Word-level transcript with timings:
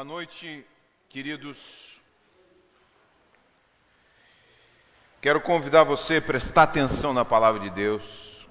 Boa 0.00 0.08
noite, 0.08 0.64
queridos. 1.10 2.00
Quero 5.20 5.42
convidar 5.42 5.84
você 5.84 6.16
a 6.16 6.22
prestar 6.22 6.62
atenção 6.62 7.12
na 7.12 7.22
palavra 7.22 7.60
de 7.60 7.68
Deus. 7.68 8.48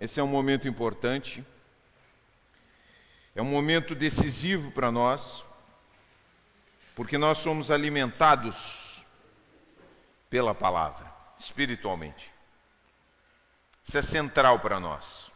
Esse 0.00 0.18
é 0.18 0.22
um 0.24 0.26
momento 0.26 0.66
importante, 0.66 1.44
é 3.36 3.40
um 3.40 3.44
momento 3.44 3.94
decisivo 3.94 4.72
para 4.72 4.90
nós, 4.90 5.44
porque 6.96 7.16
nós 7.16 7.38
somos 7.38 7.70
alimentados 7.70 9.06
pela 10.28 10.56
palavra, 10.56 11.06
espiritualmente. 11.38 12.32
Isso 13.84 13.96
é 13.96 14.02
central 14.02 14.58
para 14.58 14.80
nós. 14.80 15.30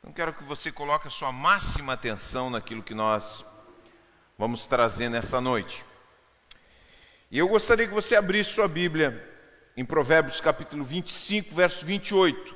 Então, 0.00 0.12
quero 0.12 0.34
que 0.34 0.42
você 0.42 0.72
coloque 0.72 1.06
a 1.06 1.10
sua 1.10 1.30
máxima 1.30 1.92
atenção 1.92 2.50
naquilo 2.50 2.82
que 2.82 2.94
nós 2.94 3.44
vamos 4.38 4.66
trazer 4.66 5.08
nessa 5.08 5.40
noite. 5.40 5.84
E 7.30 7.38
eu 7.38 7.48
gostaria 7.48 7.86
que 7.86 7.94
você 7.94 8.14
abrisse 8.14 8.50
sua 8.50 8.68
Bíblia 8.68 9.28
em 9.76 9.84
Provérbios 9.84 10.40
capítulo 10.40 10.84
25, 10.84 11.54
verso 11.54 11.86
28. 11.86 12.54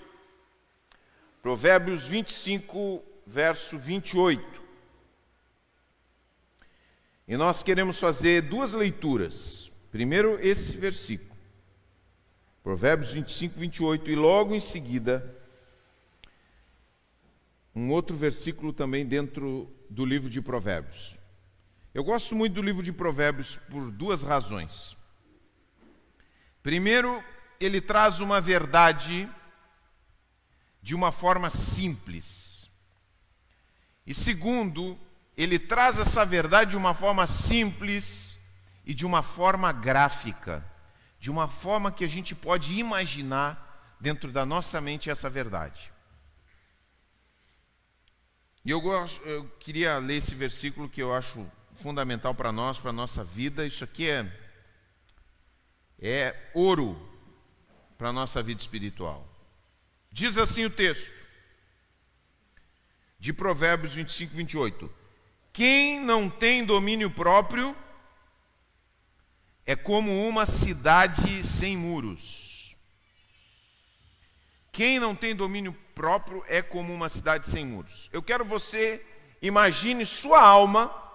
Provérbios 1.41 2.07
25, 2.07 3.03
verso 3.27 3.79
28. 3.79 4.63
E 7.29 7.37
nós 7.37 7.63
queremos 7.63 7.99
fazer 7.99 8.43
duas 8.43 8.73
leituras. 8.73 9.73
Primeiro, 9.91 10.39
esse 10.41 10.77
versículo. 10.77 11.35
Provérbios 12.63 13.13
25, 13.13 13.59
28. 13.59 14.11
E 14.11 14.15
logo 14.15 14.55
em 14.55 14.61
seguida, 14.61 15.35
um 17.75 17.91
outro 17.91 18.17
versículo 18.17 18.73
também 18.73 19.07
dentro 19.07 19.71
do 19.89 20.05
livro 20.05 20.29
de 20.29 20.41
Provérbios. 20.43 21.16
Eu 21.97 22.05
gosto 22.05 22.37
muito 22.37 22.53
do 22.53 22.61
livro 22.61 22.83
de 22.83 22.93
Provérbios 22.93 23.57
por 23.71 23.91
duas 23.91 24.23
razões. 24.23 24.95
Primeiro, 26.63 27.25
ele 27.59 27.81
traz 27.81 28.21
uma 28.21 28.39
verdade 28.39 29.27
de 30.83 30.95
uma 30.95 31.11
forma 31.11 31.49
simples. 31.49 32.71
E 34.07 34.13
segundo, 34.13 35.01
ele 35.39 35.59
traz 35.59 35.99
essa 35.99 36.23
verdade 36.23 36.73
de 36.73 36.77
uma 36.77 36.93
forma 36.93 37.27
simples 37.27 38.39
e 38.85 38.93
de 38.93 39.07
uma 39.07 39.23
forma 39.23 39.73
gráfica, 39.73 40.63
de 41.19 41.31
uma 41.31 41.49
forma 41.49 41.91
que 41.91 42.05
a 42.05 42.09
gente 42.09 42.35
pode 42.35 42.75
imaginar 42.75 43.97
dentro 43.99 44.31
da 44.31 44.45
nossa 44.45 44.83
mente 44.83 45.09
essa 45.09 45.31
verdade. 45.31 45.91
E 48.63 48.71
eu, 48.71 48.83
gosto, 48.83 49.27
eu 49.27 49.49
queria 49.59 49.97
ler 49.97 50.17
esse 50.17 50.35
versículo 50.35 50.91
que 50.91 51.03
eu 51.03 51.15
acho 51.15 51.51
fundamental 51.77 52.35
para 52.35 52.53
nós, 52.53 52.79
para 52.79 52.91
a 52.91 52.95
nossa 52.95 53.23
vida. 53.23 53.67
Isso 53.67 53.85
aqui 53.85 54.09
é, 54.09 54.31
é 55.99 56.51
ouro 56.55 56.97
para 57.97 58.09
a 58.09 58.13
nossa 58.13 58.43
vida 58.43 58.61
espiritual. 58.61 59.27
Diz 60.11 60.39
assim 60.39 60.65
o 60.65 60.71
texto 60.71 61.13
de 63.19 63.33
Provérbios 63.33 63.95
25, 63.95 64.35
28. 64.35 64.93
Quem 65.53 66.01
não 66.01 66.29
tem 66.29 66.65
domínio 66.65 67.11
próprio 67.11 67.77
é 69.65 69.75
como 69.75 70.27
uma 70.27 70.47
cidade 70.47 71.45
sem 71.45 71.77
muros. 71.77 72.77
Quem 74.71 75.01
não 75.01 75.15
tem 75.15 75.35
domínio 75.35 75.73
próprio 75.95 76.45
é 76.47 76.61
como 76.61 76.93
uma 76.93 77.09
cidade 77.09 77.49
sem 77.49 77.65
muros. 77.65 78.11
Eu 78.13 78.23
quero 78.23 78.45
você 78.45 79.05
imagine 79.41 80.05
sua 80.05 80.41
alma 80.43 81.06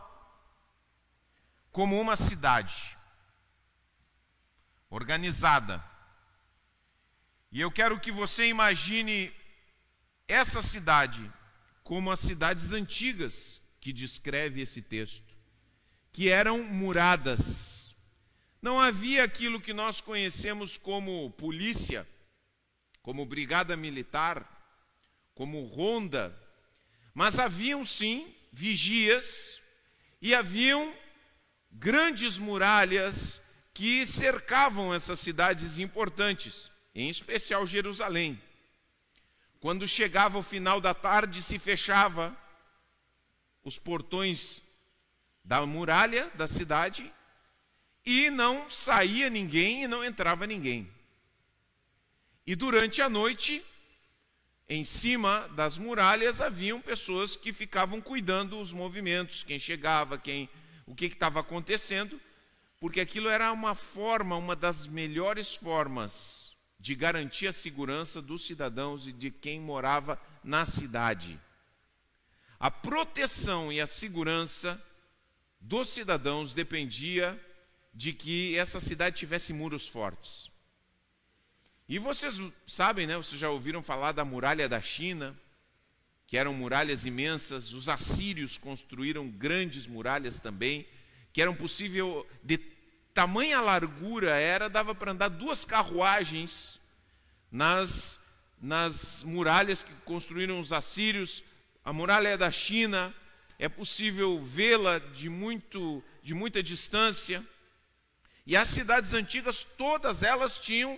como 1.72 2.00
uma 2.00 2.16
cidade 2.16 2.97
organizada. 4.89 5.83
E 7.52 7.59
eu 7.61 7.71
quero 7.71 7.99
que 7.99 8.11
você 8.11 8.48
imagine 8.48 9.33
essa 10.27 10.61
cidade 10.61 11.31
como 11.83 12.11
as 12.11 12.20
cidades 12.20 12.71
antigas 12.71 13.60
que 13.80 13.92
descreve 13.92 14.61
esse 14.61 14.81
texto, 14.81 15.36
que 16.14 16.30
eram 16.30 16.64
muradas. 16.64 17.95
Não 18.61 18.80
havia 18.80 19.23
aquilo 19.23 19.60
que 19.60 19.73
nós 19.73 19.99
conhecemos 19.99 20.77
como 20.77 21.31
polícia, 21.31 22.08
como 23.02 23.26
brigada 23.26 23.76
militar, 23.76 24.48
como 25.33 25.65
ronda, 25.65 26.37
mas 27.14 27.39
haviam 27.39 27.83
sim 27.83 28.33
vigias 28.52 29.60
e 30.21 30.36
haviam 30.36 30.93
grandes 31.71 32.37
muralhas 32.37 33.42
que 33.73 34.05
cercavam 34.05 34.93
essas 34.93 35.20
cidades 35.20 35.77
importantes, 35.77 36.70
em 36.93 37.09
especial 37.09 37.65
Jerusalém. 37.65 38.42
Quando 39.59 39.87
chegava 39.87 40.37
o 40.37 40.43
final 40.43 40.81
da 40.81 40.93
tarde, 40.93 41.42
se 41.42 41.58
fechava 41.58 42.36
os 43.64 43.77
portões 43.77 44.61
da 45.43 45.65
muralha 45.65 46.30
da 46.36 46.48
cidade 46.48 47.11
e 48.05 48.30
não 48.30 48.70
saía 48.70 49.30
ninguém 49.30 49.83
e 49.83 49.87
não 49.87 50.04
entrava 50.04 50.48
ninguém. 50.48 50.92
E 52.45 52.55
durante 52.55 53.02
a 53.02 53.10
noite 53.10 53.64
em 54.67 54.83
cima 54.83 55.48
das 55.49 55.77
muralhas 55.77 56.42
haviam 56.42 56.81
pessoas 56.81 57.36
que 57.36 57.54
ficavam 57.54 58.02
cuidando 58.02 58.60
os 58.60 58.73
movimentos, 58.73 59.43
quem 59.43 59.60
chegava, 59.60 60.17
quem, 60.17 60.49
o 60.92 60.96
que 60.96 61.06
estava 61.06 61.40
acontecendo, 61.40 62.20
porque 62.78 63.00
aquilo 63.00 63.30
era 63.30 63.50
uma 63.54 63.74
forma, 63.74 64.36
uma 64.36 64.58
das 64.58 64.88
melhores 64.88 65.56
formas 65.56 66.52
de 66.78 66.96
garantir 66.96 67.48
a 67.48 67.54
segurança 67.54 68.22
dos 68.22 68.46
cidadãos 68.46 69.08
e 69.08 69.14
de 69.14 69.32
quem 69.32 69.58
morava 69.58 70.20
na 70.44 70.66
cidade. 70.66 71.40
A 72.60 72.70
proteção 72.70 73.72
e 73.72 73.80
a 73.80 73.88
segurança 73.88 74.84
dos 75.62 75.88
cidadãos 75.88 76.54
dependia 76.54 77.40
de 77.94 78.12
que 78.12 78.58
essa 78.58 78.82
cidade 78.82 79.16
tivesse 79.16 79.54
muros 79.54 79.88
fortes. 79.88 80.52
E 81.88 81.98
vocês 82.00 82.38
sabem, 82.68 83.08
né? 83.08 83.16
Vocês 83.16 83.40
já 83.40 83.50
ouviram 83.50 83.82
falar 83.82 84.12
da 84.12 84.26
muralha 84.26 84.68
da 84.68 84.82
China, 84.82 85.40
que 86.31 86.37
eram 86.37 86.53
muralhas 86.53 87.03
imensas. 87.03 87.73
Os 87.73 87.89
assírios 87.89 88.58
construíram 88.58 89.27
grandes 89.27 89.86
muralhas 89.86 90.39
também, 90.39 90.87
que 91.33 91.42
eram 91.42 91.53
possível 91.53 92.25
de 92.42 92.58
tamanha 93.14 93.59
largura 93.59 94.39
era 94.39 94.69
dava 94.69 94.95
para 94.95 95.11
andar 95.11 95.27
duas 95.27 95.65
carruagens 95.65 96.80
nas 97.52 98.17
nas 98.61 99.23
muralhas 99.23 99.83
que 99.83 99.92
construíram 100.05 100.58
os 100.58 100.71
assírios. 100.71 101.43
A 101.83 101.92
muralha 101.92 102.37
da 102.37 102.49
China 102.49 103.13
é 103.59 103.67
possível 103.67 104.42
vê-la 104.42 104.99
de 104.99 105.27
muito 105.27 106.02
de 106.23 106.33
muita 106.33 106.63
distância. 106.63 107.45
E 108.48 108.55
as 108.55 108.69
cidades 108.69 109.13
antigas 109.13 109.67
todas 109.77 110.23
elas 110.23 110.58
tinham 110.58 110.98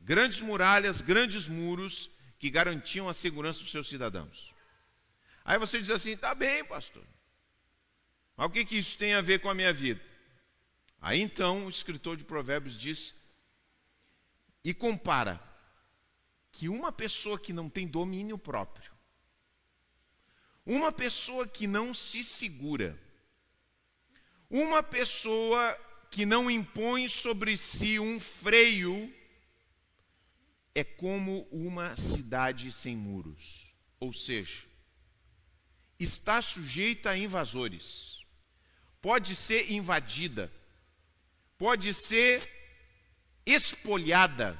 grandes 0.00 0.40
muralhas, 0.40 1.02
grandes 1.02 1.46
muros 1.46 2.08
que 2.38 2.48
garantiam 2.48 3.06
a 3.06 3.12
segurança 3.12 3.60
dos 3.60 3.70
seus 3.70 3.86
cidadãos. 3.86 4.52
Aí 5.44 5.58
você 5.58 5.80
diz 5.80 5.90
assim: 5.90 6.16
tá 6.16 6.34
bem, 6.34 6.64
pastor. 6.64 7.04
Mas 8.36 8.46
o 8.46 8.50
que, 8.50 8.64
que 8.64 8.78
isso 8.78 8.96
tem 8.96 9.14
a 9.14 9.20
ver 9.20 9.40
com 9.40 9.50
a 9.50 9.54
minha 9.54 9.72
vida? 9.72 10.00
Aí 11.00 11.20
então 11.20 11.66
o 11.66 11.68
escritor 11.68 12.16
de 12.16 12.24
Provérbios 12.24 12.76
diz 12.76 13.14
e 14.64 14.72
compara 14.72 15.42
que 16.52 16.68
uma 16.68 16.92
pessoa 16.92 17.38
que 17.38 17.52
não 17.52 17.68
tem 17.68 17.86
domínio 17.86 18.38
próprio, 18.38 18.92
uma 20.64 20.92
pessoa 20.92 21.48
que 21.48 21.66
não 21.66 21.92
se 21.92 22.22
segura, 22.22 22.96
uma 24.48 24.82
pessoa 24.82 25.76
que 26.10 26.24
não 26.24 26.50
impõe 26.50 27.08
sobre 27.08 27.56
si 27.56 27.98
um 27.98 28.20
freio 28.20 29.12
é 30.74 30.84
como 30.84 31.48
uma 31.50 31.96
cidade 31.96 32.70
sem 32.70 32.96
muros, 32.96 33.74
ou 33.98 34.12
seja, 34.12 34.71
está 36.02 36.40
sujeita 36.42 37.10
a 37.10 37.18
invasores, 37.18 38.24
pode 39.00 39.34
ser 39.34 39.70
invadida, 39.70 40.52
pode 41.58 41.92
ser 41.94 42.48
espolhada, 43.44 44.58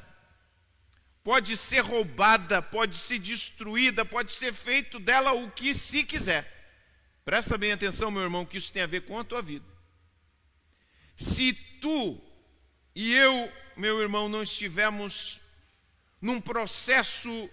pode 1.23 1.57
ser 1.57 1.81
roubada, 1.81 2.61
pode 2.61 2.97
ser 2.97 3.19
destruída, 3.19 4.05
pode 4.05 4.33
ser 4.33 4.53
feito 4.53 4.99
dela 4.99 5.33
o 5.33 5.51
que 5.51 5.75
se 5.75 6.05
quiser. 6.05 6.51
Presta 7.25 7.57
bem 7.57 7.73
atenção, 7.73 8.11
meu 8.11 8.23
irmão, 8.23 8.45
que 8.45 8.59
isso 8.59 8.73
tem 8.73 8.83
a 8.83 8.87
ver 8.87 9.03
com 9.03 9.19
a 9.19 9.25
tua 9.25 9.41
vida. 9.41 9.67
Se 11.17 11.53
tu 11.81 12.21
e 12.95 13.15
eu, 13.15 13.53
meu 13.77 14.01
irmão, 14.01 14.29
não 14.29 14.43
estivermos 14.43 15.41
num 16.21 16.41
processo 16.41 17.49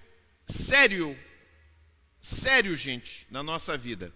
sério, 0.45 1.17
sério, 2.21 2.75
gente, 2.75 3.25
na 3.29 3.41
nossa 3.41 3.77
vida, 3.77 4.13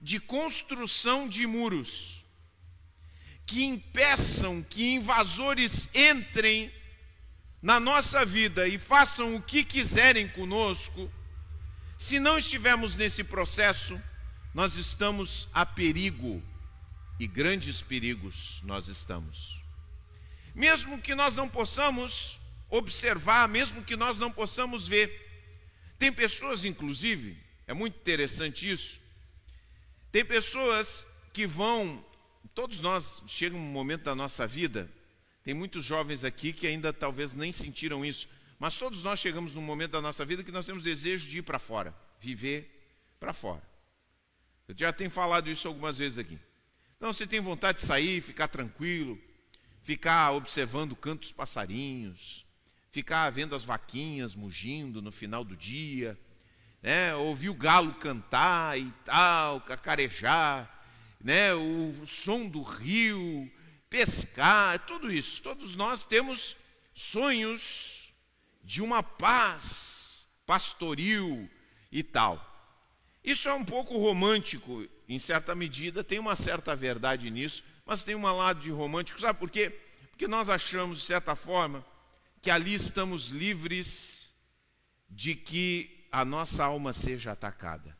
de 0.00 0.18
construção 0.18 1.28
de 1.28 1.46
muros, 1.46 2.24
que 3.46 3.64
impeçam 3.64 4.62
que 4.62 4.94
invasores 4.94 5.88
entrem 5.94 6.72
na 7.60 7.78
nossa 7.78 8.24
vida 8.24 8.66
e 8.66 8.78
façam 8.78 9.34
o 9.34 9.42
que 9.42 9.64
quiserem 9.64 10.28
conosco, 10.28 11.10
se 11.98 12.18
não 12.18 12.38
estivermos 12.38 12.94
nesse 12.94 13.22
processo, 13.22 14.00
nós 14.54 14.76
estamos 14.76 15.48
a 15.52 15.66
perigo 15.66 16.42
e 17.18 17.26
grandes 17.26 17.82
perigos 17.82 18.62
nós 18.64 18.88
estamos. 18.88 19.60
Mesmo 20.54 21.00
que 21.00 21.14
nós 21.14 21.36
não 21.36 21.48
possamos 21.48 22.40
observar, 22.70 23.48
mesmo 23.48 23.84
que 23.84 23.96
nós 23.96 24.18
não 24.18 24.30
possamos 24.30 24.88
ver, 24.88 25.29
tem 26.00 26.12
pessoas, 26.12 26.64
inclusive, 26.64 27.36
é 27.68 27.72
muito 27.72 27.96
interessante 27.96 28.68
isso, 28.68 28.98
tem 30.10 30.24
pessoas 30.24 31.06
que 31.32 31.46
vão, 31.46 32.04
todos 32.52 32.80
nós, 32.80 33.22
chega 33.28 33.54
um 33.54 33.60
momento 33.60 34.02
da 34.02 34.16
nossa 34.16 34.48
vida 34.48 34.90
tem 35.42 35.54
muitos 35.54 35.84
jovens 35.84 36.22
aqui 36.22 36.52
que 36.52 36.66
ainda 36.66 36.92
talvez 36.92 37.34
nem 37.34 37.52
sentiram 37.52 38.04
isso, 38.04 38.28
mas 38.58 38.76
todos 38.76 39.02
nós 39.02 39.18
chegamos 39.18 39.54
num 39.54 39.62
momento 39.62 39.92
da 39.92 40.00
nossa 40.00 40.24
vida 40.24 40.44
que 40.44 40.52
nós 40.52 40.66
temos 40.66 40.82
desejo 40.82 41.28
de 41.28 41.38
ir 41.38 41.42
para 41.42 41.58
fora, 41.58 41.94
viver 42.20 43.16
para 43.18 43.32
fora. 43.32 43.62
Eu 44.68 44.74
já 44.76 44.92
tenho 44.92 45.10
falado 45.10 45.48
isso 45.50 45.66
algumas 45.66 45.98
vezes 45.98 46.18
aqui. 46.18 46.38
Então 46.96 47.12
você 47.12 47.26
tem 47.26 47.40
vontade 47.40 47.80
de 47.80 47.86
sair, 47.86 48.20
ficar 48.20 48.48
tranquilo, 48.48 49.18
ficar 49.82 50.32
observando 50.32 50.94
cantos 50.94 51.32
passarinhos, 51.32 52.44
ficar 52.90 53.30
vendo 53.30 53.54
as 53.54 53.64
vaquinhas 53.64 54.34
mugindo 54.34 55.00
no 55.00 55.12
final 55.12 55.44
do 55.44 55.56
dia, 55.56 56.18
né? 56.82 57.14
ouvir 57.14 57.48
o 57.48 57.54
galo 57.54 57.94
cantar 57.94 58.78
e 58.78 58.90
tal, 59.04 59.60
cacarejar, 59.60 60.68
né? 61.20 61.54
o 61.54 62.04
som 62.06 62.48
do 62.48 62.62
rio, 62.62 63.50
pescar, 63.88 64.78
tudo 64.86 65.12
isso. 65.12 65.40
Todos 65.42 65.76
nós 65.76 66.04
temos 66.04 66.56
sonhos 66.94 68.12
de 68.62 68.82
uma 68.82 69.02
paz 69.02 70.26
pastoril 70.44 71.48
e 71.92 72.02
tal. 72.02 72.46
Isso 73.22 73.48
é 73.48 73.52
um 73.52 73.64
pouco 73.64 73.98
romântico, 73.98 74.86
em 75.08 75.18
certa 75.18 75.54
medida, 75.54 76.02
tem 76.02 76.18
uma 76.18 76.34
certa 76.34 76.74
verdade 76.74 77.30
nisso, 77.30 77.62
mas 77.84 78.02
tem 78.02 78.14
um 78.14 78.22
lado 78.22 78.60
de 78.60 78.70
romântico, 78.70 79.20
sabe 79.20 79.38
por 79.38 79.50
quê? 79.50 79.70
Porque 80.10 80.26
nós 80.26 80.48
achamos, 80.48 81.00
de 81.00 81.04
certa 81.04 81.36
forma, 81.36 81.84
que 82.40 82.50
ali 82.50 82.74
estamos 82.74 83.28
livres 83.28 84.30
de 85.08 85.34
que 85.34 86.06
a 86.10 86.24
nossa 86.24 86.64
alma 86.64 86.92
seja 86.92 87.32
atacada. 87.32 87.96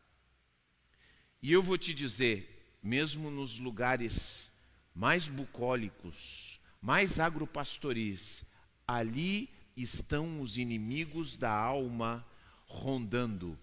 E 1.41 1.51
eu 1.51 1.61
vou 1.61 1.77
te 1.77 1.93
dizer, 1.93 2.77
mesmo 2.81 3.29
nos 3.29 3.59
lugares 3.59 4.51
mais 4.93 5.27
bucólicos, 5.27 6.59
mais 6.81 7.19
agropastoris, 7.19 8.43
ali 8.87 9.49
estão 9.77 10.41
os 10.41 10.57
inimigos 10.57 11.35
da 11.37 11.51
alma 11.51 12.25
rondando. 12.65 13.57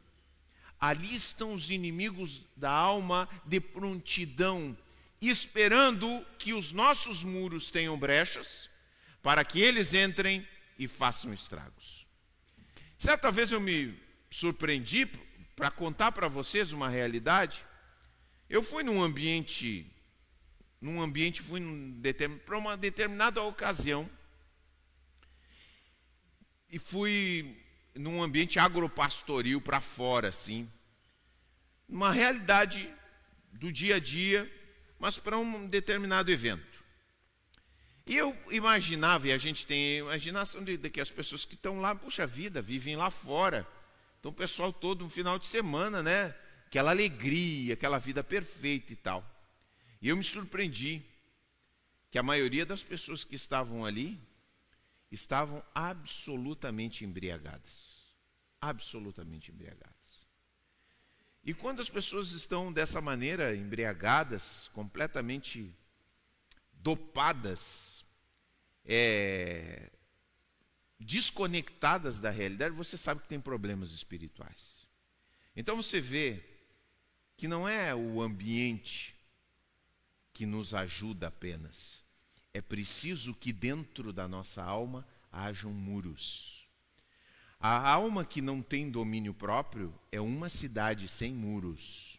Ali 0.81 1.16
estão 1.16 1.52
os 1.52 1.70
inimigos 1.70 2.40
da 2.56 2.70
alma 2.70 3.28
de 3.44 3.60
prontidão, 3.60 4.76
esperando 5.20 6.24
que 6.38 6.52
os 6.52 6.70
nossos 6.70 7.24
muros 7.24 7.70
tenham 7.70 7.98
brechas, 7.98 8.70
para 9.20 9.44
que 9.44 9.60
eles 9.60 9.92
entrem 9.92 10.46
e 10.78 10.86
façam 10.86 11.32
estragos. 11.32 12.06
Certa 12.98 13.30
vez 13.30 13.50
eu 13.50 13.60
me 13.60 13.98
surpreendi 14.30 15.06
para 15.56 15.70
contar 15.70 16.12
para 16.12 16.28
vocês 16.28 16.72
uma 16.72 16.88
realidade. 16.88 17.64
Eu 18.48 18.62
fui 18.62 18.82
num 18.82 19.02
ambiente 19.02 19.90
num 20.80 21.02
ambiente, 21.02 21.42
fui 21.42 21.60
para 22.44 22.56
uma 22.56 22.76
determinada 22.76 23.42
ocasião 23.42 24.08
e 26.70 26.78
fui 26.78 27.60
num 27.94 28.22
ambiente 28.22 28.58
agropastoril 28.58 29.60
para 29.60 29.81
fora, 29.81 30.28
assim, 30.28 30.70
uma 31.88 32.12
realidade 32.12 32.88
do 33.52 33.72
dia 33.72 33.96
a 33.96 33.98
dia, 33.98 34.50
mas 34.98 35.19
para 35.19 35.38
um 35.38 35.66
determinado 35.66 36.31
evento. 36.31 36.77
E 38.08 38.16
eu 38.16 38.34
imaginava, 38.50 39.28
e 39.28 39.32
a 39.32 39.37
gente 39.38 39.66
tem 39.66 39.99
imaginação 39.99 40.64
de, 40.64 40.78
de 40.78 40.88
que 40.88 40.99
as 40.99 41.10
pessoas 41.10 41.44
que 41.44 41.55
estão 41.55 41.78
lá, 41.78 41.94
puxa 41.94 42.26
vida, 42.26 42.62
vivem 42.62 42.96
lá 42.96 43.10
fora. 43.10 43.69
Então 44.19 44.31
o 44.31 44.34
pessoal 44.34 44.72
todo 44.72 45.05
no 45.05 45.10
final 45.10 45.38
de 45.38 45.46
semana, 45.46 46.02
né? 46.02 46.34
Aquela 46.66 46.90
alegria, 46.90 47.75
aquela 47.75 47.99
vida 47.99 48.25
perfeita 48.25 48.94
e 48.94 48.96
tal. 48.96 49.22
E 50.00 50.08
eu 50.08 50.16
me 50.16 50.25
surpreendi 50.25 51.05
que 52.10 52.19
a 52.19 52.22
maioria 52.22 52.64
das 52.64 52.82
pessoas 52.82 53.25
que 53.25 53.37
estavam 53.37 53.84
ali 53.84 54.19
estavam 55.12 55.62
absolutamente 55.75 57.05
embriagadas. 57.05 57.99
Absolutamente 58.58 59.52
embriagadas. 59.52 59.94
E 61.44 61.52
quando 61.52 61.81
as 61.81 61.90
pessoas 61.90 62.32
estão 62.32 62.72
dessa 62.72 63.02
maneira, 63.02 63.55
embriagadas, 63.55 64.70
completamente 64.72 65.75
dopadas, 66.72 67.88
é, 68.88 69.90
desconectadas 70.99 72.20
da 72.20 72.31
realidade, 72.31 72.75
você 72.75 72.96
sabe 72.96 73.20
que 73.20 73.29
tem 73.29 73.38
problemas 73.38 73.93
espirituais. 73.93 74.88
Então 75.55 75.76
você 75.76 76.00
vê 76.00 76.43
que 77.37 77.46
não 77.46 77.69
é 77.69 77.94
o 77.94 78.23
ambiente 78.23 79.14
que 80.32 80.46
nos 80.46 80.73
ajuda 80.73 81.29
apenas. 81.29 82.02
É 82.55 82.62
preciso 82.62 83.35
que 83.35 83.52
dentro 83.52 84.12
da 84.12 84.26
nossa 84.26 84.62
alma 84.62 85.06
hajam 85.31 85.73
muros. 85.73 86.67
A 87.61 87.91
alma 87.91 88.25
que 88.25 88.41
não 88.41 88.62
tem 88.62 88.91
domínio 88.91 89.34
próprio 89.34 89.93
é 90.11 90.20
uma 90.20 90.49
cidade 90.49 91.08
sem 91.08 91.32
muros. 91.32 92.19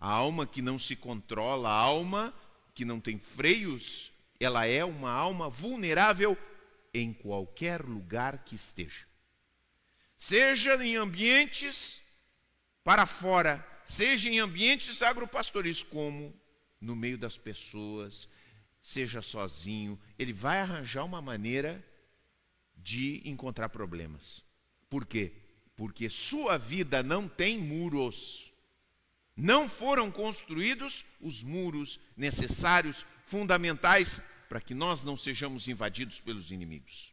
A 0.00 0.10
alma 0.10 0.46
que 0.46 0.62
não 0.62 0.78
se 0.78 0.96
controla, 0.96 1.68
a 1.68 1.72
alma 1.72 2.34
que 2.74 2.84
não 2.84 2.98
tem 2.98 3.18
freios, 3.18 4.10
ela 4.40 4.66
é 4.66 4.84
uma 4.84 5.10
alma 5.10 5.48
vulnerável 5.48 6.36
em 6.92 7.12
qualquer 7.12 7.82
lugar 7.82 8.44
que 8.44 8.54
esteja. 8.54 9.06
Seja 10.16 10.82
em 10.84 10.96
ambientes 10.96 12.00
para 12.82 13.06
fora, 13.06 13.66
seja 13.84 14.28
em 14.28 14.38
ambientes 14.38 15.02
agropastoris, 15.02 15.82
como 15.82 16.34
no 16.80 16.96
meio 16.96 17.18
das 17.18 17.36
pessoas, 17.36 18.28
seja 18.82 19.20
sozinho, 19.20 19.98
ele 20.18 20.32
vai 20.32 20.60
arranjar 20.60 21.04
uma 21.04 21.20
maneira 21.20 21.84
de 22.76 23.20
encontrar 23.24 23.68
problemas. 23.68 24.42
Por 24.88 25.04
quê? 25.04 25.32
Porque 25.76 26.08
sua 26.08 26.56
vida 26.58 27.02
não 27.02 27.28
tem 27.28 27.58
muros. 27.58 28.52
Não 29.36 29.68
foram 29.68 30.10
construídos 30.10 31.04
os 31.20 31.44
muros 31.44 32.00
necessários, 32.16 33.06
fundamentais, 33.28 34.20
para 34.48 34.60
que 34.60 34.74
nós 34.74 35.04
não 35.04 35.16
sejamos 35.16 35.68
invadidos 35.68 36.20
pelos 36.20 36.50
inimigos. 36.50 37.12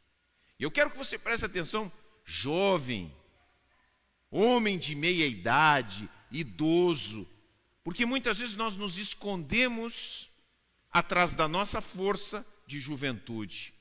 E 0.57 0.63
eu 0.63 0.71
quero 0.71 0.89
que 0.89 0.97
você 0.97 1.17
preste 1.17 1.45
atenção, 1.45 1.91
jovem, 2.23 3.13
homem 4.31 4.77
de 4.79 4.95
meia 4.95 5.27
idade, 5.27 6.09
idoso, 6.31 7.27
porque 7.83 8.05
muitas 8.05 8.37
vezes 8.37 8.55
nós 8.55 8.75
nos 8.75 8.97
escondemos 8.97 10.29
atrás 10.91 11.35
da 11.35 11.47
nossa 11.47 11.81
força 11.81 12.45
de 12.65 12.79
juventude. 12.79 13.73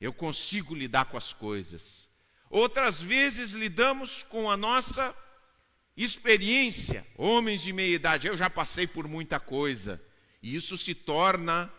Eu 0.00 0.12
consigo 0.12 0.74
lidar 0.74 1.06
com 1.06 1.16
as 1.16 1.32
coisas. 1.32 2.08
Outras 2.50 3.02
vezes 3.02 3.52
lidamos 3.52 4.22
com 4.24 4.50
a 4.50 4.56
nossa 4.56 5.16
experiência, 5.96 7.06
homens 7.16 7.62
de 7.62 7.72
meia 7.72 7.94
idade. 7.94 8.26
Eu 8.26 8.36
já 8.36 8.50
passei 8.50 8.86
por 8.86 9.08
muita 9.08 9.40
coisa. 9.40 10.00
E 10.42 10.54
isso 10.54 10.76
se 10.76 10.94
torna 10.94 11.72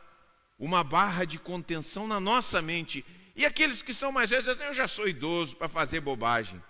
uma 0.58 0.84
barra 0.84 1.26
de 1.26 1.38
contenção 1.38 2.08
na 2.08 2.20
nossa 2.20 2.62
mente. 2.62 3.06
E 3.36 3.46
aqueles 3.46 3.82
que 3.82 3.94
são 3.94 4.12
mais 4.12 4.30
velhos 4.30 4.46
dizem: 4.46 4.68
Eu 4.68 4.74
já 4.74 4.88
sou 4.88 5.08
idoso 5.08 5.58
para 5.58 5.68
fazer 5.68 6.00
bobagem. 6.00 6.62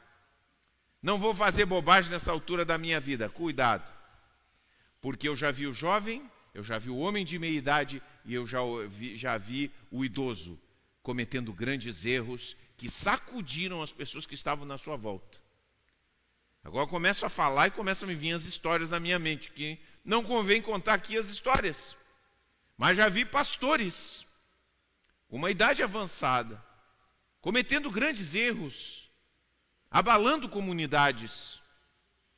Não 1.01 1.19
vou 1.19 1.35
fazer 1.35 1.65
bobagem 1.65 2.09
nessa 2.09 2.31
altura 2.31 2.65
da 2.65 2.77
minha 2.77 2.99
vida. 2.99 3.29
Cuidado. 3.29 3.87
Porque 5.01 5.27
eu 5.27 5.35
já 5.35 5.51
vi 5.51 5.67
o 5.67 5.73
jovem, 5.73 6.29
eu 6.53 6.63
já 6.63 6.79
vi 6.79 6.89
o 6.89 6.97
homem 6.97 7.25
de 7.25 7.37
meia 7.37 7.57
idade 7.57 8.01
e 8.25 8.33
eu 8.33 8.47
já 8.47 8.59
vi, 8.87 9.17
já 9.17 9.37
vi 9.37 9.71
o 9.91 10.03
idoso 10.03 10.59
cometendo 11.01 11.51
grandes 11.51 12.05
erros 12.05 12.55
que 12.77 12.89
sacudiram 12.89 13.81
as 13.81 13.91
pessoas 13.91 14.25
que 14.25 14.33
estavam 14.33 14.65
na 14.65 14.77
sua 14.77 14.95
volta. 14.95 15.37
Agora 16.63 16.87
começo 16.87 17.25
a 17.25 17.29
falar 17.29 17.67
e 17.67 17.71
começam 17.71 18.07
a 18.07 18.11
me 18.11 18.15
vir 18.15 18.31
as 18.31 18.45
histórias 18.45 18.89
na 18.89 18.99
minha 18.99 19.19
mente, 19.19 19.51
que 19.51 19.77
não 20.03 20.23
convém 20.23 20.61
contar 20.61 20.93
aqui 20.93 21.17
as 21.17 21.29
histórias. 21.29 21.95
Mas 22.77 22.97
já 22.97 23.07
vi 23.07 23.23
pastores, 23.23 24.25
uma 25.29 25.49
idade 25.49 25.81
avançada, 25.81 26.63
cometendo 27.39 27.89
grandes 27.89 28.35
erros, 28.35 29.09
abalando 29.89 30.49
comunidades. 30.49 31.61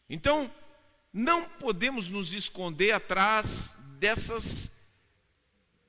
Então, 0.10 0.53
não 1.12 1.48
podemos 1.48 2.10
nos 2.10 2.34
esconder 2.34 2.91
atrás 2.91 3.75
dessas 3.98 4.72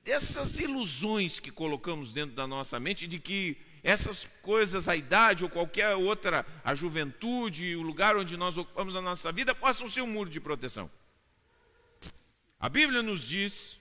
dessas 0.03 0.57
ilusões 0.57 1.37
que 1.37 1.51
colocamos 1.51 2.13
dentro 2.13 2.33
da 2.33 2.47
nossa 2.47 2.79
mente 2.79 3.05
de 3.05 3.19
que 3.19 3.57
essas 3.83 4.25
coisas, 4.41 4.87
a 4.87 4.95
idade 4.95 5.43
ou 5.43 5.49
qualquer 5.49 5.95
outra, 5.95 6.45
a 6.63 6.73
juventude, 6.73 7.75
o 7.75 7.81
lugar 7.81 8.15
onde 8.15 8.37
nós 8.37 8.57
ocupamos 8.57 8.95
a 8.95 9.01
nossa 9.01 9.33
vida, 9.33 9.53
possam 9.53 9.89
ser 9.89 10.01
um 10.01 10.07
muro 10.07 10.29
de 10.29 10.39
proteção. 10.39 10.89
A 12.59 12.69
Bíblia 12.69 13.03
nos 13.03 13.21
diz 13.21 13.77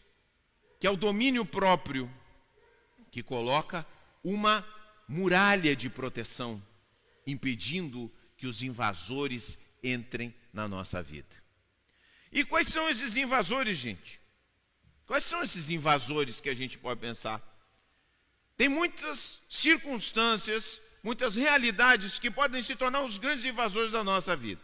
que 0.78 0.87
é 0.87 0.90
o 0.90 0.97
domínio 0.97 1.45
próprio 1.45 2.11
que 3.11 3.23
coloca 3.23 3.87
uma 4.23 4.66
muralha 5.09 5.75
de 5.75 5.88
proteção, 5.88 6.62
impedindo 7.26 8.12
que 8.37 8.47
os 8.47 8.62
invasores 8.62 9.59
entrem 9.83 10.35
na 10.52 10.68
nossa 10.68 11.02
vida. 11.02 11.35
E 12.30 12.45
quais 12.45 12.68
são 12.68 12.88
esses 12.88 13.16
invasores, 13.16 13.78
gente? 13.78 14.21
Quais 15.06 15.25
são 15.25 15.42
esses 15.42 15.71
invasores 15.71 16.40
que 16.40 16.50
a 16.50 16.54
gente 16.54 16.76
pode 16.76 17.00
pensar? 17.00 17.40
Tem 18.56 18.68
muitas 18.68 19.40
circunstâncias, 19.49 20.80
muitas 21.02 21.35
realidades 21.35 22.18
que 22.18 22.30
podem 22.30 22.62
se 22.62 22.75
tornar 22.75 23.02
os 23.02 23.16
grandes 23.16 23.45
invasores 23.45 23.92
da 23.92 24.02
nossa 24.02 24.35
vida. 24.35 24.61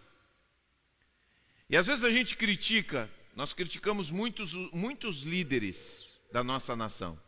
E 1.70 1.76
às 1.76 1.86
vezes 1.86 2.04
a 2.04 2.10
gente 2.10 2.36
critica, 2.36 3.08
nós 3.34 3.52
criticamos 3.52 4.10
muitos, 4.10 4.54
muitos 4.72 5.22
líderes 5.22 6.18
da 6.32 6.42
nossa 6.42 6.76
nação. 6.76 7.18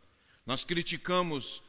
Nós 0.45 0.63
criticamos, 0.63 1.63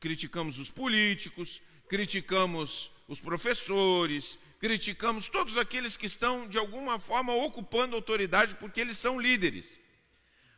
criticamos 0.00 0.58
os 0.58 0.70
políticos, 0.70 1.60
criticamos 1.88 2.90
os 3.08 3.20
professores, 3.20 4.38
criticamos 4.58 5.28
todos 5.28 5.56
aqueles 5.58 5.96
que 5.96 6.06
estão 6.06 6.48
de 6.48 6.58
alguma 6.58 6.98
forma 6.98 7.34
ocupando 7.34 7.96
autoridade 7.96 8.54
porque 8.56 8.80
eles 8.80 8.98
são 8.98 9.20
líderes. 9.20 9.68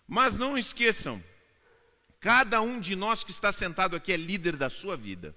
Mas 0.06 0.38
não 0.38 0.58
esqueçam, 0.58 1.22
Cada 2.24 2.62
um 2.62 2.80
de 2.80 2.96
nós 2.96 3.22
que 3.22 3.30
está 3.30 3.52
sentado 3.52 3.94
aqui 3.94 4.10
é 4.10 4.16
líder 4.16 4.56
da 4.56 4.70
sua 4.70 4.96
vida. 4.96 5.36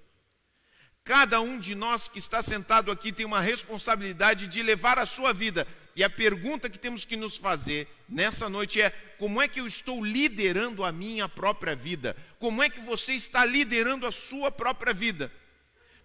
Cada 1.04 1.38
um 1.38 1.60
de 1.60 1.74
nós 1.74 2.08
que 2.08 2.18
está 2.18 2.40
sentado 2.40 2.90
aqui 2.90 3.12
tem 3.12 3.26
uma 3.26 3.42
responsabilidade 3.42 4.46
de 4.46 4.62
levar 4.62 4.98
a 4.98 5.04
sua 5.04 5.34
vida. 5.34 5.68
E 5.98 6.04
a 6.04 6.08
pergunta 6.08 6.70
que 6.70 6.78
temos 6.78 7.04
que 7.04 7.16
nos 7.16 7.36
fazer 7.36 7.88
nessa 8.08 8.48
noite 8.48 8.80
é: 8.80 8.90
como 9.18 9.42
é 9.42 9.48
que 9.48 9.58
eu 9.58 9.66
estou 9.66 10.04
liderando 10.04 10.84
a 10.84 10.92
minha 10.92 11.28
própria 11.28 11.74
vida? 11.74 12.16
Como 12.38 12.62
é 12.62 12.70
que 12.70 12.78
você 12.78 13.14
está 13.14 13.44
liderando 13.44 14.06
a 14.06 14.12
sua 14.12 14.52
própria 14.52 14.94
vida? 14.94 15.32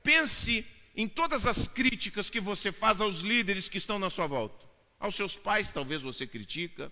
Pense 0.01 0.65
em 0.95 1.07
todas 1.07 1.45
as 1.45 1.67
críticas 1.67 2.27
que 2.27 2.39
você 2.39 2.71
faz 2.71 2.99
aos 2.99 3.19
líderes 3.19 3.69
que 3.69 3.77
estão 3.77 3.99
na 3.99 4.09
sua 4.09 4.25
volta. 4.25 4.65
Aos 4.99 5.13
seus 5.13 5.37
pais, 5.37 5.71
talvez 5.71 6.01
você 6.01 6.25
critica, 6.25 6.91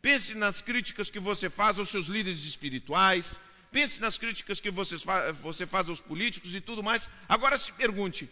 Pense 0.00 0.34
nas 0.34 0.60
críticas 0.60 1.10
que 1.10 1.18
você 1.18 1.48
faz 1.48 1.78
aos 1.78 1.88
seus 1.90 2.08
líderes 2.08 2.44
espirituais. 2.44 3.40
Pense 3.70 3.98
nas 4.00 4.18
críticas 4.18 4.60
que 4.60 4.70
você 4.70 5.66
faz 5.66 5.88
aos 5.90 6.00
políticos 6.00 6.54
e 6.54 6.60
tudo 6.60 6.82
mais. 6.82 7.06
Agora 7.28 7.58
se 7.58 7.70
pergunte: 7.72 8.30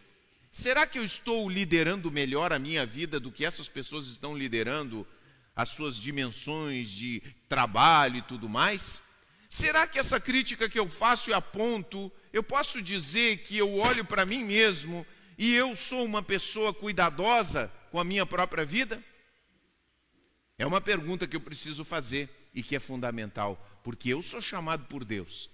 será 0.53 0.87
que 0.87 0.99
eu 0.99 1.05
estou 1.05 1.49
liderando 1.49 2.13
melhor 2.13 2.53
a 2.53 2.59
minha 2.59 2.87
vida 2.87 3.19
do 3.19 3.33
que 3.33 3.45
essas 3.45 3.69
pessoas 3.69 4.07
estão 4.07 4.37
liderando 4.37 5.07
as 5.57 5.71
suas 5.71 5.97
dimensões 5.97 6.89
de 6.89 7.23
trabalho 7.49 8.19
e 8.19 8.23
tudo 8.23 8.49
mais? 8.49 9.03
Será 9.49 9.87
que 9.87 9.99
essa 9.99 10.21
crítica 10.21 10.69
que 10.69 10.79
eu 10.79 10.89
faço 10.89 11.31
e 11.31 11.35
aponto, 11.35 12.13
eu 12.33 12.43
posso 12.43 12.81
dizer 12.81 13.39
que 13.39 13.57
eu 13.57 13.79
olho 13.79 14.05
para 14.05 14.25
mim 14.25 14.45
mesmo 14.45 15.07
e 15.37 15.55
eu 15.55 15.75
sou 15.75 16.05
uma 16.05 16.23
pessoa 16.23 16.73
cuidadosa 16.73 17.71
com 17.91 17.99
a 17.99 18.05
minha 18.05 18.25
própria 18.25 18.65
vida? 18.65 19.03
É 20.59 20.67
uma 20.67 20.81
pergunta 20.81 21.27
que 21.27 21.35
eu 21.37 21.41
preciso 21.41 21.85
fazer 21.85 22.31
e 22.55 22.63
que 22.63 22.77
é 22.77 22.81
fundamental, 22.81 23.63
porque 23.83 24.11
eu 24.11 24.23
sou 24.23 24.41
chamado 24.41 24.87
por 24.87 25.05
Deus. 25.05 25.51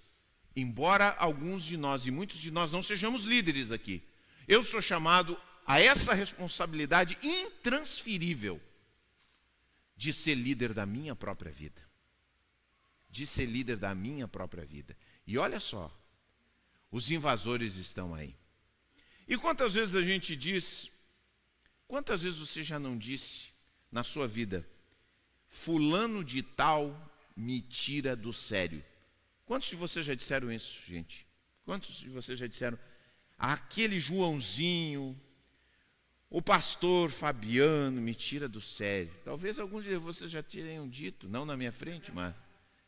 Embora 0.54 1.16
alguns 1.18 1.64
de 1.64 1.76
nós 1.76 2.04
e 2.06 2.10
muitos 2.10 2.38
de 2.38 2.50
nós 2.50 2.72
não 2.72 2.82
sejamos 2.82 3.24
líderes 3.24 3.70
aqui, 3.70 4.02
eu 4.48 4.62
sou 4.62 4.80
chamado 4.80 5.38
a 5.66 5.78
essa 5.80 6.14
responsabilidade 6.14 7.18
intransferível 7.22 8.60
de 9.94 10.12
ser 10.12 10.34
líder 10.34 10.72
da 10.72 10.86
minha 10.86 11.14
própria 11.14 11.52
vida. 11.52 11.86
De 13.10 13.26
ser 13.26 13.46
líder 13.46 13.76
da 13.76 13.94
minha 13.94 14.26
própria 14.26 14.64
vida. 14.64 14.96
E 15.26 15.36
olha 15.36 15.60
só, 15.60 15.94
os 16.90 17.10
invasores 17.10 17.76
estão 17.76 18.14
aí. 18.14 18.34
E 19.26 19.36
quantas 19.36 19.74
vezes 19.74 19.94
a 19.94 20.02
gente 20.02 20.34
diz, 20.34 20.90
quantas 21.86 22.22
vezes 22.22 22.38
você 22.38 22.64
já 22.64 22.78
não 22.78 22.96
disse 22.96 23.48
na 23.92 24.02
sua 24.02 24.26
vida, 24.26 24.66
Fulano 25.50 26.22
de 26.22 26.42
tal 26.42 26.94
me 27.34 27.60
tira 27.60 28.14
do 28.14 28.32
sério. 28.32 28.84
Quantos 29.46 29.70
de 29.70 29.76
vocês 29.76 30.04
já 30.04 30.14
disseram 30.14 30.52
isso, 30.52 30.80
gente? 30.86 31.26
Quantos 31.64 31.96
de 32.00 32.08
vocês 32.10 32.38
já 32.38 32.46
disseram? 32.46 32.78
Aquele 33.38 34.00
Joãozinho, 34.00 35.18
o 36.28 36.42
pastor 36.42 37.11
Fabiano 37.11 38.00
me 38.00 38.14
tira 38.14 38.49
do 38.49 38.61
sério. 38.61 39.12
Talvez 39.25 39.59
alguns 39.59 39.85
de 39.85 39.97
vocês 39.97 40.30
já 40.30 40.42
tenham 40.42 40.88
dito, 40.88 41.28
não 41.28 41.45
na 41.45 41.57
minha 41.57 41.73
frente, 41.73 42.11
mas 42.12 42.35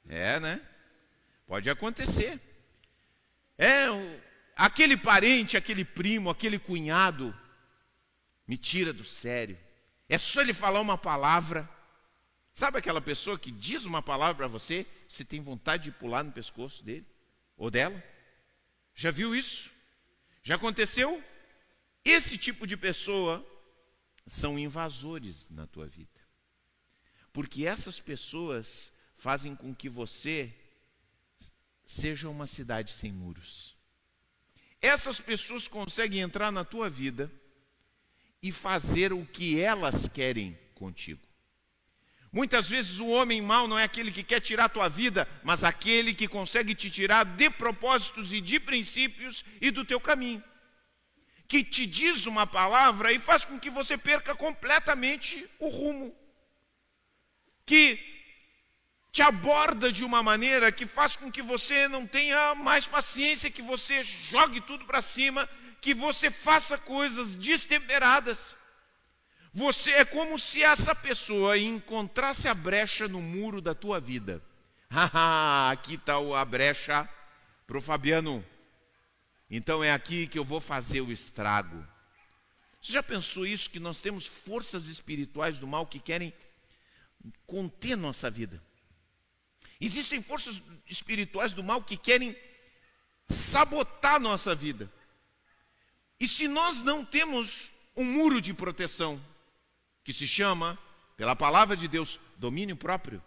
é, 0.09 0.41
né? 0.41 0.61
Pode 1.47 1.71
acontecer. 1.71 2.41
É, 3.57 3.87
aquele 4.57 4.97
parente, 4.97 5.57
aquele 5.57 5.85
primo, 5.85 6.31
aquele 6.31 6.59
cunhado 6.59 7.35
me 8.47 8.57
tira 8.57 8.93
do 8.93 9.05
sério. 9.05 9.57
É 10.09 10.19
só 10.19 10.41
ele 10.41 10.53
falar 10.53 10.81
uma 10.81 10.99
palavra 10.99 11.69
Sabe 12.61 12.77
aquela 12.77 13.01
pessoa 13.01 13.39
que 13.39 13.51
diz 13.51 13.85
uma 13.85 14.03
palavra 14.03 14.35
para 14.35 14.47
você, 14.47 14.87
você 15.09 15.25
tem 15.25 15.41
vontade 15.41 15.85
de 15.85 15.93
pular 15.93 16.23
no 16.23 16.31
pescoço 16.31 16.85
dele 16.85 17.07
ou 17.57 17.71
dela? 17.71 18.05
Já 18.95 19.11
viu 19.11 19.35
isso? 19.35 19.71
Já 20.43 20.55
aconteceu? 20.55 21.23
Esse 22.05 22.39
tipo 22.39 22.67
de 22.67 22.77
pessoa 22.77 23.47
são 24.27 24.59
invasores 24.59 25.51
na 25.51 25.67
tua 25.67 25.87
vida. 25.87 26.21
Porque 27.33 27.67
essas 27.67 28.01
pessoas 28.01 28.93
fazem 29.17 29.55
com 29.55 29.75
que 29.75 29.89
você 29.89 30.55
seja 31.85 32.29
uma 32.29 32.47
cidade 32.47 32.93
sem 32.93 33.13
muros. 33.13 33.77
Essas 34.81 35.21
pessoas 35.21 35.69
conseguem 35.69 36.21
entrar 36.21 36.51
na 36.51 36.65
tua 36.65 36.89
vida 36.89 37.31
e 38.43 38.51
fazer 38.51 39.13
o 39.13 39.27
que 39.27 39.61
elas 39.61 40.09
querem 40.09 40.59
contigo. 40.75 41.30
Muitas 42.33 42.71
vezes 42.71 43.01
o 43.01 43.09
homem 43.09 43.43
mau 43.43 43.67
não 43.67 43.79
é 43.79 43.83
aquele 43.83 44.13
que 44.13 44.23
quer 44.23 44.41
tirar 44.41 44.67
a 44.67 44.69
tua 44.69 44.89
vida, 44.89 45.29
mas 45.43 45.65
aquele 45.65 46.15
que 46.15 46.29
consegue 46.29 46.75
te 46.77 46.89
tirar 46.89 47.25
de 47.25 47.51
propósitos 47.51 48.33
e 48.33 48.41
de 48.41 48.61
princípios 48.61 49.45
e 49.61 49.71
do 49.71 49.85
teu 49.85 50.01
caminho. 50.01 50.43
Que 51.49 51.65
te 51.65 51.85
diz 51.87 52.27
uma 52.27 52.47
palavra 52.47 53.13
e 53.13 53.19
faz 53.19 53.45
com 53.45 53.59
que 53.59 53.69
você 53.69 53.99
perca 53.99 54.37
completamente 54.37 55.49
o 55.59 55.69
rumo. 55.69 56.17
Que 57.67 57.99
te 59.11 59.23
aborda 59.23 59.91
de 59.91 60.05
uma 60.05 60.23
maneira 60.23 60.71
que 60.71 60.87
faz 60.87 61.17
com 61.17 61.33
que 61.33 61.43
você 61.43 61.89
não 61.89 62.07
tenha 62.07 62.55
mais 62.55 62.87
paciência, 62.87 63.51
que 63.51 63.63
você 63.63 64.05
jogue 64.05 64.61
tudo 64.61 64.85
para 64.85 65.03
cima, 65.03 65.51
que 65.81 65.93
você 65.93 66.31
faça 66.31 66.79
coisas 66.79 67.35
destemperadas. 67.35 68.55
Você 69.53 69.91
é 69.93 70.05
como 70.05 70.39
se 70.39 70.63
essa 70.63 70.95
pessoa 70.95 71.59
encontrasse 71.59 72.47
a 72.47 72.55
brecha 72.55 73.09
no 73.09 73.21
muro 73.21 73.61
da 73.61 73.75
tua 73.75 74.01
vida. 74.01 74.43
Haha, 74.91 75.73
aqui 75.73 75.95
está 75.95 76.15
a 76.17 76.45
brecha 76.45 77.09
para 77.67 77.79
o 77.79 77.83
Fabiano. 77.83 78.45
Então 79.51 79.83
é 79.83 79.93
aqui 79.93 80.29
que 80.29 80.39
eu 80.39 80.45
vou 80.45 80.61
fazer 80.61 81.01
o 81.01 81.11
estrago. 81.11 81.87
Você 82.81 82.93
já 82.93 83.03
pensou 83.03 83.45
isso? 83.45 83.69
Que 83.69 83.81
nós 83.81 84.01
temos 84.01 84.27
forças 84.27 84.87
espirituais 84.87 85.59
do 85.59 85.67
mal 85.67 85.87
que 85.87 85.99
querem 85.99 86.33
conter 87.47 87.97
nossa 87.97 88.31
vida. 88.31 88.63
Existem 89.81 90.23
forças 90.23 90.63
espirituais 90.89 91.53
do 91.53 91.65
mal 91.65 91.83
que 91.83 91.97
querem 91.97 92.37
sabotar 93.29 94.21
nossa 94.21 94.55
vida. 94.55 94.91
E 96.19 96.29
se 96.29 96.47
nós 96.47 96.83
não 96.83 97.05
temos 97.05 97.73
um 97.97 98.05
muro 98.05 98.41
de 98.41 98.55
proteção, 98.55 99.21
que 100.05 100.13
se 100.13 100.27
chama, 100.27 100.79
pela 101.17 101.37
palavra 101.37 101.77
de 101.77 101.87
Deus, 101.87 102.19
domínio 102.39 102.77
próprio, 102.77 103.23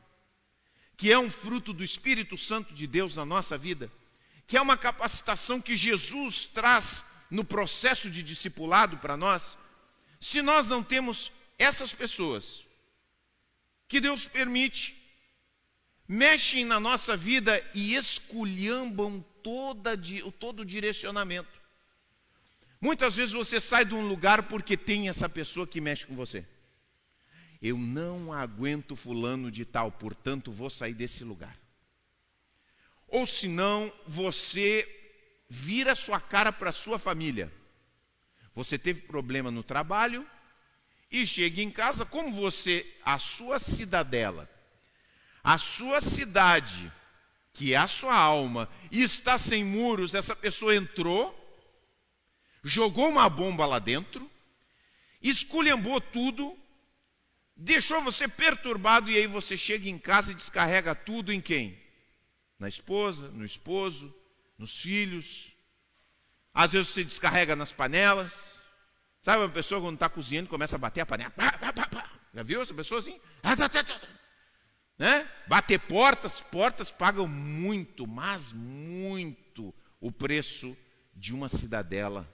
que 0.98 1.12
é 1.12 1.20
um 1.20 1.30
fruto 1.30 1.74
do 1.74 1.84
Espírito 1.84 2.38
Santo 2.38 2.74
de 2.74 2.88
Deus 2.88 3.16
na 3.16 3.26
nossa 3.26 3.58
vida, 3.58 3.92
que 4.48 4.58
é 4.58 4.62
uma 4.62 4.78
capacitação 4.78 5.62
que 5.62 5.78
Jesus 5.78 6.46
traz 6.46 7.04
no 7.30 7.44
processo 7.44 8.10
de 8.10 8.22
discipulado 8.22 8.98
para 8.98 9.18
nós. 9.18 9.58
Se 10.20 10.42
nós 10.42 10.68
não 10.68 10.84
temos 10.84 11.32
essas 11.58 11.94
pessoas 11.94 12.64
que 13.88 14.00
Deus 14.00 14.28
permite, 14.28 14.96
mexem 16.08 16.66
na 16.66 16.80
nossa 16.80 17.16
vida 17.16 17.64
e 17.74 17.96
esculhambam 17.96 19.24
toda, 19.42 19.92
todo 20.40 20.62
o 20.62 20.66
direcionamento. 20.66 21.62
Muitas 22.82 23.16
vezes 23.16 23.34
você 23.34 23.62
sai 23.62 23.86
de 23.86 23.94
um 23.94 24.08
lugar 24.08 24.44
porque 24.44 24.76
tem 24.76 25.10
essa 25.10 25.30
pessoa 25.30 25.66
que 25.66 25.80
mexe 25.80 26.06
com 26.06 26.16
você. 26.16 26.46
Eu 27.64 27.78
não 27.78 28.34
aguento 28.34 28.94
fulano 28.94 29.50
de 29.50 29.64
tal, 29.64 29.90
portanto 29.90 30.52
vou 30.52 30.70
sair 30.70 30.94
desse 30.94 31.24
lugar. 31.24 31.58
ou 33.14 33.28
senão 33.28 33.94
você 34.08 34.90
vira 35.48 35.96
sua 35.96 36.20
cara 36.20 36.52
para 36.52 36.72
sua 36.72 36.98
família. 36.98 37.54
Você 38.56 38.76
teve 38.76 39.02
problema 39.02 39.52
no 39.52 39.62
trabalho 39.62 40.28
e 41.12 41.24
chega 41.28 41.62
em 41.62 41.70
casa, 41.70 42.06
como 42.06 42.32
você, 42.32 42.92
a 43.06 43.20
sua 43.20 43.60
cidadela, 43.60 44.50
a 45.44 45.60
sua 45.60 46.02
cidade, 46.02 46.92
que 47.54 47.76
é 47.76 47.78
a 47.78 47.86
sua 47.86 48.16
alma, 48.16 48.68
e 48.92 49.04
está 49.04 49.38
sem 49.38 49.64
muros, 49.64 50.16
essa 50.16 50.36
pessoa 50.36 50.76
entrou, 50.76 51.40
jogou 52.64 53.10
uma 53.10 53.30
bomba 53.30 53.64
lá 53.68 53.78
dentro, 53.78 54.28
esculhambou 55.22 56.02
tudo, 56.02 56.58
deixou 57.56 58.02
você 58.02 58.28
perturbado 58.28 59.10
e 59.10 59.18
aí 59.18 59.28
você 59.28 59.58
chega 59.58 59.90
em 59.90 59.98
casa 59.98 60.32
e 60.32 60.36
descarrega 60.36 60.96
tudo 60.96 61.32
em 61.32 61.42
quem? 61.42 61.82
Na 62.60 62.68
esposa, 62.68 63.30
no 63.30 63.46
esposo, 63.46 64.14
nos 64.58 64.80
filhos. 64.80 65.52
Às 66.54 66.72
vezes 66.72 66.90
você 66.90 67.04
descarrega 67.04 67.56
nas 67.56 67.72
panelas. 67.72 68.34
Sabe 69.22 69.44
uma 69.44 69.50
pessoa 69.50 69.82
quando 69.82 69.96
está 69.96 70.10
cozinhando 70.10 70.50
começa 70.50 70.76
a 70.76 70.80
bater 70.80 71.02
a 71.02 71.06
panela? 71.06 71.34
Já 72.34 72.44
viu 72.44 72.62
essa 72.62 72.74
pessoa 72.74 73.00
assim? 73.00 73.20
Né? 74.98 75.30
Bater 75.48 75.80
portas, 75.80 76.42
portas 76.42 76.90
pagam 76.90 77.28
muito, 77.28 78.06
mas 78.08 78.52
muito 78.52 79.74
o 80.00 80.12
preço 80.12 80.78
de 81.16 81.34
uma 81.34 81.48
cidadela 81.48 82.28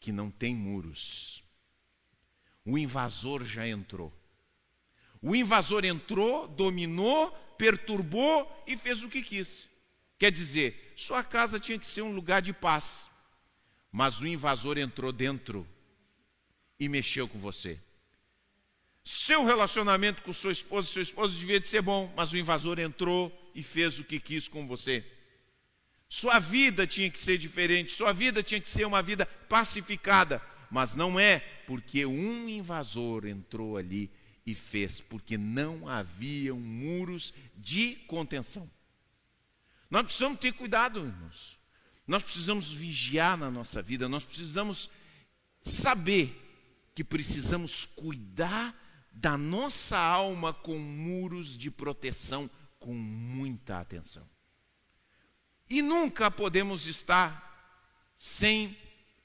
que 0.00 0.12
não 0.12 0.30
tem 0.30 0.54
muros. 0.54 1.42
O 2.64 2.76
invasor 2.76 3.44
já 3.44 3.66
entrou. 3.66 4.12
O 5.20 5.34
invasor 5.34 5.84
entrou, 5.84 6.46
dominou, 6.48 7.30
perturbou 7.56 8.64
e 8.66 8.76
fez 8.76 9.02
o 9.02 9.08
que 9.08 9.22
quis. 9.22 9.68
Quer 10.18 10.30
dizer, 10.30 10.92
sua 10.96 11.22
casa 11.22 11.60
tinha 11.60 11.78
que 11.78 11.86
ser 11.86 12.02
um 12.02 12.12
lugar 12.12 12.42
de 12.42 12.52
paz. 12.52 13.06
Mas 13.90 14.20
o 14.20 14.26
invasor 14.26 14.78
entrou 14.78 15.12
dentro 15.12 15.66
e 16.78 16.88
mexeu 16.88 17.26
com 17.28 17.38
você. 17.38 17.80
Seu 19.04 19.44
relacionamento 19.44 20.22
com 20.22 20.32
sua 20.32 20.52
esposa, 20.52 20.88
seu 20.88 21.02
esposo 21.02 21.38
devia 21.38 21.58
de 21.58 21.66
ser 21.66 21.80
bom, 21.80 22.12
mas 22.14 22.32
o 22.32 22.36
invasor 22.36 22.78
entrou 22.78 23.32
e 23.54 23.62
fez 23.62 23.98
o 23.98 24.04
que 24.04 24.20
quis 24.20 24.46
com 24.46 24.66
você. 24.66 25.04
Sua 26.08 26.38
vida 26.38 26.86
tinha 26.86 27.10
que 27.10 27.18
ser 27.18 27.38
diferente, 27.38 27.92
sua 27.92 28.12
vida 28.12 28.42
tinha 28.42 28.60
que 28.60 28.68
ser 28.68 28.86
uma 28.86 29.02
vida 29.02 29.26
pacificada, 29.26 30.42
mas 30.70 30.94
não 30.94 31.18
é 31.18 31.40
porque 31.66 32.04
um 32.04 32.48
invasor 32.48 33.26
entrou 33.26 33.76
ali 33.76 34.10
e 34.48 34.54
fez, 34.54 35.02
porque 35.02 35.36
não 35.36 35.86
haviam 35.86 36.58
muros 36.58 37.34
de 37.54 37.96
contenção. 38.06 38.68
Nós 39.90 40.04
precisamos 40.04 40.40
ter 40.40 40.52
cuidado, 40.52 41.00
irmãos. 41.00 41.58
Nós 42.06 42.22
precisamos 42.22 42.72
vigiar 42.72 43.36
na 43.36 43.50
nossa 43.50 43.82
vida, 43.82 44.08
nós 44.08 44.24
precisamos 44.24 44.88
saber 45.62 46.34
que 46.94 47.04
precisamos 47.04 47.84
cuidar 47.84 48.74
da 49.12 49.36
nossa 49.36 49.98
alma 49.98 50.54
com 50.54 50.78
muros 50.78 51.54
de 51.54 51.70
proteção 51.70 52.48
com 52.78 52.94
muita 52.94 53.78
atenção. 53.78 54.26
E 55.68 55.82
nunca 55.82 56.30
podemos 56.30 56.86
estar 56.86 58.14
sem 58.16 58.74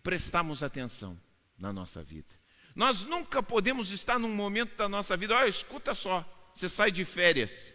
prestarmos 0.03 0.61
atenção 0.61 1.17
na 1.57 1.71
nossa 1.71 2.03
vida. 2.03 2.32
Nós 2.75 3.05
nunca 3.05 3.43
podemos 3.43 3.91
estar 3.91 4.17
num 4.17 4.33
momento 4.33 4.75
da 4.75 4.89
nossa 4.89 5.15
vida, 5.15 5.35
olha, 5.35 5.47
escuta 5.47 5.93
só, 5.93 6.25
você 6.55 6.69
sai 6.69 6.91
de 6.91 7.05
férias. 7.05 7.71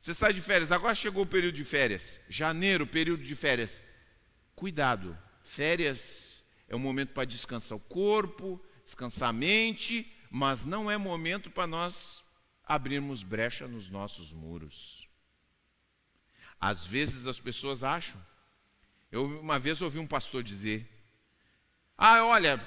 Você 0.00 0.14
sai 0.14 0.32
de 0.32 0.40
férias, 0.40 0.72
agora 0.72 0.94
chegou 0.94 1.24
o 1.24 1.26
período 1.26 1.56
de 1.56 1.64
férias, 1.64 2.18
janeiro, 2.28 2.86
período 2.86 3.22
de 3.22 3.36
férias. 3.36 3.80
Cuidado, 4.54 5.16
férias 5.42 6.42
é 6.68 6.74
um 6.74 6.78
momento 6.78 7.12
para 7.12 7.26
descansar 7.26 7.76
o 7.76 7.80
corpo, 7.80 8.60
descansar 8.84 9.28
a 9.28 9.32
mente, 9.32 10.10
mas 10.30 10.64
não 10.64 10.90
é 10.90 10.96
momento 10.96 11.50
para 11.50 11.66
nós 11.66 12.24
abrirmos 12.64 13.22
brecha 13.22 13.68
nos 13.68 13.90
nossos 13.90 14.32
muros. 14.32 15.08
Às 16.60 16.86
vezes 16.86 17.26
as 17.26 17.40
pessoas 17.40 17.82
acham. 17.82 18.24
Eu 19.10 19.24
uma 19.24 19.58
vez 19.58 19.82
ouvi 19.82 19.98
um 19.98 20.06
pastor 20.06 20.42
dizer: 20.42 20.88
"Ah, 21.98 22.24
olha, 22.24 22.58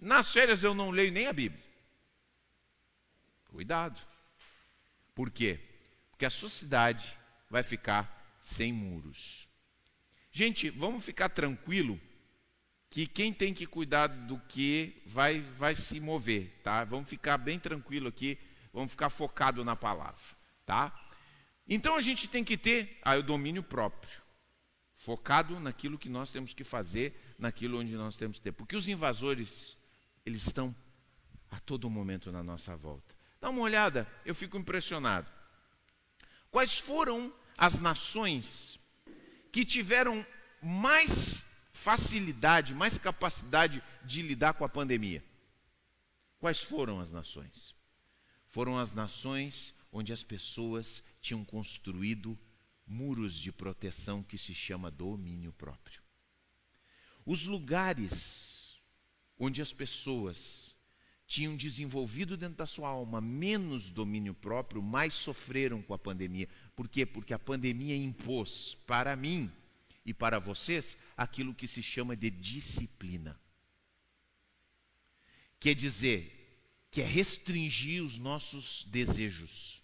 nas 0.00 0.32
férias 0.32 0.62
eu 0.62 0.74
não 0.74 0.90
leio 0.90 1.12
nem 1.12 1.26
a 1.26 1.32
Bíblia. 1.32 1.64
Cuidado. 3.48 4.00
Por 5.14 5.30
quê? 5.30 5.58
Porque 6.10 6.26
a 6.26 6.30
sua 6.30 6.48
cidade 6.48 7.16
vai 7.48 7.62
ficar 7.62 8.36
sem 8.40 8.72
muros. 8.72 9.48
Gente, 10.30 10.68
vamos 10.70 11.04
ficar 11.04 11.30
tranquilo 11.30 11.98
que 12.90 13.06
quem 13.06 13.32
tem 13.32 13.52
que 13.52 13.66
cuidar 13.66 14.06
do 14.06 14.38
que 14.48 15.02
vai 15.06 15.40
vai 15.58 15.74
se 15.74 15.98
mover, 16.00 16.60
tá? 16.62 16.84
Vamos 16.84 17.08
ficar 17.08 17.38
bem 17.38 17.58
tranquilo 17.58 18.08
aqui, 18.08 18.38
vamos 18.72 18.90
ficar 18.90 19.10
focado 19.10 19.64
na 19.64 19.74
palavra, 19.74 20.20
tá? 20.64 20.94
Então 21.68 21.96
a 21.96 22.00
gente 22.00 22.28
tem 22.28 22.44
que 22.44 22.56
ter 22.56 22.98
aí, 23.02 23.18
o 23.18 23.22
domínio 23.22 23.62
próprio, 23.62 24.20
focado 24.94 25.58
naquilo 25.58 25.98
que 25.98 26.08
nós 26.08 26.30
temos 26.30 26.54
que 26.54 26.62
fazer, 26.62 27.34
naquilo 27.38 27.80
onde 27.80 27.94
nós 27.94 28.16
temos 28.16 28.36
que 28.38 28.44
ter, 28.44 28.52
porque 28.52 28.76
os 28.76 28.88
invasores 28.88 29.76
eles 30.26 30.44
estão 30.44 30.74
a 31.48 31.60
todo 31.60 31.88
momento 31.88 32.32
na 32.32 32.42
nossa 32.42 32.76
volta. 32.76 33.14
Dá 33.40 33.48
uma 33.48 33.62
olhada, 33.62 34.10
eu 34.24 34.34
fico 34.34 34.58
impressionado. 34.58 35.30
Quais 36.50 36.78
foram 36.78 37.32
as 37.56 37.78
nações 37.78 38.78
que 39.52 39.64
tiveram 39.64 40.26
mais 40.60 41.44
facilidade, 41.72 42.74
mais 42.74 42.98
capacidade 42.98 43.82
de 44.04 44.20
lidar 44.20 44.54
com 44.54 44.64
a 44.64 44.68
pandemia? 44.68 45.24
Quais 46.40 46.60
foram 46.60 47.00
as 47.00 47.12
nações? 47.12 47.74
Foram 48.48 48.78
as 48.78 48.92
nações 48.92 49.74
onde 49.92 50.12
as 50.12 50.24
pessoas 50.24 51.02
tinham 51.20 51.44
construído 51.44 52.36
muros 52.86 53.34
de 53.34 53.52
proteção 53.52 54.22
que 54.22 54.36
se 54.36 54.54
chama 54.54 54.90
domínio 54.90 55.52
próprio. 55.52 56.02
Os 57.24 57.46
lugares 57.46 58.55
onde 59.38 59.60
as 59.60 59.72
pessoas 59.72 60.74
tinham 61.26 61.56
desenvolvido 61.56 62.36
dentro 62.36 62.58
da 62.58 62.66
sua 62.66 62.88
alma 62.88 63.20
menos 63.20 63.90
domínio 63.90 64.32
próprio, 64.32 64.80
mais 64.80 65.14
sofreram 65.14 65.82
com 65.82 65.92
a 65.92 65.98
pandemia. 65.98 66.48
Por 66.74 66.88
quê? 66.88 67.04
Porque 67.04 67.34
a 67.34 67.38
pandemia 67.38 67.96
impôs 67.96 68.76
para 68.86 69.16
mim 69.16 69.50
e 70.04 70.14
para 70.14 70.38
vocês 70.38 70.96
aquilo 71.16 71.54
que 71.54 71.66
se 71.66 71.82
chama 71.82 72.16
de 72.16 72.30
disciplina. 72.30 73.38
Quer 75.58 75.74
dizer, 75.74 76.36
que 76.96 77.02
é 77.02 77.04
restringir 77.04 78.02
os 78.02 78.16
nossos 78.16 78.84
desejos, 78.84 79.82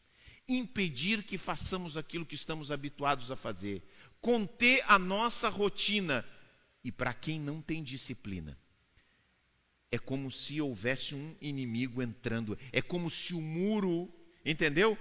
impedir 0.48 1.24
que 1.24 1.36
façamos 1.36 1.96
aquilo 1.96 2.24
que 2.24 2.34
estamos 2.34 2.70
habituados 2.70 3.30
a 3.30 3.36
fazer, 3.36 3.82
conter 4.20 4.84
a 4.86 4.98
nossa 4.98 5.48
rotina. 5.48 6.24
E 6.84 6.90
para 6.90 7.12
quem 7.12 7.38
não 7.38 7.60
tem 7.60 7.82
disciplina, 7.82 8.58
é 9.92 9.98
como 9.98 10.30
se 10.30 10.58
houvesse 10.58 11.14
um 11.14 11.36
inimigo 11.38 12.02
entrando, 12.02 12.58
é 12.72 12.80
como 12.80 13.10
se 13.10 13.34
o 13.34 13.40
muro, 13.42 14.10
entendeu? 14.42 14.96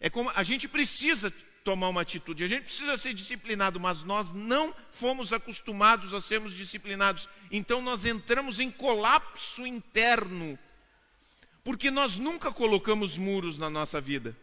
É 0.00 0.10
como 0.10 0.30
a 0.34 0.42
gente 0.42 0.66
precisa 0.66 1.32
tomar 1.62 1.88
uma 1.88 2.00
atitude, 2.00 2.42
a 2.42 2.48
gente 2.48 2.64
precisa 2.64 2.96
ser 2.96 3.14
disciplinado, 3.14 3.78
mas 3.78 4.02
nós 4.02 4.32
não 4.32 4.74
fomos 4.90 5.32
acostumados 5.32 6.12
a 6.12 6.20
sermos 6.20 6.52
disciplinados. 6.52 7.28
Então 7.52 7.80
nós 7.80 8.04
entramos 8.04 8.58
em 8.58 8.68
colapso 8.68 9.64
interno, 9.64 10.58
porque 11.62 11.88
nós 11.88 12.18
nunca 12.18 12.52
colocamos 12.52 13.16
muros 13.16 13.56
na 13.56 13.70
nossa 13.70 14.00
vida. 14.00 14.36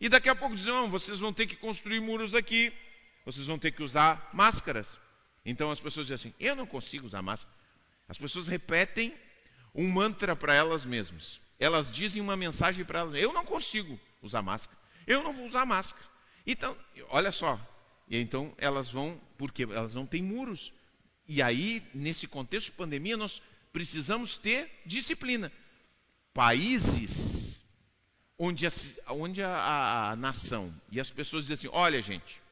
E 0.00 0.08
daqui 0.08 0.28
a 0.28 0.36
pouco 0.36 0.54
dizem: 0.54 0.88
vocês 0.88 1.18
vão 1.18 1.32
ter 1.32 1.48
que 1.48 1.56
construir 1.56 1.98
muros 1.98 2.32
aqui, 2.32 2.72
vocês 3.24 3.48
vão 3.48 3.58
ter 3.58 3.72
que 3.72 3.82
usar 3.82 4.30
máscaras. 4.32 4.88
Então 5.44 5.70
as 5.70 5.80
pessoas 5.80 6.06
dizem 6.06 6.30
assim: 6.30 6.34
eu 6.38 6.54
não 6.54 6.66
consigo 6.66 7.06
usar 7.06 7.22
máscara. 7.22 7.56
As 8.08 8.18
pessoas 8.18 8.46
repetem 8.46 9.14
um 9.74 9.88
mantra 9.88 10.34
para 10.34 10.54
elas 10.54 10.84
mesmas. 10.84 11.40
Elas 11.58 11.90
dizem 11.90 12.22
uma 12.22 12.36
mensagem 12.36 12.84
para 12.84 13.00
elas: 13.00 13.20
Eu 13.20 13.32
não 13.32 13.44
consigo 13.44 13.98
usar 14.22 14.42
máscara. 14.42 14.78
Eu 15.06 15.22
não 15.22 15.32
vou 15.32 15.46
usar 15.46 15.64
máscara. 15.64 16.04
Então, 16.46 16.76
olha 17.08 17.32
só. 17.32 17.60
E 18.08 18.18
então 18.18 18.54
elas 18.56 18.90
vão, 18.90 19.20
porque 19.36 19.64
elas 19.64 19.94
não 19.94 20.06
têm 20.06 20.22
muros. 20.22 20.72
E 21.28 21.42
aí, 21.42 21.82
nesse 21.92 22.26
contexto 22.26 22.66
de 22.66 22.72
pandemia, 22.72 23.16
nós 23.16 23.42
precisamos 23.72 24.36
ter 24.36 24.70
disciplina. 24.86 25.50
Países 26.32 27.58
onde 28.38 28.66
a, 28.66 28.72
onde 29.08 29.42
a, 29.42 29.48
a, 29.48 30.10
a 30.10 30.16
nação 30.16 30.74
e 30.90 31.00
as 31.00 31.10
pessoas 31.10 31.44
dizem 31.44 31.54
assim: 31.54 31.68
olha, 31.72 32.00
gente, 32.00 32.42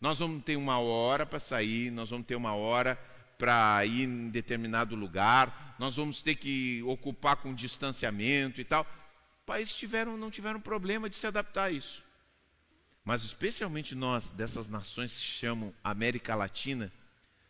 nós 0.00 0.18
vamos 0.18 0.42
ter 0.44 0.56
uma 0.56 0.78
hora 0.78 1.26
para 1.26 1.40
sair, 1.40 1.90
nós 1.90 2.10
vamos 2.10 2.26
ter 2.26 2.36
uma 2.36 2.54
hora 2.54 2.98
para 3.44 3.84
ir 3.84 4.04
em 4.04 4.30
determinado 4.30 4.96
lugar, 4.96 5.76
nós 5.78 5.96
vamos 5.96 6.22
ter 6.22 6.34
que 6.34 6.82
ocupar 6.84 7.36
com 7.36 7.54
distanciamento 7.54 8.58
e 8.58 8.64
tal. 8.64 8.86
Países 9.44 9.74
tiveram, 9.74 10.16
não 10.16 10.30
tiveram 10.30 10.58
problema 10.58 11.10
de 11.10 11.18
se 11.18 11.26
adaptar 11.26 11.64
a 11.64 11.70
isso. 11.70 12.02
Mas 13.04 13.22
especialmente 13.22 13.94
nós, 13.94 14.30
dessas 14.30 14.70
nações 14.70 15.12
que 15.12 15.18
se 15.18 15.26
chamam 15.26 15.74
América 15.84 16.34
Latina, 16.34 16.90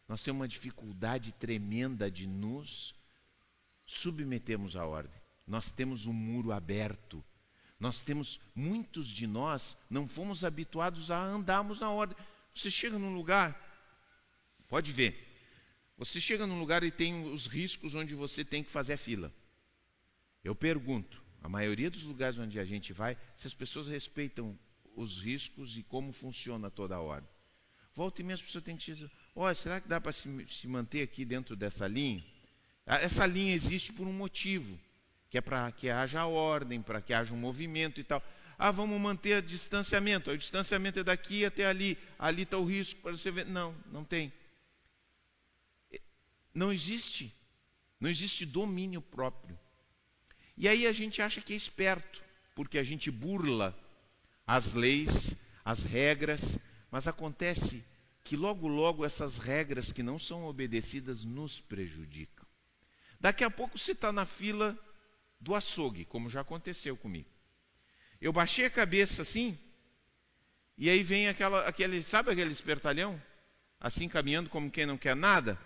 nós 0.08 0.20
temos 0.20 0.40
uma 0.40 0.48
dificuldade 0.48 1.30
tremenda 1.30 2.10
de 2.10 2.26
nos 2.26 2.92
submetermos 3.86 4.74
à 4.74 4.84
ordem. 4.84 5.22
Nós 5.46 5.70
temos 5.70 6.06
um 6.06 6.12
muro 6.12 6.50
aberto. 6.50 7.24
Nós 7.78 8.02
temos, 8.02 8.40
muitos 8.52 9.06
de 9.06 9.28
nós 9.28 9.76
não 9.88 10.08
fomos 10.08 10.42
habituados 10.42 11.12
a 11.12 11.22
andarmos 11.22 11.78
na 11.78 11.88
ordem. 11.88 12.16
Você 12.52 12.68
chega 12.68 12.98
num 12.98 13.14
lugar, 13.14 13.56
pode 14.68 14.90
ver, 14.90 15.33
você 15.96 16.20
chega 16.20 16.46
num 16.46 16.58
lugar 16.58 16.82
e 16.82 16.90
tem 16.90 17.24
os 17.24 17.46
riscos 17.46 17.94
onde 17.94 18.14
você 18.14 18.44
tem 18.44 18.62
que 18.62 18.70
fazer 18.70 18.94
a 18.94 18.98
fila. 18.98 19.32
Eu 20.42 20.54
pergunto, 20.54 21.22
a 21.42 21.48
maioria 21.48 21.90
dos 21.90 22.02
lugares 22.02 22.38
onde 22.38 22.58
a 22.58 22.64
gente 22.64 22.92
vai, 22.92 23.16
se 23.36 23.46
as 23.46 23.54
pessoas 23.54 23.86
respeitam 23.86 24.58
os 24.96 25.18
riscos 25.18 25.76
e 25.76 25.82
como 25.82 26.12
funciona 26.12 26.70
toda 26.70 26.94
a 26.96 27.00
ordem. 27.00 27.28
Volta 27.94 28.20
e 28.20 28.24
meia 28.24 28.34
as 28.34 28.42
pessoas 28.42 28.64
têm 28.64 28.76
que 28.76 28.92
dizer, 28.92 29.10
olha, 29.34 29.54
será 29.54 29.80
que 29.80 29.88
dá 29.88 30.00
para 30.00 30.12
se, 30.12 30.28
se 30.48 30.66
manter 30.66 31.02
aqui 31.02 31.24
dentro 31.24 31.54
dessa 31.54 31.86
linha? 31.86 32.24
Ah, 32.86 32.98
essa 32.98 33.24
linha 33.24 33.54
existe 33.54 33.92
por 33.92 34.06
um 34.06 34.12
motivo, 34.12 34.78
que 35.30 35.38
é 35.38 35.40
para 35.40 35.70
que 35.72 35.88
haja 35.88 36.26
ordem, 36.26 36.82
para 36.82 37.00
que 37.00 37.14
haja 37.14 37.32
um 37.32 37.36
movimento 37.36 38.00
e 38.00 38.04
tal. 38.04 38.22
Ah, 38.58 38.70
vamos 38.70 39.00
manter 39.00 39.42
distanciamento. 39.42 40.30
O 40.30 40.38
distanciamento 40.38 40.98
é 41.00 41.04
daqui 41.04 41.44
até 41.44 41.66
ali. 41.66 41.98
Ali 42.18 42.42
está 42.42 42.56
o 42.56 42.64
risco 42.64 43.00
para 43.00 43.12
você 43.12 43.30
ver. 43.30 43.46
Não, 43.46 43.74
não 43.90 44.04
tem. 44.04 44.32
Não 46.54 46.72
existe. 46.72 47.34
Não 48.00 48.08
existe 48.08 48.46
domínio 48.46 49.02
próprio. 49.02 49.58
E 50.56 50.68
aí 50.68 50.86
a 50.86 50.92
gente 50.92 51.20
acha 51.20 51.40
que 51.40 51.52
é 51.52 51.56
esperto, 51.56 52.22
porque 52.54 52.78
a 52.78 52.84
gente 52.84 53.10
burla 53.10 53.76
as 54.46 54.72
leis, 54.72 55.36
as 55.64 55.82
regras, 55.82 56.58
mas 56.90 57.08
acontece 57.08 57.84
que 58.22 58.36
logo, 58.36 58.68
logo 58.68 59.04
essas 59.04 59.38
regras 59.38 59.90
que 59.90 60.02
não 60.02 60.18
são 60.18 60.44
obedecidas 60.44 61.24
nos 61.24 61.60
prejudicam. 61.60 62.46
Daqui 63.18 63.42
a 63.42 63.50
pouco 63.50 63.78
você 63.78 63.92
está 63.92 64.12
na 64.12 64.24
fila 64.24 64.78
do 65.40 65.54
açougue, 65.54 66.04
como 66.04 66.30
já 66.30 66.40
aconteceu 66.40 66.96
comigo. 66.96 67.28
Eu 68.20 68.32
baixei 68.32 68.64
a 68.64 68.70
cabeça 68.70 69.22
assim, 69.22 69.58
e 70.78 70.88
aí 70.88 71.02
vem 71.02 71.28
aquela, 71.28 71.66
aquele, 71.66 72.02
sabe 72.02 72.30
aquele 72.30 72.52
espertalhão? 72.52 73.20
Assim 73.80 74.08
caminhando 74.08 74.48
como 74.48 74.70
quem 74.70 74.86
não 74.86 74.96
quer 74.96 75.14
nada? 75.14 75.58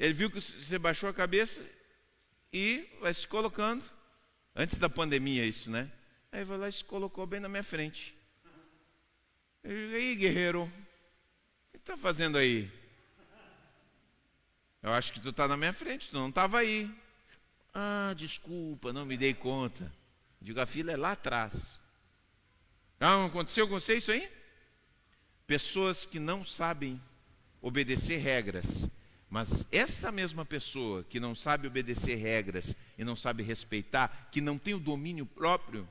Ele 0.00 0.14
viu 0.14 0.30
que 0.30 0.40
você 0.40 0.78
baixou 0.78 1.10
a 1.10 1.12
cabeça 1.12 1.60
e 2.50 2.88
vai 3.02 3.12
se 3.12 3.28
colocando. 3.28 3.84
Antes 4.56 4.78
da 4.80 4.88
pandemia, 4.88 5.44
isso, 5.44 5.70
né? 5.70 5.92
Aí 6.32 6.42
vai 6.42 6.56
lá 6.56 6.70
e 6.70 6.72
se 6.72 6.82
colocou 6.82 7.26
bem 7.26 7.38
na 7.38 7.50
minha 7.50 7.62
frente. 7.62 8.16
E 9.62 9.94
aí, 9.94 10.16
guerreiro, 10.16 10.62
o 10.62 11.70
que 11.72 11.76
está 11.76 11.98
fazendo 11.98 12.38
aí? 12.38 12.72
Eu 14.82 14.90
acho 14.90 15.12
que 15.12 15.20
tu 15.20 15.28
está 15.28 15.46
na 15.46 15.54
minha 15.54 15.74
frente, 15.74 16.08
tu 16.08 16.16
não 16.16 16.30
estava 16.30 16.60
aí. 16.60 16.90
Ah, 17.74 18.14
desculpa, 18.16 18.94
não 18.94 19.04
me 19.04 19.18
dei 19.18 19.34
conta. 19.34 19.92
Digo, 20.40 20.62
a 20.62 20.66
fila 20.66 20.92
é 20.92 20.96
lá 20.96 21.12
atrás. 21.12 21.78
Não 22.98 23.26
aconteceu 23.26 23.68
com 23.68 23.78
você 23.78 23.96
isso 23.96 24.10
aí? 24.10 24.32
Pessoas 25.46 26.06
que 26.06 26.18
não 26.18 26.42
sabem 26.42 26.98
obedecer 27.60 28.16
regras, 28.16 28.88
mas 29.30 29.64
essa 29.70 30.10
mesma 30.10 30.44
pessoa 30.44 31.04
que 31.04 31.20
não 31.20 31.36
sabe 31.36 31.68
obedecer 31.68 32.16
regras 32.16 32.74
e 32.98 33.04
não 33.04 33.14
sabe 33.14 33.44
respeitar, 33.44 34.28
que 34.32 34.40
não 34.40 34.58
tem 34.58 34.74
o 34.74 34.80
domínio 34.80 35.24
próprio, 35.24 35.88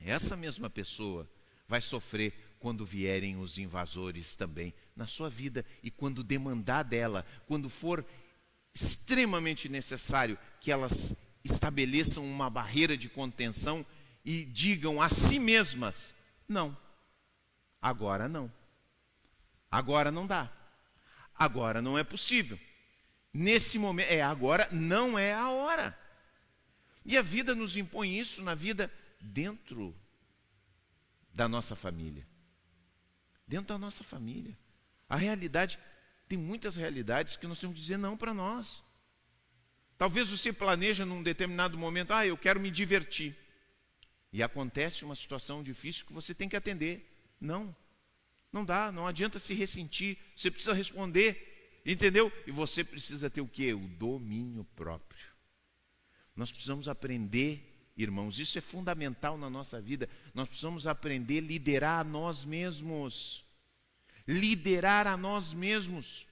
essa 0.00 0.36
mesma 0.36 0.68
pessoa 0.68 1.30
vai 1.68 1.80
sofrer 1.80 2.34
quando 2.58 2.84
vierem 2.84 3.36
os 3.36 3.56
invasores 3.56 4.34
também 4.34 4.74
na 4.96 5.06
sua 5.06 5.30
vida 5.30 5.64
e 5.80 5.92
quando 5.92 6.24
demandar 6.24 6.82
dela, 6.82 7.24
quando 7.46 7.70
for 7.70 8.04
extremamente 8.74 9.68
necessário 9.68 10.36
que 10.60 10.72
elas 10.72 11.14
estabeleçam 11.44 12.24
uma 12.24 12.50
barreira 12.50 12.96
de 12.96 13.08
contenção 13.08 13.86
e 14.24 14.44
digam 14.44 15.00
a 15.00 15.08
si 15.08 15.38
mesmas: 15.38 16.12
não, 16.48 16.76
agora 17.80 18.28
não, 18.28 18.52
agora 19.70 20.10
não 20.10 20.26
dá. 20.26 20.50
Agora 21.38 21.82
não 21.82 21.98
é 21.98 22.04
possível. 22.04 22.58
Nesse 23.32 23.78
momento, 23.78 24.10
é 24.10 24.22
agora, 24.22 24.68
não 24.72 25.18
é 25.18 25.34
a 25.34 25.50
hora. 25.50 25.98
E 27.04 27.16
a 27.16 27.22
vida 27.22 27.54
nos 27.54 27.76
impõe 27.76 28.18
isso 28.18 28.42
na 28.42 28.54
vida 28.54 28.90
dentro 29.20 29.94
da 31.32 31.46
nossa 31.48 31.76
família. 31.76 32.26
Dentro 33.46 33.68
da 33.68 33.78
nossa 33.78 34.02
família. 34.02 34.56
A 35.08 35.16
realidade, 35.16 35.78
tem 36.28 36.38
muitas 36.38 36.76
realidades 36.76 37.36
que 37.36 37.46
nós 37.46 37.58
temos 37.58 37.74
que 37.76 37.82
dizer 37.82 37.98
não 37.98 38.16
para 38.16 38.34
nós. 38.34 38.82
Talvez 39.98 40.28
você 40.28 40.52
planeja 40.52 41.06
num 41.06 41.22
determinado 41.22 41.78
momento, 41.78 42.12
ah, 42.12 42.26
eu 42.26 42.36
quero 42.36 42.58
me 42.58 42.70
divertir. 42.70 43.36
E 44.32 44.42
acontece 44.42 45.04
uma 45.04 45.14
situação 45.14 45.62
difícil 45.62 46.06
que 46.06 46.12
você 46.12 46.34
tem 46.34 46.48
que 46.48 46.56
atender. 46.56 47.08
Não. 47.40 47.74
Não 48.56 48.64
dá, 48.64 48.90
não 48.90 49.06
adianta 49.06 49.38
se 49.38 49.52
ressentir, 49.52 50.16
você 50.34 50.50
precisa 50.50 50.72
responder, 50.72 51.82
entendeu? 51.84 52.32
E 52.46 52.50
você 52.50 52.82
precisa 52.82 53.28
ter 53.28 53.42
o 53.42 53.46
que? 53.46 53.74
O 53.74 53.86
domínio 53.86 54.64
próprio. 54.74 55.26
Nós 56.34 56.50
precisamos 56.50 56.88
aprender, 56.88 57.92
irmãos, 57.98 58.38
isso 58.38 58.56
é 58.56 58.62
fundamental 58.62 59.36
na 59.36 59.50
nossa 59.50 59.78
vida. 59.78 60.08
Nós 60.32 60.48
precisamos 60.48 60.86
aprender 60.86 61.36
a 61.36 61.46
liderar 61.46 62.00
a 62.00 62.04
nós 62.04 62.46
mesmos. 62.46 63.44
Liderar 64.26 65.06
a 65.06 65.18
nós 65.18 65.52
mesmos. 65.52 66.26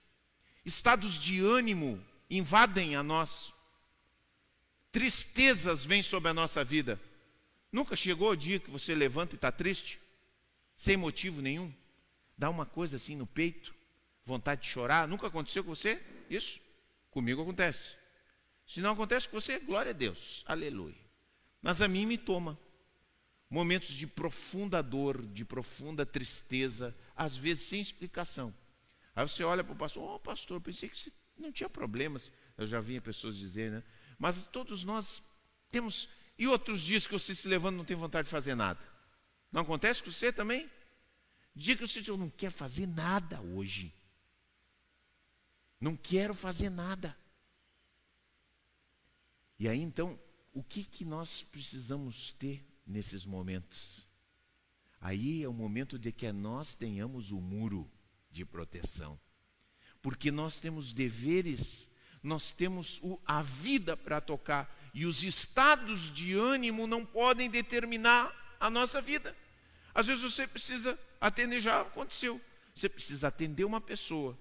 Estados 0.64 1.20
de 1.20 1.40
ânimo 1.40 2.02
invadem 2.30 2.96
a 2.96 3.02
nós. 3.02 3.52
Tristezas 4.90 5.84
vêm 5.84 6.02
sobre 6.02 6.30
a 6.30 6.34
nossa 6.34 6.64
vida. 6.64 6.98
Nunca 7.70 7.94
chegou 7.94 8.30
o 8.30 8.36
dia 8.36 8.58
que 8.58 8.70
você 8.70 8.94
levanta 8.94 9.34
e 9.34 9.36
está 9.36 9.52
triste? 9.52 10.00
Sem 10.74 10.96
motivo 10.96 11.42
nenhum? 11.42 11.70
Dá 12.36 12.50
uma 12.50 12.66
coisa 12.66 12.96
assim 12.96 13.16
no 13.16 13.26
peito, 13.26 13.74
vontade 14.24 14.62
de 14.62 14.68
chorar. 14.68 15.06
Nunca 15.06 15.26
aconteceu 15.26 15.62
com 15.62 15.74
você? 15.74 16.02
Isso? 16.28 16.60
Comigo 17.10 17.42
acontece. 17.42 17.92
Se 18.66 18.80
não 18.80 18.92
acontece 18.92 19.28
com 19.28 19.40
você, 19.40 19.58
glória 19.58 19.90
a 19.90 19.94
Deus. 19.94 20.42
Aleluia. 20.46 20.96
Mas 21.62 21.80
a 21.80 21.88
mim 21.88 22.06
me 22.06 22.18
toma. 22.18 22.58
Momentos 23.48 23.90
de 23.90 24.06
profunda 24.06 24.82
dor, 24.82 25.24
de 25.26 25.44
profunda 25.44 26.04
tristeza, 26.04 26.94
às 27.14 27.36
vezes 27.36 27.68
sem 27.68 27.80
explicação. 27.80 28.52
Aí 29.14 29.26
você 29.28 29.44
olha 29.44 29.62
para 29.62 29.72
o 29.72 29.76
pastor, 29.76 30.02
ô 30.02 30.14
oh, 30.14 30.18
pastor, 30.18 30.60
pensei 30.60 30.88
que 30.88 30.98
você 30.98 31.12
não 31.36 31.52
tinha 31.52 31.68
problemas. 31.68 32.32
Eu 32.58 32.66
já 32.66 32.80
vinha 32.80 33.00
pessoas 33.00 33.36
dizer, 33.36 33.70
né? 33.70 33.82
Mas 34.18 34.44
todos 34.46 34.82
nós 34.82 35.22
temos. 35.70 36.08
E 36.36 36.48
outros 36.48 36.80
dias 36.80 37.06
que 37.06 37.12
você 37.12 37.34
se 37.34 37.46
levanta 37.46 37.74
e 37.74 37.78
não 37.78 37.84
tem 37.84 37.96
vontade 37.96 38.26
de 38.26 38.30
fazer 38.30 38.56
nada. 38.56 38.80
Não 39.52 39.62
acontece 39.62 40.02
com 40.02 40.10
você 40.10 40.32
também? 40.32 40.68
Dia 41.54 41.76
que 41.76 41.86
diz, 41.86 42.08
eu 42.08 42.16
não 42.16 42.30
quero 42.30 42.52
fazer 42.52 42.86
nada 42.86 43.40
hoje. 43.40 43.94
Não 45.80 45.96
quero 45.96 46.34
fazer 46.34 46.70
nada. 46.70 47.16
E 49.58 49.68
aí 49.68 49.80
então, 49.80 50.18
o 50.52 50.62
que, 50.62 50.84
que 50.84 51.04
nós 51.04 51.42
precisamos 51.42 52.32
ter 52.32 52.66
nesses 52.86 53.24
momentos? 53.24 54.06
Aí 55.00 55.42
é 55.42 55.48
o 55.48 55.52
momento 55.52 55.98
de 55.98 56.10
que 56.10 56.32
nós 56.32 56.74
tenhamos 56.74 57.30
o 57.30 57.40
muro 57.40 57.90
de 58.30 58.44
proteção. 58.44 59.20
Porque 60.02 60.30
nós 60.30 60.60
temos 60.60 60.92
deveres, 60.92 61.88
nós 62.22 62.52
temos 62.52 63.00
o, 63.02 63.20
a 63.24 63.42
vida 63.42 63.96
para 63.96 64.20
tocar, 64.20 64.74
e 64.92 65.06
os 65.06 65.22
estados 65.22 66.10
de 66.10 66.34
ânimo 66.34 66.86
não 66.86 67.04
podem 67.04 67.50
determinar 67.50 68.56
a 68.58 68.70
nossa 68.70 69.00
vida. 69.00 69.36
Às 69.94 70.06
vezes 70.06 70.22
você 70.22 70.46
precisa 70.46 70.98
atender, 71.28 71.60
já 71.60 71.80
aconteceu. 71.80 72.40
Você 72.74 72.88
precisa 72.88 73.28
atender 73.28 73.64
uma 73.64 73.80
pessoa 73.80 74.38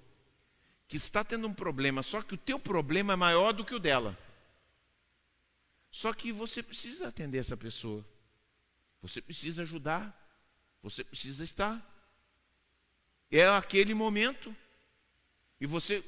que 0.87 0.97
está 0.97 1.23
tendo 1.23 1.47
um 1.47 1.53
problema, 1.53 2.03
só 2.03 2.21
que 2.21 2.33
o 2.33 2.37
teu 2.37 2.59
problema 2.59 3.13
é 3.13 3.15
maior 3.15 3.53
do 3.53 3.63
que 3.65 3.73
o 3.73 3.79
dela. 3.79 4.17
Só 5.89 6.11
que 6.13 6.31
você 6.31 6.61
precisa 6.61 7.07
atender 7.07 7.37
essa 7.37 7.55
pessoa. 7.55 8.05
Você 9.01 9.21
precisa 9.21 9.61
ajudar. 9.61 10.19
Você 10.81 11.03
precisa 11.03 11.43
estar. 11.43 11.81
É 13.31 13.47
aquele 13.47 13.93
momento. 13.93 14.55
E 15.61 15.65
você, 15.65 16.03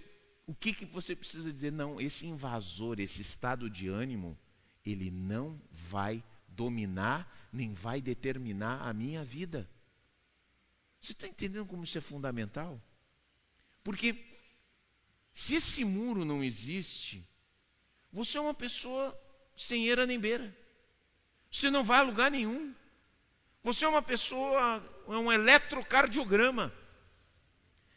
o 0.45 0.53
que, 0.53 0.73
que 0.73 0.85
você 0.85 1.15
precisa 1.15 1.53
dizer? 1.53 1.71
Não, 1.71 2.01
esse 2.01 2.25
invasor, 2.25 2.99
esse 2.99 3.21
estado 3.21 3.69
de 3.69 3.87
ânimo, 3.87 4.37
ele 4.85 5.09
não 5.11 5.61
vai 5.71 6.23
dominar, 6.47 7.49
nem 7.53 7.71
vai 7.71 8.01
determinar 8.01 8.81
a 8.81 8.93
minha 8.93 9.23
vida. 9.23 9.69
Você 11.05 11.11
está 11.11 11.27
entendendo 11.27 11.67
como 11.67 11.83
isso 11.83 11.99
é 11.99 12.01
fundamental? 12.01 12.81
Porque 13.83 14.25
se 15.31 15.53
esse 15.53 15.85
muro 15.85 16.25
não 16.25 16.43
existe, 16.43 17.23
você 18.11 18.39
é 18.39 18.41
uma 18.41 18.55
pessoa 18.55 19.15
sem 19.55 19.85
eira 19.85 20.07
nem 20.07 20.19
beira. 20.19 20.57
Você 21.51 21.69
não 21.69 21.83
vai 21.83 21.99
a 21.99 22.01
lugar 22.01 22.31
nenhum. 22.31 22.73
Você 23.61 23.85
é 23.85 23.87
uma 23.87 24.01
pessoa, 24.01 24.83
é 25.07 25.11
um 25.11 25.31
eletrocardiograma, 25.31 26.73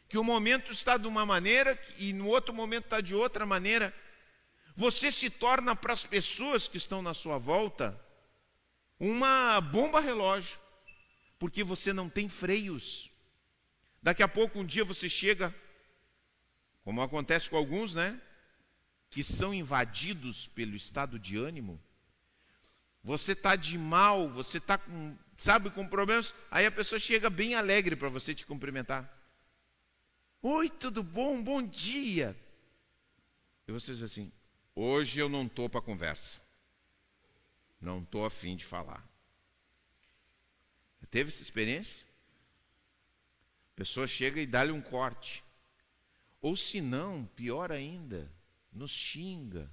que 0.07 0.19
o 0.19 0.21
um 0.21 0.25
momento 0.25 0.71
está 0.71 0.99
de 0.99 1.07
uma 1.07 1.25
maneira 1.25 1.81
e 1.97 2.13
no 2.13 2.27
outro 2.27 2.53
momento 2.53 2.85
está 2.85 3.01
de 3.01 3.15
outra 3.15 3.47
maneira. 3.47 3.95
Você 4.77 5.11
se 5.11 5.31
torna 5.31 5.75
para 5.75 5.95
as 5.95 6.05
pessoas 6.05 6.69
que 6.69 6.77
estão 6.77 7.01
na 7.01 7.15
sua 7.15 7.39
volta 7.39 7.99
uma 9.01 9.59
bomba 9.63 9.99
relógio, 9.99 10.61
porque 11.39 11.63
você 11.63 11.93
não 11.93 12.09
tem 12.09 12.29
freios. 12.29 13.11
Daqui 14.03 14.23
a 14.23 14.29
pouco, 14.29 14.59
um 14.59 14.65
dia 14.65 14.85
você 14.85 15.09
chega, 15.09 15.55
como 16.83 17.01
acontece 17.01 17.49
com 17.49 17.57
alguns, 17.57 17.95
né? 17.95 18.21
Que 19.11 19.23
são 19.23 19.55
invadidos 19.55 20.49
pelo 20.49 20.75
estado 20.75 21.19
de 21.19 21.37
ânimo. 21.37 21.81
Você 23.03 23.33
está 23.33 23.57
de 23.57 23.79
mal, 23.79 24.29
você 24.29 24.59
está 24.59 24.77
com, 24.77 25.17
sabe, 25.37 25.71
com 25.71 25.87
problemas. 25.87 26.35
Aí 26.51 26.67
a 26.67 26.71
pessoa 26.71 26.99
chega 26.99 27.31
bem 27.31 27.55
alegre 27.55 27.97
para 27.97 28.09
você 28.09 28.35
te 28.35 28.45
cumprimentar. 28.45 29.15
Oi, 30.43 30.69
tudo 30.69 31.03
bom? 31.03 31.43
Bom 31.43 31.63
dia. 31.63 32.37
E 33.67 33.73
você 33.73 33.93
diz 33.93 34.03
assim: 34.03 34.33
hoje 34.75 35.19
eu 35.21 35.29
não 35.29 35.47
estou 35.47 35.69
para 35.69 35.81
conversa. 35.81 36.39
Não 37.81 38.03
estou 38.03 38.25
afim 38.25 38.57
de 38.57 38.65
falar. 38.65 39.07
Teve 41.11 41.29
essa 41.29 41.43
experiência? 41.43 42.05
A 43.73 43.77
pessoa 43.77 44.07
chega 44.07 44.41
e 44.41 44.47
dá-lhe 44.47 44.73
um 44.73 44.83
corte. 44.83 45.43
Ou 46.41 46.57
se 46.57 46.81
não, 46.81 47.25
pior 47.35 47.73
ainda, 47.73 48.31
nos 48.73 48.93
xinga, 48.93 49.71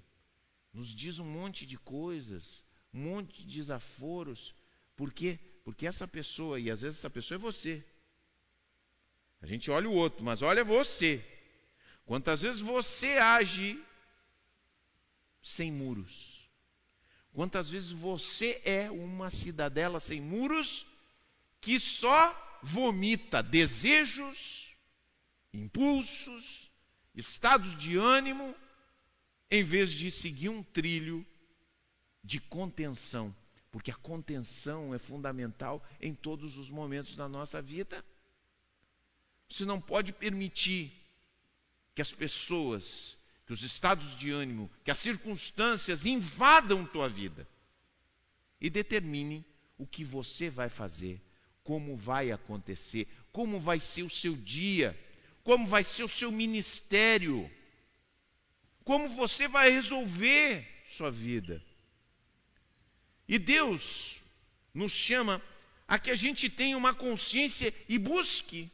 nos 0.74 0.90
diz 0.94 1.20
um 1.20 1.26
monte 1.26 1.66
de 1.66 1.78
coisas, 1.78 2.64
um 2.94 3.00
monte 3.00 3.46
de 3.46 3.58
desaforos. 3.58 4.56
Por 4.96 5.12
quê? 5.14 5.40
Porque 5.64 5.86
essa 5.86 6.08
pessoa, 6.08 6.60
e 6.60 6.72
às 6.72 6.82
vezes 6.82 7.00
essa 7.00 7.10
pessoa 7.10 7.36
é 7.36 7.40
você. 7.40 7.84
A 9.42 9.46
gente 9.46 9.70
olha 9.70 9.90
o 9.90 9.94
outro, 9.94 10.24
mas 10.24 10.42
olha 10.42 10.64
você. 10.64 11.24
Quantas 12.06 12.42
vezes 12.42 12.62
você 12.62 13.18
age 13.18 13.84
sem 15.42 15.72
muros? 15.72 16.50
Quantas 17.34 17.70
vezes 17.70 17.92
você 17.92 18.62
é 18.64 18.90
uma 18.90 19.30
cidadela 19.30 20.00
sem 20.00 20.22
muros 20.22 20.88
que 21.66 21.80
só 21.80 22.60
vomita 22.62 23.42
desejos, 23.42 24.70
impulsos, 25.52 26.70
estados 27.16 27.76
de 27.76 27.98
ânimo, 27.98 28.54
em 29.50 29.64
vez 29.64 29.92
de 29.92 30.12
seguir 30.12 30.50
um 30.50 30.62
trilho 30.62 31.26
de 32.24 32.40
contenção, 32.40 33.36
porque 33.72 33.90
a 33.90 33.96
contenção 33.96 34.94
é 34.94 35.00
fundamental 35.00 35.84
em 36.00 36.14
todos 36.14 36.60
os 36.60 36.70
momentos 36.70 37.16
da 37.16 37.28
nossa 37.28 37.64
vida. 37.64 38.06
Você 39.50 39.66
não 39.66 39.82
pode 39.82 40.14
permitir 40.14 40.94
que 41.96 42.02
as 42.04 42.14
pessoas 42.14 43.18
que 43.48 43.54
os 43.54 43.64
estados 43.64 44.16
de 44.16 44.30
ânimo, 44.30 44.70
que 44.84 44.92
as 44.92 45.00
circunstâncias 45.00 46.06
invadam 46.06 46.86
tua 46.86 47.10
vida 47.10 47.48
e 48.62 48.70
determinem 48.70 49.44
o 49.80 49.88
que 49.88 50.04
você 50.04 50.48
vai 50.48 50.70
fazer, 50.70 51.25
como 51.66 51.98
vai 51.98 52.32
acontecer, 52.32 53.08
como 53.32 53.60
vai 53.60 53.80
ser 53.80 54.04
o 54.04 54.10
seu 54.10 54.38
dia, 54.38 54.98
como 55.44 55.66
vai 55.66 55.84
ser 55.84 56.04
o 56.04 56.08
seu 56.08 56.32
ministério, 56.32 57.52
como 58.84 59.10
você 59.10 59.48
vai 59.48 59.72
resolver 59.72 60.66
sua 60.88 61.10
vida. 61.10 61.62
E 63.28 63.40
Deus 63.40 64.22
nos 64.72 64.92
chama 64.92 65.42
a 65.88 65.98
que 65.98 66.12
a 66.12 66.16
gente 66.16 66.52
tenha 66.52 66.78
uma 66.78 66.94
consciência 66.94 67.74
e 67.90 67.98
busque 67.98 68.72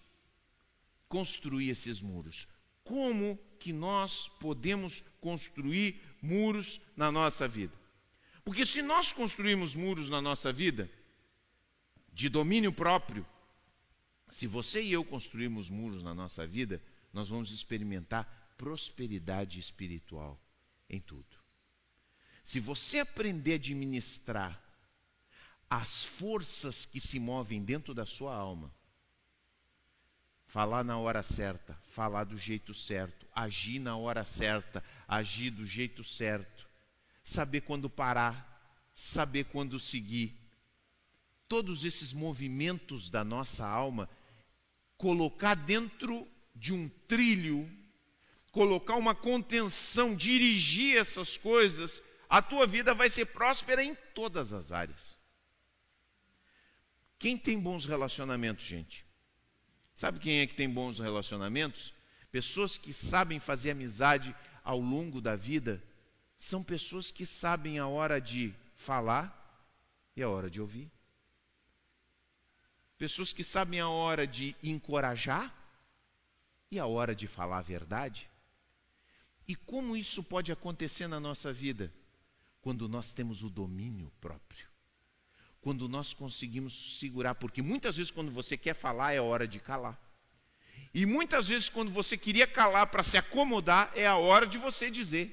construir 1.08 1.69
esses 1.69 2.01
muros. 2.01 2.45
Como 2.84 3.39
que 3.58 3.71
nós 3.71 4.27
podemos 4.38 5.01
construir 5.21 6.01
muros 6.21 6.82
na 6.97 7.10
nossa 7.10 7.47
vida. 7.47 7.73
Porque 8.43 8.65
se 8.65 8.82
nós 8.82 9.13
construirmos 9.13 9.75
muros 9.75 10.10
na 10.10 10.21
nossa 10.21 10.51
vida, 10.51 10.91
de 12.12 12.30
domínio 12.30 12.71
próprio, 12.71 13.26
se 14.30 14.47
você 14.47 14.82
e 14.82 14.93
eu 14.93 15.04
construirmos 15.04 15.69
muros 15.69 16.04
na 16.04 16.13
nossa 16.13 16.47
vida, 16.47 16.82
nós 17.12 17.30
vamos 17.30 17.52
experimentar 17.52 18.54
prosperidade 18.58 19.60
espiritual 19.60 20.39
em 20.89 21.00
tudo. 21.00 21.38
Se 22.43 22.60
você 22.60 23.00
aprender 23.00 23.54
a 23.54 23.56
administrar 23.56 24.62
as 25.69 26.04
forças 26.04 26.86
que 26.86 27.00
se 27.00 27.19
movem 27.19 27.63
dentro 27.63 27.93
da 27.93 28.06
sua 28.06 28.36
alma, 28.36 28.74
falar 30.47 30.84
na 30.84 30.97
hora 30.97 31.24
certa, 31.24 31.80
falar 31.91 32.26
do 32.26 32.38
jeito 32.38 32.74
certo, 32.74 33.26
agir 33.34 33.80
na 33.80 33.95
hora 33.95 34.26
certa, 34.26 34.84
agir 35.08 35.50
do 35.50 35.65
jeito 35.65 36.04
certo, 36.04 36.67
saber 37.24 37.62
quando 37.62 37.89
parar, 37.89 38.89
saber 38.93 39.45
quando 39.45 39.80
seguir. 39.80 40.38
Todos 41.51 41.83
esses 41.83 42.13
movimentos 42.13 43.09
da 43.09 43.25
nossa 43.25 43.67
alma, 43.67 44.09
colocar 44.95 45.53
dentro 45.53 46.25
de 46.55 46.71
um 46.71 46.87
trilho, 47.09 47.69
colocar 48.53 48.95
uma 48.95 49.13
contenção, 49.13 50.15
dirigir 50.15 50.95
essas 50.95 51.35
coisas, 51.35 52.01
a 52.29 52.41
tua 52.41 52.65
vida 52.65 52.93
vai 52.93 53.09
ser 53.09 53.25
próspera 53.25 53.83
em 53.83 53.93
todas 54.15 54.53
as 54.53 54.71
áreas. 54.71 55.19
Quem 57.19 57.37
tem 57.37 57.59
bons 57.59 57.83
relacionamentos, 57.83 58.63
gente? 58.63 59.05
Sabe 59.93 60.19
quem 60.19 60.39
é 60.39 60.47
que 60.47 60.55
tem 60.55 60.69
bons 60.69 60.99
relacionamentos? 60.99 61.93
Pessoas 62.31 62.77
que 62.77 62.93
sabem 62.93 63.41
fazer 63.41 63.71
amizade 63.71 64.33
ao 64.63 64.79
longo 64.79 65.19
da 65.19 65.35
vida 65.35 65.83
são 66.39 66.63
pessoas 66.63 67.11
que 67.11 67.25
sabem 67.25 67.77
a 67.77 67.87
hora 67.87 68.21
de 68.21 68.55
falar 68.77 69.37
e 70.15 70.23
a 70.23 70.29
hora 70.29 70.49
de 70.49 70.61
ouvir. 70.61 70.89
Pessoas 73.01 73.33
que 73.33 73.43
sabem 73.43 73.79
a 73.79 73.89
hora 73.89 74.27
de 74.27 74.55
encorajar 74.61 75.51
e 76.69 76.77
a 76.77 76.85
hora 76.85 77.15
de 77.15 77.25
falar 77.25 77.57
a 77.57 77.63
verdade. 77.63 78.29
E 79.47 79.55
como 79.55 79.97
isso 79.97 80.23
pode 80.23 80.51
acontecer 80.51 81.07
na 81.07 81.19
nossa 81.19 81.51
vida? 81.51 81.91
Quando 82.61 82.87
nós 82.87 83.15
temos 83.15 83.41
o 83.41 83.49
domínio 83.49 84.11
próprio 84.21 84.69
quando 85.61 85.89
nós 85.89 86.13
conseguimos 86.13 86.99
segurar, 86.99 87.33
porque 87.35 87.61
muitas 87.61 87.97
vezes 87.97 88.11
quando 88.11 88.31
você 88.31 88.55
quer 88.55 88.75
falar 88.75 89.13
é 89.13 89.21
hora 89.21 89.47
de 89.47 89.59
calar. 89.59 89.99
E 90.93 91.03
muitas 91.03 91.47
vezes 91.47 91.69
quando 91.69 91.91
você 91.91 92.15
queria 92.15 92.45
calar 92.45 92.85
para 92.87 93.01
se 93.01 93.17
acomodar 93.17 93.91
é 93.95 94.05
a 94.05 94.15
hora 94.15 94.45
de 94.45 94.59
você 94.59 94.91
dizer. 94.91 95.25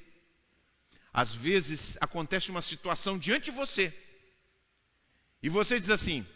Às 1.12 1.34
vezes 1.34 1.98
acontece 2.00 2.50
uma 2.50 2.62
situação 2.62 3.18
diante 3.18 3.46
de 3.46 3.50
você 3.50 3.94
e 5.42 5.50
você 5.50 5.78
diz 5.78 5.90
assim: 5.90 6.26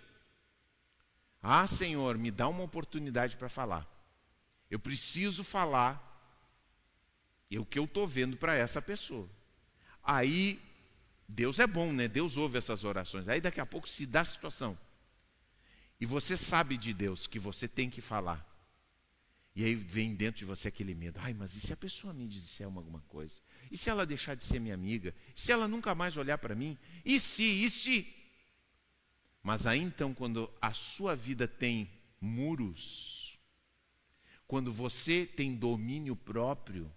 Ah, 1.43 1.67
Senhor, 1.67 2.17
me 2.17 2.31
dá 2.31 2.47
uma 2.49 2.63
oportunidade 2.63 3.37
para 3.37 3.49
falar. 3.49 3.89
Eu 4.71 4.79
preciso 4.79 5.43
falar 5.43 6.09
o 7.59 7.67
que 7.67 7.79
eu 7.79 7.85
estou 7.85 8.07
vendo 8.07 8.37
para 8.37 8.55
essa 8.55 8.81
pessoa. 8.81 9.29
Aí 10.03 10.61
Deus 11.29 11.59
é 11.59 11.67
bom, 11.67 11.93
né? 11.93 12.09
Deus 12.09 12.37
ouve 12.37 12.59
essas 12.59 12.85
orações. 12.85 13.29
Aí 13.29 13.41
daqui 13.41 13.61
a 13.61 13.67
pouco 13.67 13.89
se 13.89 14.07
dá 14.07 14.21
a 14.21 14.25
situação. 14.25 14.79
E 16.01 16.07
você 16.07 16.37
sabe 16.37 16.77
de 16.77 16.93
Deus 16.93 17.27
que 17.27 17.39
você 17.39 17.69
tem 17.69 17.91
que 17.91 18.01
falar. 18.01 18.47
E 19.55 19.65
aí 19.65 19.75
vem 19.75 20.15
dentro 20.15 20.39
de 20.39 20.45
você 20.45 20.69
aquele 20.69 20.95
medo. 20.95 21.19
Ai, 21.21 21.35
mas 21.35 21.55
e 21.55 21.61
se 21.61 21.73
a 21.73 21.77
pessoa 21.77 22.15
me 22.15 22.27
disser 22.27 22.67
alguma 22.67 23.01
coisa? 23.03 23.35
E 23.71 23.77
se 23.77 23.91
ela 23.91 24.07
deixar 24.07 24.35
de 24.35 24.45
ser 24.45 24.59
minha 24.59 24.75
amiga? 24.75 25.15
E 25.37 25.41
se 25.41 25.53
ela 25.53 25.69
nunca 25.69 25.95
mais 25.95 26.17
olhar 26.17 26.39
para 26.39 26.55
mim? 26.55 26.79
E 27.05 27.21
se, 27.21 27.43
e 27.43 27.71
se? 27.71 28.15
Mas 29.43 29.67
aí 29.67 29.81
então, 29.81 30.15
quando 30.15 30.51
a 30.61 30.73
sua 30.73 31.17
vida 31.17 31.49
tem 31.49 31.91
muros, 32.21 33.39
quando 34.47 34.73
você 34.73 35.27
tem 35.27 35.57
domínio 35.57 36.15
próprio, 36.15 36.93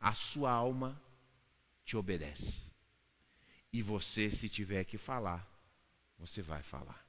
a 0.00 0.14
sua 0.14 0.50
alma 0.50 1.00
te 1.84 1.96
obedece. 1.96 2.54
E 3.72 3.82
você, 3.82 4.30
se 4.30 4.48
tiver 4.48 4.84
que 4.84 4.96
falar, 4.96 5.46
você 6.18 6.40
vai 6.40 6.62
falar. 6.62 7.06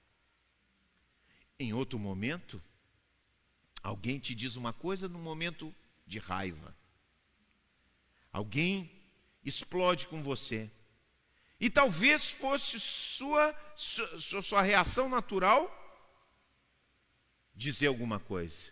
Em 1.60 1.72
outro 1.72 1.98
momento, 2.00 2.62
alguém 3.82 4.20
te 4.20 4.34
diz 4.34 4.56
uma 4.56 4.74
coisa 4.74 5.08
no 5.08 5.20
momento 5.20 5.74
de 6.06 6.20
raiva. 6.20 6.76
Alguém 8.32 8.92
explode 9.46 10.08
com 10.08 10.24
você. 10.24 10.70
E 11.64 11.70
talvez 11.70 12.30
fosse 12.30 12.78
sua, 12.78 13.56
sua, 13.78 14.42
sua 14.42 14.62
reação 14.62 15.08
natural 15.08 15.72
dizer 17.56 17.88
alguma 17.88 18.20
coisa. 18.20 18.68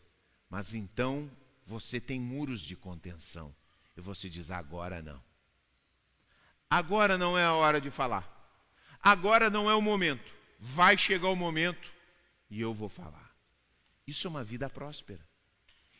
Mas 0.49 0.73
então 0.73 1.31
você 1.65 2.01
tem 2.01 2.19
muros 2.19 2.59
de 2.59 2.75
contenção. 2.75 3.55
E 3.95 4.01
você 4.01 4.29
diz: 4.29 4.51
agora 4.51 5.01
não. 5.01 5.23
Agora 6.69 7.17
não 7.17 7.39
é 7.39 7.45
a 7.45 7.53
hora 7.53 7.79
de 7.79 7.89
falar. 7.89 8.29
Agora 9.01 9.49
não 9.49 9.71
é 9.71 9.73
o 9.73 9.81
momento. 9.81 10.29
vai 10.59 10.97
chegar 10.97 11.29
o 11.29 11.35
momento 11.35 11.93
e 12.49 12.59
eu 12.59 12.73
vou 12.73 12.89
falar. 12.89 13.33
Isso 14.05 14.27
é 14.27 14.29
uma 14.29 14.43
vida 14.43 14.69
próspera. 14.69 15.25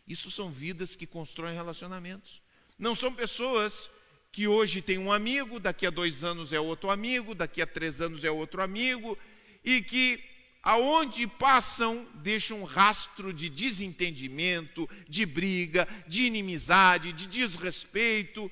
Isso 0.05 0.29
são 0.29 0.51
vidas 0.51 0.93
que 0.93 1.07
constroem 1.07 1.55
relacionamentos. 1.55 2.41
Não 2.77 2.93
são 2.93 3.15
pessoas 3.15 3.89
que 4.31 4.47
hoje 4.47 4.81
têm 4.81 4.97
um 4.97 5.11
amigo, 5.11 5.59
daqui 5.59 5.85
a 5.85 5.89
dois 5.89 6.23
anos 6.23 6.53
é 6.53 6.59
outro 6.59 6.89
amigo, 6.89 7.35
daqui 7.35 7.61
a 7.61 7.67
três 7.67 7.99
anos 7.99 8.23
é 8.23 8.31
outro 8.31 8.61
amigo, 8.61 9.17
e 9.63 9.81
que 9.81 10.23
aonde 10.63 11.27
passam 11.27 12.07
deixam 12.15 12.61
um 12.61 12.63
rastro 12.63 13.33
de 13.33 13.49
desentendimento, 13.49 14.89
de 15.09 15.25
briga, 15.25 15.87
de 16.07 16.23
inimizade, 16.23 17.11
de 17.11 17.27
desrespeito, 17.27 18.49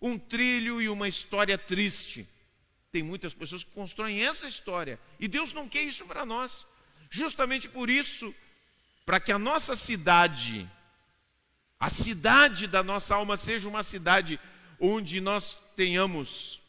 um 0.00 0.18
trilho 0.18 0.80
e 0.80 0.88
uma 0.88 1.08
história 1.08 1.58
triste. 1.58 2.28
Tem 2.92 3.02
muitas 3.02 3.34
pessoas 3.34 3.64
que 3.64 3.70
constroem 3.70 4.22
essa 4.22 4.46
história, 4.46 5.00
e 5.18 5.26
Deus 5.26 5.52
não 5.52 5.68
quer 5.68 5.82
isso 5.82 6.04
para 6.04 6.24
nós. 6.24 6.64
Justamente 7.10 7.68
por 7.68 7.90
isso, 7.90 8.32
para 9.04 9.18
que 9.18 9.32
a 9.32 9.38
nossa 9.38 9.74
cidade, 9.74 10.70
a 11.80 11.88
cidade 11.88 12.68
da 12.68 12.82
nossa 12.82 13.16
alma 13.16 13.36
seja 13.36 13.68
uma 13.68 13.82
cidade 13.82 14.38
onde 14.84 15.20
nós 15.20 15.60
tenhamos 15.76 16.60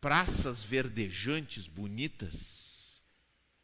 praças 0.00 0.64
verdejantes, 0.64 1.68
bonitas, 1.68 3.00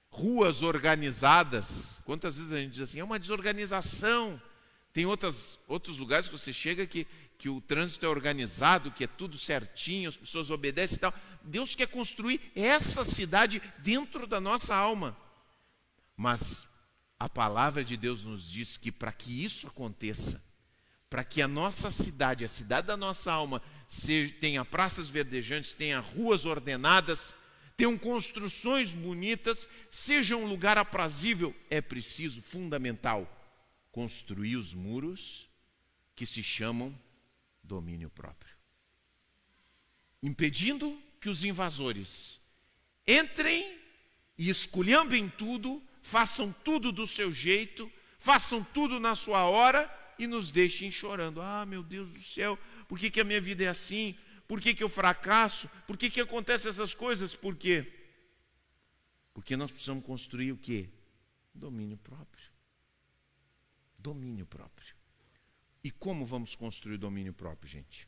ruas 0.08 0.62
organizadas. 0.62 2.00
Quantas 2.04 2.36
vezes 2.36 2.52
a 2.52 2.60
gente 2.60 2.74
diz 2.74 2.82
assim, 2.82 3.00
é 3.00 3.04
uma 3.04 3.18
desorganização. 3.18 4.40
Tem 4.92 5.04
outras, 5.04 5.58
outros 5.66 5.98
lugares 5.98 6.26
que 6.28 6.38
você 6.38 6.52
chega 6.52 6.86
que, 6.86 7.08
que 7.36 7.48
o 7.48 7.60
trânsito 7.60 8.06
é 8.06 8.08
organizado, 8.08 8.92
que 8.92 9.02
é 9.02 9.08
tudo 9.08 9.36
certinho, 9.36 10.08
as 10.08 10.16
pessoas 10.16 10.48
obedecem 10.48 10.96
e 10.96 11.00
tal. 11.00 11.14
Deus 11.42 11.74
quer 11.74 11.88
construir 11.88 12.40
essa 12.54 13.04
cidade 13.04 13.60
dentro 13.78 14.28
da 14.28 14.40
nossa 14.40 14.76
alma. 14.76 15.16
Mas 16.16 16.68
a 17.18 17.28
palavra 17.28 17.84
de 17.84 17.96
Deus 17.96 18.22
nos 18.22 18.48
diz 18.48 18.76
que 18.76 18.92
para 18.92 19.10
que 19.10 19.44
isso 19.44 19.66
aconteça, 19.66 20.40
para 21.10 21.24
que 21.24 21.42
a 21.42 21.48
nossa 21.48 21.90
cidade, 21.90 22.44
a 22.44 22.48
cidade 22.48 22.86
da 22.86 22.96
nossa 22.96 23.32
alma, 23.32 23.60
tenha 24.40 24.64
praças 24.64 25.10
verdejantes, 25.10 25.74
tenha 25.74 25.98
ruas 25.98 26.46
ordenadas, 26.46 27.34
tenham 27.76 27.98
construções 27.98 28.94
bonitas, 28.94 29.68
seja 29.90 30.36
um 30.36 30.46
lugar 30.46 30.78
aprazível, 30.78 31.54
é 31.68 31.80
preciso, 31.80 32.40
fundamental, 32.40 33.28
construir 33.90 34.54
os 34.54 34.72
muros 34.72 35.48
que 36.14 36.24
se 36.24 36.44
chamam 36.44 36.96
domínio 37.62 38.08
próprio. 38.08 38.54
Impedindo 40.22 40.96
que 41.20 41.28
os 41.28 41.42
invasores 41.42 42.38
entrem 43.06 43.78
e 44.38 44.48
esculhambem 44.48 45.28
tudo 45.28 45.82
façam 46.02 46.52
tudo 46.64 46.90
do 46.90 47.06
seu 47.06 47.32
jeito, 47.32 47.90
façam 48.18 48.62
tudo 48.62 48.98
na 48.98 49.14
sua 49.14 49.44
hora 49.44 49.99
e 50.20 50.26
nos 50.26 50.50
deixem 50.50 50.92
chorando. 50.92 51.40
Ah, 51.40 51.64
meu 51.64 51.82
Deus 51.82 52.10
do 52.10 52.20
céu, 52.20 52.58
por 52.86 52.98
que, 52.98 53.10
que 53.10 53.20
a 53.22 53.24
minha 53.24 53.40
vida 53.40 53.64
é 53.64 53.68
assim? 53.68 54.14
Por 54.46 54.60
que, 54.60 54.74
que 54.74 54.82
eu 54.82 54.88
fracasso? 54.88 55.66
Por 55.86 55.96
que, 55.96 56.10
que 56.10 56.20
acontecem 56.20 56.70
essas 56.70 56.94
coisas? 56.94 57.34
Por 57.34 57.56
quê? 57.56 57.90
Porque 59.32 59.56
nós 59.56 59.72
precisamos 59.72 60.04
construir 60.04 60.52
o 60.52 60.58
quê? 60.58 60.90
Domínio 61.54 61.96
próprio. 61.96 62.50
Domínio 63.98 64.44
próprio. 64.44 64.94
E 65.82 65.90
como 65.90 66.26
vamos 66.26 66.54
construir 66.54 66.98
domínio 66.98 67.32
próprio, 67.32 67.70
gente? 67.70 68.06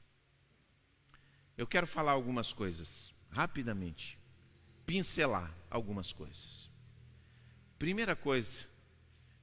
Eu 1.57 1.67
quero 1.67 1.87
falar 1.87 2.13
algumas 2.13 2.53
coisas, 2.53 3.15
rapidamente, 3.31 4.19
pincelar 4.85 5.57
algumas 5.71 6.13
coisas. 6.13 6.71
Primeira 7.79 8.15
coisa 8.15 8.69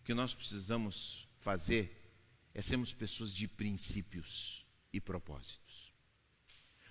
que 0.03 0.13
nós 0.13 0.35
precisamos 0.35 1.27
fazer 1.39 1.98
é 2.53 2.61
sermos 2.61 2.93
pessoas 2.93 3.33
de 3.33 3.47
princípios 3.47 4.65
e 4.91 4.99
propósitos. 4.99 5.93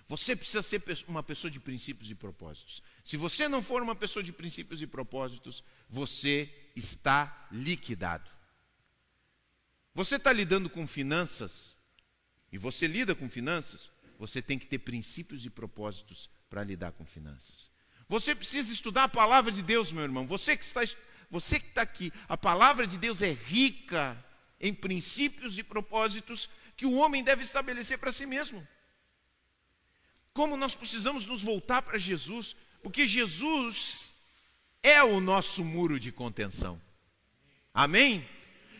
Você 0.07 0.35
precisa 0.35 0.63
ser 0.63 0.81
uma 1.07 1.21
pessoa 1.21 1.51
de 1.51 1.59
princípios 1.59 2.09
e 2.09 2.15
propósitos. 2.15 2.81
Se 3.05 3.15
você 3.15 3.47
não 3.47 3.61
for 3.61 3.83
uma 3.83 3.95
pessoa 3.95 4.23
de 4.23 4.33
princípios 4.33 4.81
e 4.81 4.87
propósitos, 4.87 5.63
você 5.87 6.51
está 6.75 7.47
liquidado. 7.51 8.29
Você 9.93 10.15
está 10.15 10.33
lidando 10.33 10.69
com 10.69 10.87
finanças, 10.87 11.75
e 12.51 12.57
você 12.57 12.87
lida 12.87 13.13
com 13.13 13.29
finanças, 13.29 13.91
você 14.17 14.41
tem 14.41 14.57
que 14.57 14.65
ter 14.65 14.79
princípios 14.79 15.45
e 15.45 15.49
propósitos 15.49 16.29
para 16.49 16.63
lidar 16.63 16.91
com 16.93 17.05
finanças. 17.05 17.69
Você 18.07 18.33
precisa 18.33 18.73
estudar 18.73 19.03
a 19.03 19.09
palavra 19.09 19.51
de 19.51 19.61
Deus, 19.61 19.91
meu 19.91 20.03
irmão. 20.03 20.25
Você 20.25 20.57
que 20.57 20.65
está 20.65 20.81
você 21.29 21.59
que 21.59 21.67
está 21.67 21.83
aqui, 21.83 22.11
a 22.27 22.35
palavra 22.35 22.87
de 22.87 22.97
Deus 22.97 23.21
é 23.21 23.31
rica 23.31 24.17
em 24.59 24.73
princípios 24.73 25.57
e 25.57 25.63
propósitos 25.63 26.49
que 26.75 26.85
o 26.85 26.93
homem 26.93 27.23
deve 27.23 27.43
estabelecer 27.43 27.97
para 27.97 28.11
si 28.11 28.25
mesmo. 28.25 28.67
Como 30.33 30.57
nós 30.57 30.75
precisamos 30.75 31.25
nos 31.25 31.41
voltar 31.41 31.81
para 31.81 31.97
Jesus, 31.97 32.55
porque 32.81 33.05
Jesus 33.05 34.11
é 34.81 35.03
o 35.03 35.19
nosso 35.19 35.63
muro 35.63 35.99
de 35.99 36.11
contenção. 36.11 36.81
Amém? 37.73 38.27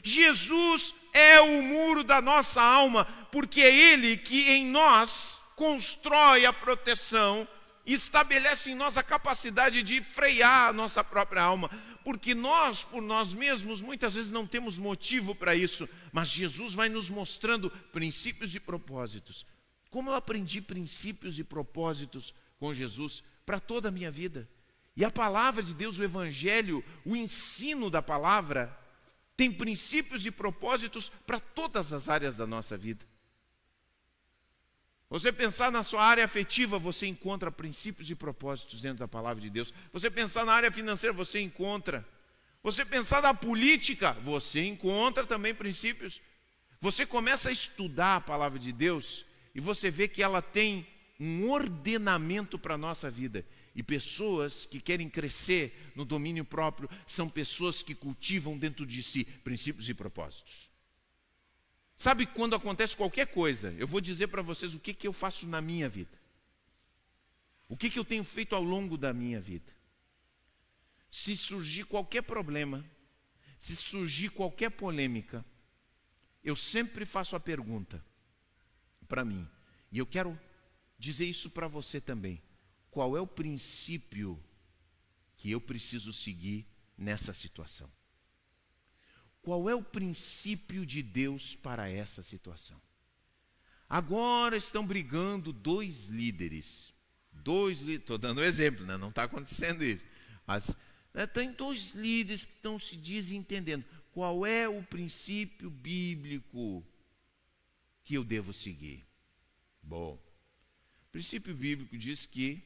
Jesus 0.04 0.96
é 1.14 1.40
o 1.42 1.62
muro 1.62 2.04
da 2.04 2.22
nossa 2.22 2.62
alma, 2.62 3.06
porque 3.32 3.62
é 3.62 3.74
Ele 3.74 4.18
que 4.18 4.50
em 4.50 4.66
nós 4.66 5.40
constrói 5.56 6.46
a 6.46 6.54
proteção 6.54 7.48
e 7.86 7.94
estabelece 7.94 8.72
em 8.72 8.76
nós 8.76 8.98
a 8.98 9.04
capacidade 9.04 9.84
de 9.84 10.02
frear 10.02 10.70
a 10.70 10.74
nossa 10.74 11.04
própria 11.04 11.42
alma 11.42 11.70
porque 12.04 12.34
nós, 12.34 12.84
por 12.84 13.02
nós 13.02 13.34
mesmos, 13.34 13.82
muitas 13.82 14.14
vezes 14.14 14.32
não 14.32 14.48
temos 14.48 14.78
motivo 14.78 15.36
para 15.36 15.56
isso, 15.56 15.88
mas 16.12 16.30
Jesus 16.30 16.74
vai 16.74 16.90
nos 16.90 17.10
mostrando 17.10 17.70
princípios 17.92 18.54
e 18.56 18.60
propósitos. 18.60 19.46
Como 19.90 20.10
eu 20.10 20.16
aprendi 20.16 20.62
princípios 20.62 21.38
e 21.40 21.44
propósitos 21.44 22.34
com 22.60 22.74
Jesus 22.74 23.24
para 23.46 23.60
toda 23.60 23.90
a 23.90 23.92
minha 23.92 24.12
vida. 24.12 24.48
E 24.96 25.04
a 25.04 25.10
palavra 25.10 25.64
de 25.64 25.74
Deus, 25.74 25.98
o 25.98 26.04
Evangelho, 26.04 26.84
o 27.06 27.16
ensino 27.16 27.90
da 27.90 28.02
palavra, 28.02 28.78
tem 29.36 29.52
princípios 29.52 30.26
e 30.26 30.32
propósitos 30.32 31.10
para 31.26 31.40
todas 31.40 31.94
as 31.94 32.10
áreas 32.10 32.36
da 32.36 32.46
nossa 32.46 32.78
vida. 32.78 33.06
Você 35.10 35.32
pensar 35.32 35.72
na 35.72 35.84
sua 35.84 36.04
área 36.04 36.24
afetiva, 36.24 36.78
você 36.78 37.08
encontra 37.08 37.52
princípios 37.52 38.12
e 38.12 38.16
propósitos 38.16 38.82
dentro 38.82 39.00
da 39.00 39.08
palavra 39.08 39.42
de 39.42 39.50
Deus. 39.50 39.74
Você 39.92 40.10
pensar 40.10 40.46
na 40.46 40.54
área 40.54 40.72
financeira, 40.72 41.12
você 41.12 41.40
encontra. 41.40 42.08
Você 42.62 42.86
pensar 42.86 43.22
na 43.22 43.34
política, 43.34 44.14
você 44.22 44.64
encontra 44.66 45.26
também 45.26 45.56
princípios. 45.56 46.22
Você 46.80 47.08
começa 47.08 47.50
a 47.50 47.52
estudar 47.52 48.18
a 48.18 48.22
palavra 48.22 48.60
de 48.60 48.72
Deus 48.72 49.26
e 49.56 49.60
você 49.60 49.90
vê 49.90 50.08
que 50.08 50.22
ela 50.22 50.44
tem 50.44 50.86
um 51.20 51.50
ordenamento 51.50 52.60
para 52.60 52.76
a 52.76 52.78
nossa 52.78 53.10
vida. 53.10 53.44
E 53.76 53.82
pessoas 53.82 54.68
que 54.68 54.80
querem 54.80 55.10
crescer 55.10 55.92
no 55.96 56.06
domínio 56.06 56.46
próprio 56.46 56.90
são 57.08 57.28
pessoas 57.28 57.82
que 57.82 57.96
cultivam 57.96 58.58
dentro 58.58 58.86
de 58.86 59.02
si 59.02 59.24
princípios 59.24 59.90
e 59.90 59.94
propósitos. 59.94 60.69
Sabe 62.00 62.26
quando 62.26 62.56
acontece 62.56 62.96
qualquer 62.96 63.28
coisa, 63.28 63.74
eu 63.78 63.86
vou 63.86 64.00
dizer 64.00 64.28
para 64.28 64.42
vocês 64.42 64.74
o 64.74 64.80
que, 64.80 64.94
que 64.94 65.06
eu 65.06 65.12
faço 65.12 65.46
na 65.46 65.60
minha 65.60 65.90
vida. 65.90 66.18
O 67.68 67.76
que, 67.76 67.90
que 67.90 68.00
eu 68.00 68.06
tenho 68.06 68.24
feito 68.24 68.56
ao 68.56 68.64
longo 68.64 68.98
da 68.98 69.12
minha 69.12 69.42
vida. 69.42 69.70
Se 71.12 71.36
surgir 71.36 71.84
qualquer 71.84 72.22
problema, 72.22 72.90
se 73.60 73.76
surgir 73.76 74.30
qualquer 74.30 74.70
polêmica, 74.72 75.44
eu 76.42 76.56
sempre 76.56 77.06
faço 77.06 77.36
a 77.36 77.40
pergunta 77.40 78.04
para 79.06 79.26
mim, 79.26 79.46
e 79.92 79.98
eu 79.98 80.06
quero 80.06 80.40
dizer 80.98 81.26
isso 81.26 81.50
para 81.50 81.68
você 81.68 82.00
também. 82.00 82.42
Qual 82.90 83.18
é 83.18 83.20
o 83.20 83.28
princípio 83.28 84.42
que 85.36 85.52
eu 85.52 85.60
preciso 85.60 86.14
seguir 86.14 86.66
nessa 86.98 87.34
situação? 87.34 87.92
Qual 89.50 89.68
é 89.68 89.74
o 89.74 89.82
princípio 89.82 90.86
de 90.86 91.02
Deus 91.02 91.56
para 91.56 91.90
essa 91.90 92.22
situação? 92.22 92.80
Agora 93.90 94.56
estão 94.56 94.86
brigando 94.86 95.52
dois 95.52 96.08
líderes. 96.08 96.94
Dois 97.32 97.82
Estou 97.82 98.20
dando 98.20 98.42
um 98.42 98.44
exemplo, 98.44 98.86
né? 98.86 98.96
não 98.96 99.10
está 99.10 99.24
acontecendo 99.24 99.84
isso. 99.84 100.06
Mas 100.46 100.78
né, 101.12 101.26
tem 101.26 101.52
dois 101.52 101.96
líderes 101.96 102.46
que 102.46 102.54
estão 102.54 102.78
se 102.78 102.96
desentendendo. 102.96 103.84
Qual 104.12 104.46
é 104.46 104.70
o 104.70 104.84
princípio 104.84 105.72
bíblico 105.72 106.86
que 108.04 108.14
eu 108.14 108.24
devo 108.24 108.54
seguir? 108.54 109.04
Bom, 109.82 110.14
o 111.08 111.12
princípio 111.12 111.56
bíblico 111.56 111.98
diz 111.98 112.28
que 112.28 112.62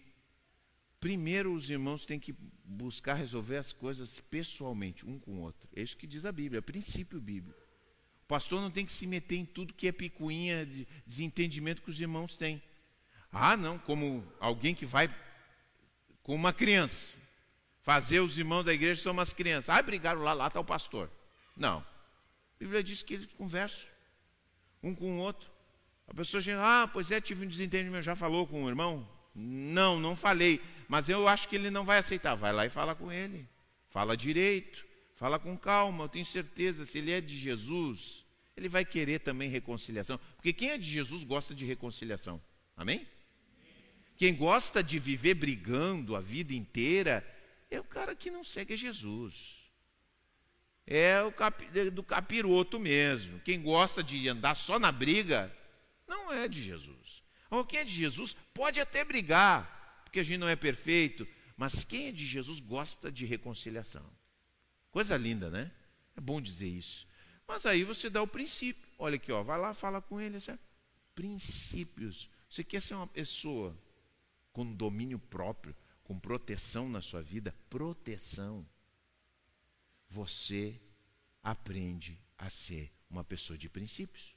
Primeiro, 1.03 1.53
os 1.53 1.69
irmãos 1.69 2.05
têm 2.05 2.17
que 2.17 2.33
buscar 2.63 3.15
resolver 3.15 3.57
as 3.57 3.73
coisas 3.73 4.21
pessoalmente, 4.21 5.05
um 5.05 5.19
com 5.19 5.31
o 5.31 5.41
outro. 5.41 5.67
É 5.75 5.81
isso 5.81 5.97
que 5.97 6.07
diz 6.07 6.23
a 6.23 6.31
Bíblia, 6.31 6.59
é 6.59 6.61
princípio 6.61 7.19
bíblico. 7.19 7.59
O 8.23 8.25
pastor 8.25 8.61
não 8.61 8.71
tem 8.71 8.85
que 8.85 8.91
se 8.93 9.05
meter 9.05 9.35
em 9.35 9.43
tudo 9.43 9.73
que 9.73 9.85
é 9.85 9.91
picuinha 9.91 10.65
de 10.65 10.87
desentendimento 11.05 11.81
que 11.81 11.89
os 11.89 11.99
irmãos 11.99 12.37
têm. 12.37 12.63
Ah, 13.33 13.57
não, 13.57 13.77
como 13.77 14.25
alguém 14.39 14.73
que 14.73 14.85
vai 14.85 15.13
com 16.21 16.33
uma 16.33 16.53
criança. 16.53 17.09
Fazer 17.81 18.21
os 18.21 18.37
irmãos 18.37 18.63
da 18.63 18.73
igreja 18.73 19.01
são 19.01 19.11
umas 19.11 19.33
crianças. 19.33 19.75
Ah, 19.75 19.81
brigaram 19.81 20.21
lá, 20.21 20.31
lá 20.31 20.47
está 20.47 20.61
o 20.61 20.63
pastor. 20.63 21.11
Não. 21.57 21.79
A 21.79 22.57
Bíblia 22.57 22.81
diz 22.81 23.03
que 23.03 23.15
eles 23.15 23.27
conversam 23.33 23.85
um 24.81 24.95
com 24.95 25.17
o 25.17 25.19
outro. 25.19 25.51
A 26.07 26.13
pessoa 26.13 26.41
chega, 26.41 26.61
ah, 26.61 26.87
pois 26.87 27.11
é, 27.11 27.19
tive 27.19 27.45
um 27.45 27.49
desentendimento, 27.49 28.03
já 28.03 28.15
falou 28.15 28.47
com 28.47 28.63
o 28.63 28.69
irmão? 28.69 29.05
Não, 29.35 29.99
não 29.99 30.15
falei, 30.15 30.61
mas 30.87 31.09
eu 31.09 31.27
acho 31.27 31.47
que 31.47 31.55
ele 31.55 31.69
não 31.69 31.85
vai 31.85 31.97
aceitar. 31.97 32.35
Vai 32.35 32.51
lá 32.51 32.65
e 32.65 32.69
fala 32.69 32.95
com 32.95 33.11
ele. 33.11 33.47
Fala 33.89 34.17
direito, 34.17 34.85
fala 35.15 35.37
com 35.37 35.57
calma, 35.57 36.05
eu 36.05 36.09
tenho 36.09 36.25
certeza, 36.25 36.85
se 36.85 36.97
ele 36.97 37.11
é 37.11 37.21
de 37.21 37.37
Jesus, 37.37 38.25
ele 38.57 38.67
vai 38.67 38.83
querer 38.83 39.19
também 39.19 39.49
reconciliação. 39.49 40.19
Porque 40.35 40.51
quem 40.51 40.69
é 40.71 40.77
de 40.77 40.89
Jesus 40.89 41.23
gosta 41.23 41.53
de 41.53 41.65
reconciliação. 41.65 42.41
Amém? 42.75 43.07
Quem 44.17 44.33
gosta 44.33 44.83
de 44.83 44.99
viver 44.99 45.33
brigando 45.33 46.15
a 46.15 46.21
vida 46.21 46.53
inteira 46.53 47.25
é 47.69 47.79
o 47.79 47.83
cara 47.83 48.15
que 48.15 48.29
não 48.29 48.43
segue 48.43 48.77
Jesus. 48.77 49.33
É 50.85 51.21
o 51.23 51.31
capi, 51.31 51.65
do 51.89 52.03
capiroto 52.03 52.79
mesmo. 52.79 53.39
Quem 53.39 53.61
gosta 53.61 54.03
de 54.03 54.27
andar 54.27 54.55
só 54.55 54.77
na 54.77 54.91
briga, 54.91 55.55
não 56.07 56.31
é 56.31 56.47
de 56.47 56.61
Jesus. 56.61 57.23
Ou 57.49 57.65
quem 57.65 57.79
é 57.79 57.83
de 57.83 57.93
Jesus 57.93 58.35
pode 58.53 58.79
até 58.79 59.03
brigar, 59.03 59.82
porque 60.13 60.19
a 60.19 60.23
gente 60.23 60.37
não 60.37 60.47
é 60.47 60.55
perfeito, 60.55 61.27
mas 61.57 61.83
quem 61.83 62.09
é 62.09 62.11
de 62.11 62.23
Jesus 62.23 62.59
gosta 62.59 63.11
de 63.11 63.25
reconciliação. 63.25 64.05
Coisa 64.91 65.17
linda, 65.17 65.49
né? 65.49 65.71
É 66.15 66.21
bom 66.21 66.39
dizer 66.39 66.67
isso. 66.67 67.07
Mas 67.47 67.65
aí 67.65 67.83
você 67.83 68.11
dá 68.11 68.21
o 68.21 68.27
princípio. 68.27 68.87
Olha 68.99 69.15
aqui, 69.15 69.31
ó, 69.31 69.41
vai 69.41 69.57
lá, 69.57 69.73
fala 69.73 70.03
com 70.03 70.21
ele. 70.21 70.37
Assim, 70.37 70.55
princípios. 71.15 72.29
Você 72.47 72.63
quer 72.63 72.79
ser 72.79 72.93
uma 72.93 73.07
pessoa 73.07 73.75
com 74.51 74.71
domínio 74.71 75.17
próprio, 75.17 75.75
com 76.03 76.19
proteção 76.19 76.87
na 76.87 77.01
sua 77.01 77.23
vida, 77.23 77.51
proteção, 77.67 78.63
você 80.07 80.79
aprende 81.41 82.21
a 82.37 82.51
ser 82.51 82.93
uma 83.09 83.23
pessoa 83.23 83.57
de 83.57 83.67
princípios. 83.67 84.35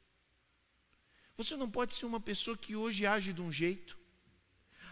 Você 1.37 1.55
não 1.55 1.71
pode 1.71 1.93
ser 1.93 2.07
uma 2.07 2.19
pessoa 2.19 2.57
que 2.57 2.75
hoje 2.75 3.05
age 3.05 3.35
de 3.35 3.43
um 3.43 3.53
jeito, 3.53 4.06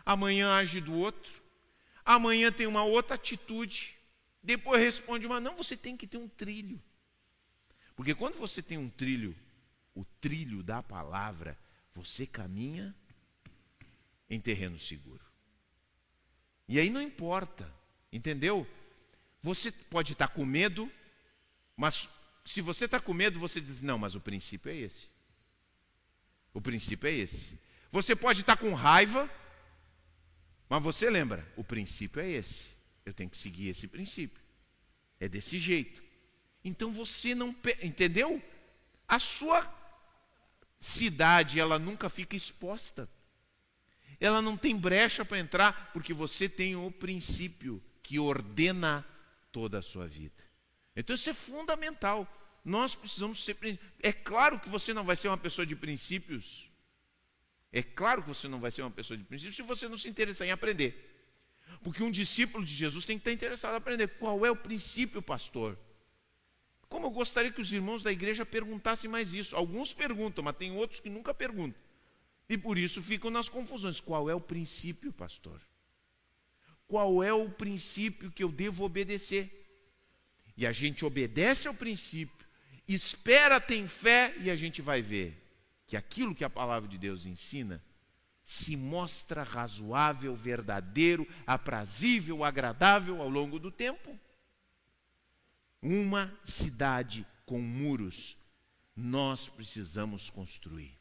amanhã 0.05 0.53
age 0.53 0.81
do 0.81 0.95
outro, 0.95 1.33
amanhã 2.05 2.53
tem 2.53 2.67
uma 2.67 2.85
outra 2.85 3.15
atitude, 3.15 3.97
depois 4.43 4.81
responde 4.81 5.27
uma. 5.27 5.41
Não, 5.41 5.57
você 5.57 5.77
tem 5.77 5.97
que 5.97 6.07
ter 6.07 6.19
um 6.19 6.29
trilho. 6.29 6.81
Porque 7.97 8.15
quando 8.15 8.37
você 8.37 8.61
tem 8.61 8.77
um 8.77 8.91
trilho, 8.91 9.35
o 9.95 10.05
trilho 10.21 10.63
da 10.63 10.83
palavra, 10.83 11.59
você 11.95 12.27
caminha 12.27 12.95
em 14.29 14.41
terreno 14.41 14.79
seguro. 14.79 15.25
E 16.69 16.79
aí 16.79 16.91
não 16.91 17.01
importa, 17.01 17.71
entendeu? 18.13 18.67
Você 19.41 19.71
pode 19.71 20.13
estar 20.13 20.29
com 20.29 20.45
medo, 20.45 20.91
mas 21.77 22.09
se 22.45 22.61
você 22.61 22.87
está 22.87 22.99
com 22.99 23.13
medo, 23.13 23.39
você 23.39 23.61
diz: 23.61 23.81
não, 23.81 23.99
mas 23.99 24.15
o 24.15 24.21
princípio 24.21 24.71
é 24.71 24.77
esse. 24.77 25.07
O 26.53 26.61
princípio 26.61 27.09
é 27.09 27.13
esse. 27.13 27.59
Você 27.91 28.17
pode 28.17 28.41
estar 28.41 28.57
com 28.57 28.75
raiva, 28.75 29.31
mas 30.75 30.83
você 30.83 31.11
lembra: 31.11 31.47
o 31.57 31.65
princípio 31.65 32.21
é 32.21 32.29
esse. 32.29 32.65
Eu 33.05 33.13
tenho 33.13 33.31
que 33.31 33.39
seguir 33.39 33.69
esse 33.69 33.87
princípio. 33.87 34.43
É 35.21 35.29
desse 35.29 35.59
jeito. 35.59 36.03
Então 36.65 36.91
você 36.93 37.35
não. 37.35 37.55
Entendeu? 37.83 38.43
A 39.07 39.19
sua 39.19 39.73
cidade, 40.79 41.61
ela 41.61 41.79
nunca 41.79 42.09
fica 42.09 42.37
exposta 42.37 43.09
ela 44.21 44.41
não 44.41 44.57
tem 44.57 44.77
brecha 44.77 45.25
para 45.25 45.39
entrar, 45.39 45.91
porque 45.93 46.13
você 46.13 46.49
tem 46.49 46.77
o 46.77 46.91
princípio 46.91 47.83
que 48.03 48.19
ordena 48.19 49.05
toda 49.51 49.79
a 49.79 49.83
sua 49.83 50.07
vida. 50.07 50.43
Então 50.95 51.15
isso 51.15 51.31
é 51.31 51.35
fundamental. 51.35 52.29
Nós 52.65 52.95
precisamos 52.95 53.45
ser. 53.45 53.57
É 54.03 54.13
claro 54.13 54.59
que 54.59 54.69
você 54.69 54.95
não 54.95 55.05
vai 55.05 55.17
ser 55.17 55.29
uma 55.29 55.37
pessoa 55.37 55.67
de 55.67 55.77
princípios. 55.77 56.71
É 57.77 57.83
claro 57.83 58.23
que 58.23 58.29
você 58.29 58.47
não 58.47 58.61
vai 58.61 58.71
ser 58.71 58.83
uma 58.83 58.91
pessoa 58.93 59.19
de 59.19 59.25
princípios 59.25 59.57
se 59.57 59.63
você 59.63 59.89
não 59.89 59.99
se 59.99 60.09
interessar 60.09 60.47
em 60.47 60.53
aprender. 60.53 61.11
Porque 61.83 62.05
um 62.05 62.11
discípulo 62.11 62.65
de 62.65 62.73
Jesus 62.73 63.05
tem 63.05 63.19
que 63.19 63.23
estar 63.23 63.33
interessado 63.33 63.73
em 63.73 63.79
aprender. 63.79 64.07
Qual 64.17 64.47
é 64.47 64.51
o 64.51 64.55
princípio, 64.55 65.21
pastor? 65.21 65.77
Como 66.89 67.07
eu 67.07 67.11
gostaria 67.11 67.51
que 67.51 67.61
os 67.61 67.73
irmãos 67.73 68.05
da 68.05 68.13
igreja 68.13 68.47
perguntassem 68.47 69.11
mais 69.11 69.35
isso. 69.35 69.57
Alguns 69.57 69.93
perguntam, 69.93 70.45
mas 70.45 70.57
tem 70.57 70.71
outros 70.71 71.01
que 71.01 71.11
nunca 71.11 71.35
perguntam. 71.35 71.83
E 72.49 72.57
por 72.57 72.79
isso 72.79 73.03
ficam 73.03 73.29
nas 73.29 73.49
confusões. 73.49 73.99
Qual 74.01 74.31
é 74.31 74.35
o 74.37 74.41
princípio, 74.41 75.13
pastor? 75.13 75.61
Qual 76.87 77.25
é 77.25 77.33
o 77.33 77.51
princípio 77.51 78.31
que 78.31 78.45
eu 78.45 78.53
devo 78.53 78.85
obedecer? 78.85 79.67
E 80.57 80.65
a 80.65 80.71
gente 80.71 81.05
obedece 81.05 81.67
ao 81.67 81.75
princípio, 81.75 82.47
espera, 82.87 83.61
tem 83.61 83.89
fé, 83.89 84.33
e 84.39 84.49
a 84.49 84.55
gente 84.55 84.81
vai 84.81 85.03
ver 85.03 85.44
que 85.87 85.97
aquilo 85.97 86.35
que 86.35 86.45
a 86.45 86.51
palavra 86.51 86.89
de 86.89 86.99
Deus 86.99 87.27
ensina 87.27 87.83
se 88.45 88.77
mostra 88.77 89.43
razoável, 89.43 90.37
verdadeiro, 90.37 91.27
aprazível, 91.47 92.45
agradável 92.45 93.23
ao 93.23 93.29
longo 93.29 93.59
do 93.59 93.71
tempo. 93.71 94.19
Uma 95.81 96.33
cidade 96.45 97.27
com 97.47 97.61
muros 97.61 98.37
nós 98.97 99.49
precisamos 99.49 100.31
construir. 100.31 100.97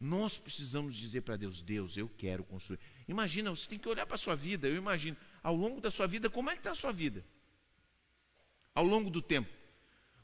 Nós 0.00 0.38
precisamos 0.38 0.96
dizer 0.96 1.20
para 1.20 1.36
Deus: 1.36 1.60
Deus, 1.60 1.96
eu 1.96 2.08
quero 2.08 2.42
construir. 2.42 2.80
Imagina, 3.06 3.50
você 3.50 3.68
tem 3.68 3.78
que 3.78 3.88
olhar 3.88 4.06
para 4.06 4.16
a 4.16 4.18
sua 4.18 4.34
vida. 4.34 4.66
Eu 4.66 4.76
imagino, 4.76 5.16
ao 5.42 5.54
longo 5.54 5.80
da 5.80 5.90
sua 5.90 6.06
vida, 6.06 6.30
como 6.30 6.50
é 6.50 6.54
que 6.54 6.60
está 6.60 6.72
a 6.72 6.76
sua 6.76 6.92
vida? 6.92 7.24
Ao 8.74 8.84
longo 8.84 9.10
do 9.10 9.20
tempo. 9.20 9.50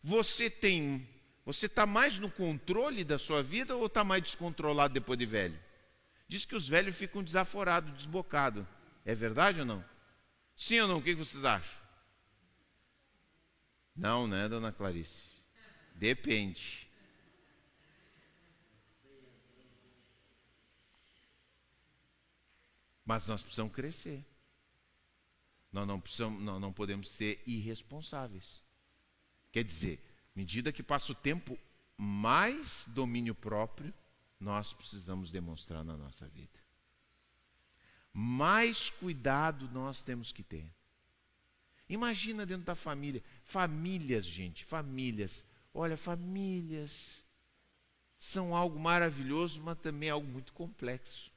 Você 0.03 0.49
tem, 0.49 1.09
você 1.49 1.65
está 1.65 1.87
mais 1.87 2.19
no 2.19 2.31
controle 2.31 3.03
da 3.03 3.17
sua 3.17 3.43
vida 3.43 3.75
ou 3.75 3.87
está 3.87 4.05
mais 4.05 4.23
descontrolado 4.23 4.93
depois 4.93 5.19
de 5.19 5.25
velho? 5.25 5.59
Diz 6.29 6.45
que 6.45 6.55
os 6.55 6.69
velhos 6.69 6.95
ficam 6.95 7.25
desaforados, 7.25 7.91
desbocados. 7.95 8.67
É 9.03 9.15
verdade 9.15 9.61
ou 9.61 9.65
não? 9.65 9.83
Sim 10.55 10.81
ou 10.81 10.89
não? 10.89 10.99
O 10.99 11.03
que 11.03 11.15
vocês 11.15 11.43
acham? 11.47 11.81
Não, 13.97 14.27
né, 14.27 14.47
dona 14.47 14.71
Clarice? 14.71 15.23
Depende. 15.95 16.87
Mas 23.07 23.27
nós 23.27 23.41
precisamos 23.43 23.73
crescer. 23.73 24.23
Nós 25.73 25.89
não, 25.89 25.99
precisamos, 25.99 26.43
nós 26.43 26.61
não 26.61 26.75
podemos 26.75 27.09
ser 27.09 27.43
irresponsáveis. 27.47 28.63
Quer 29.51 29.65
dizer, 29.65 30.08
medida 30.39 30.73
que 30.73 30.85
passa 30.85 31.11
o 31.11 31.17
tempo, 31.17 31.59
mais 31.97 32.87
domínio 32.87 33.35
próprio 33.35 33.93
nós 34.39 34.73
precisamos 34.73 35.33
demonstrar 35.33 35.83
na 35.83 35.97
nossa 35.97 36.29
vida. 36.29 36.61
Mais 38.13 38.89
cuidado 38.89 39.69
nós 39.73 40.05
temos 40.05 40.31
que 40.31 40.45
ter. 40.45 40.73
Imagina 41.89 42.47
dentro 42.47 42.67
da 42.67 42.77
família. 42.77 43.21
Famílias, 43.43 44.25
gente, 44.25 44.65
famílias. 44.65 45.43
Olha, 45.75 45.97
famílias 45.97 47.25
são 48.17 48.55
algo 48.55 48.79
maravilhoso, 48.79 49.61
mas 49.61 49.77
também 49.79 50.09
algo 50.09 50.29
muito 50.29 50.53
complexo. 50.53 51.33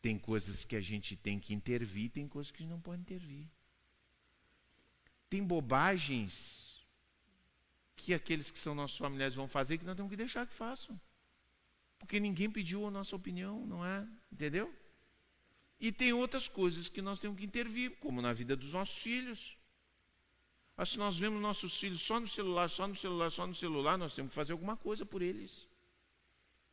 Tem 0.00 0.16
coisas 0.16 0.64
que 0.64 0.76
a 0.76 0.80
gente 0.80 1.16
tem 1.16 1.40
que 1.40 1.52
intervir, 1.52 2.08
tem 2.08 2.28
coisas 2.28 2.52
que 2.52 2.64
não 2.64 2.80
pode 2.80 3.00
intervir. 3.00 3.48
Tem 5.28 5.42
bobagens 5.42 6.64
que 7.96 8.12
aqueles 8.12 8.50
que 8.50 8.58
são 8.58 8.74
nossos 8.74 8.98
familiares 8.98 9.34
vão 9.34 9.48
fazer 9.48 9.78
que 9.78 9.84
nós 9.84 9.96
temos 9.96 10.10
que 10.10 10.16
deixar 10.16 10.46
que 10.46 10.54
façam. 10.54 11.00
Porque 11.98 12.20
ninguém 12.20 12.50
pediu 12.50 12.86
a 12.86 12.90
nossa 12.90 13.16
opinião, 13.16 13.64
não 13.66 13.84
é? 13.84 14.06
Entendeu? 14.30 14.72
E 15.80 15.90
tem 15.90 16.12
outras 16.12 16.48
coisas 16.48 16.88
que 16.88 17.00
nós 17.00 17.18
temos 17.18 17.38
que 17.38 17.46
intervir, 17.46 17.92
como 18.00 18.20
na 18.20 18.32
vida 18.32 18.54
dos 18.54 18.72
nossos 18.72 18.98
filhos. 18.98 19.56
Mas 20.76 20.90
se 20.90 20.98
nós 20.98 21.16
vemos 21.16 21.40
nossos 21.40 21.78
filhos 21.78 22.02
só 22.02 22.18
no 22.20 22.26
celular, 22.26 22.68
só 22.68 22.86
no 22.86 22.96
celular, 22.96 23.30
só 23.30 23.46
no 23.46 23.54
celular, 23.54 23.96
nós 23.96 24.14
temos 24.14 24.30
que 24.30 24.34
fazer 24.34 24.52
alguma 24.52 24.76
coisa 24.76 25.06
por 25.06 25.22
eles. 25.22 25.68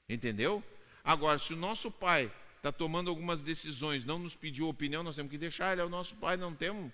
Entendeu? 0.10 0.64
Agora, 1.04 1.38
se 1.38 1.54
o 1.54 1.58
nosso 1.58 1.90
pai 1.92 2.32
está 2.58 2.72
tomando 2.72 3.10
algumas 3.10 3.42
decisões, 3.42 4.04
não 4.04 4.20
nos 4.20 4.36
pediu 4.36 4.68
opinião, 4.68 5.04
nós 5.04 5.16
temos 5.16 5.32
que 5.32 5.38
deixar, 5.38 5.72
ele 5.72 5.82
é 5.82 5.86
o 5.86 5.90
nosso 5.90 6.16
pai, 6.18 6.36
não 6.36 6.54
temos. 6.54 6.92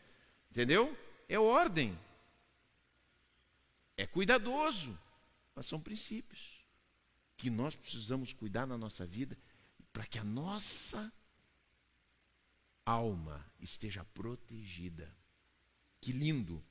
Entendeu? 0.51 0.95
É 1.28 1.38
ordem. 1.39 1.97
É 3.95 4.05
cuidadoso. 4.05 4.97
Mas 5.55 5.65
são 5.65 5.82
princípios 5.82 6.57
que 7.36 7.49
nós 7.49 7.75
precisamos 7.75 8.34
cuidar 8.34 8.65
na 8.65 8.78
nossa 8.78 9.05
vida 9.05 9.38
para 9.91 10.05
que 10.05 10.19
a 10.19 10.23
nossa 10.23 11.11
alma 12.86 13.45
esteja 13.59 14.05
protegida. 14.13 15.13
Que 15.99 16.11
lindo! 16.11 16.63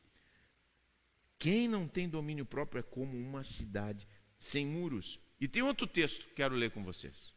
Quem 1.38 1.68
não 1.68 1.86
tem 1.86 2.08
domínio 2.08 2.46
próprio 2.46 2.80
é 2.80 2.82
como 2.82 3.18
uma 3.18 3.44
cidade 3.44 4.08
sem 4.38 4.66
muros. 4.66 5.18
E 5.40 5.46
tem 5.46 5.62
outro 5.62 5.86
texto 5.86 6.24
que 6.26 6.34
quero 6.34 6.54
ler 6.54 6.70
com 6.70 6.82
vocês. 6.82 7.32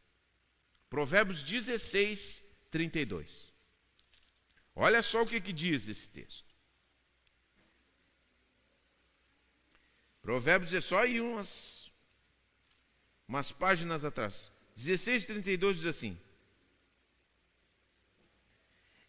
Provérbios 0.89 1.43
16, 1.43 2.43
32. 2.71 3.51
Olha 4.75 5.03
só 5.03 5.23
o 5.23 5.27
que, 5.27 5.41
que 5.41 5.51
diz 5.51 5.87
esse 5.87 6.09
texto. 6.09 6.48
Provérbios 10.21 10.73
é 10.73 10.81
só 10.81 10.99
aí 10.99 11.21
umas, 11.21 11.91
umas 13.27 13.51
páginas 13.51 14.03
atrás. 14.03 14.51
16, 14.75 15.25
32 15.25 15.77
diz 15.77 15.85
assim: 15.85 16.19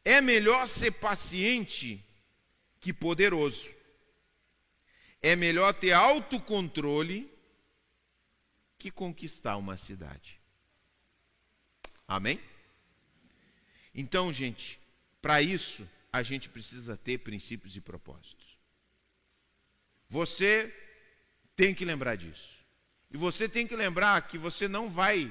É 0.05 0.21
melhor 0.21 0.69
ser 0.69 0.93
paciente 0.93 2.05
que 2.81 2.93
poderoso. 2.93 3.71
É 5.23 5.37
melhor 5.37 5.75
ter 5.75 5.93
autocontrole 5.93 7.31
que 8.79 8.91
conquistar 8.91 9.57
uma 9.59 9.77
cidade. 9.77 10.41
Amém? 12.09 12.41
Então, 13.95 14.33
gente, 14.33 14.81
para 15.21 15.43
isso 15.43 15.89
a 16.13 16.23
gente 16.23 16.49
precisa 16.49 16.97
ter 16.97 17.19
princípios 17.19 17.77
e 17.77 17.81
propósitos. 17.81 18.59
Você 20.09 20.75
tem 21.61 21.75
que 21.75 21.85
lembrar 21.85 22.17
disso. 22.17 22.57
E 23.11 23.19
você 23.19 23.47
tem 23.47 23.67
que 23.67 23.77
lembrar 23.77 24.27
que 24.27 24.39
você 24.39 24.67
não 24.67 24.89
vai 24.89 25.31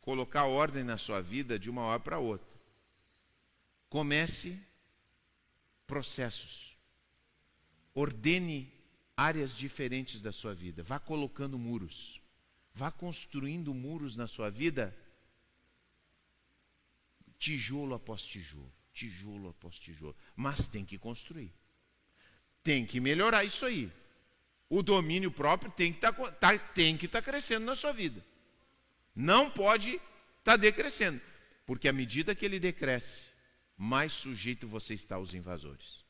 colocar 0.00 0.44
ordem 0.44 0.84
na 0.84 0.96
sua 0.96 1.20
vida 1.20 1.58
de 1.58 1.68
uma 1.68 1.82
hora 1.82 1.98
para 1.98 2.20
outra. 2.20 2.46
Comece 3.88 4.56
processos. 5.84 6.76
Ordene 7.92 8.72
áreas 9.16 9.56
diferentes 9.56 10.20
da 10.20 10.30
sua 10.30 10.54
vida. 10.54 10.84
Vá 10.84 11.00
colocando 11.00 11.58
muros. 11.58 12.22
Vá 12.72 12.92
construindo 12.92 13.74
muros 13.74 14.14
na 14.14 14.28
sua 14.28 14.50
vida, 14.50 14.96
tijolo 17.36 17.96
após 17.96 18.22
tijolo, 18.22 18.72
tijolo 18.92 19.48
após 19.48 19.76
tijolo. 19.76 20.14
Mas 20.36 20.68
tem 20.68 20.84
que 20.84 20.96
construir. 20.96 21.52
Tem 22.62 22.86
que 22.86 23.00
melhorar 23.00 23.42
isso 23.42 23.66
aí. 23.66 23.90
O 24.68 24.82
domínio 24.82 25.30
próprio 25.30 25.70
tem 25.70 25.92
que 25.92 25.98
tá 25.98 26.10
estar 26.10 26.58
tá, 26.58 26.58
que 26.98 27.08
tá 27.08 27.22
crescendo 27.22 27.64
na 27.64 27.74
sua 27.74 27.92
vida. 27.92 28.24
Não 29.14 29.50
pode 29.50 29.90
estar 29.90 30.02
tá 30.44 30.56
decrescendo. 30.56 31.20
Porque 31.66 31.88
à 31.88 31.92
medida 31.92 32.34
que 32.34 32.44
ele 32.44 32.58
decresce, 32.58 33.20
mais 33.76 34.12
sujeito 34.12 34.66
você 34.66 34.94
está 34.94 35.16
aos 35.16 35.34
invasores. 35.34 36.04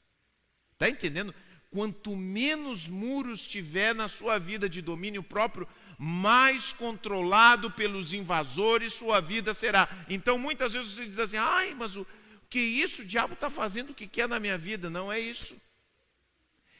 Está 0.73 0.89
entendendo? 0.89 1.35
Quanto 1.71 2.17
menos 2.17 2.89
muros 2.89 3.47
tiver 3.47 3.95
na 3.95 4.09
sua 4.09 4.39
vida 4.39 4.69
de 4.69 4.81
domínio 4.81 5.23
próprio, 5.23 5.69
mais 5.99 6.73
controlado 6.73 7.71
pelos 7.71 8.15
invasores 8.15 8.93
sua 8.93 9.21
vida 9.21 9.53
será. 9.53 9.89
Então 10.09 10.39
muitas 10.39 10.73
vezes 10.73 10.93
você 10.93 11.07
diz 11.07 11.19
assim: 11.19 11.37
ai, 11.37 11.75
mas 11.75 11.97
o 11.97 12.07
que 12.49 12.61
isso? 12.61 13.03
O 13.03 13.05
diabo 13.05 13.35
está 13.35 13.51
fazendo 13.51 13.91
o 13.91 13.95
que 13.95 14.07
quer 14.07 14.29
na 14.29 14.41
minha 14.41 14.57
vida. 14.57 14.89
Não 14.89 15.13
é 15.13 15.19
isso. 15.19 15.61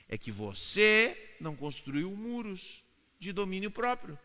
É 0.09 0.17
que 0.17 0.33
você 0.33 1.37
não 1.41 1.55
construiu 1.55 2.11
muros 2.11 2.83
de 3.19 3.33
domínio 3.33 3.71
próprio. 3.71 4.19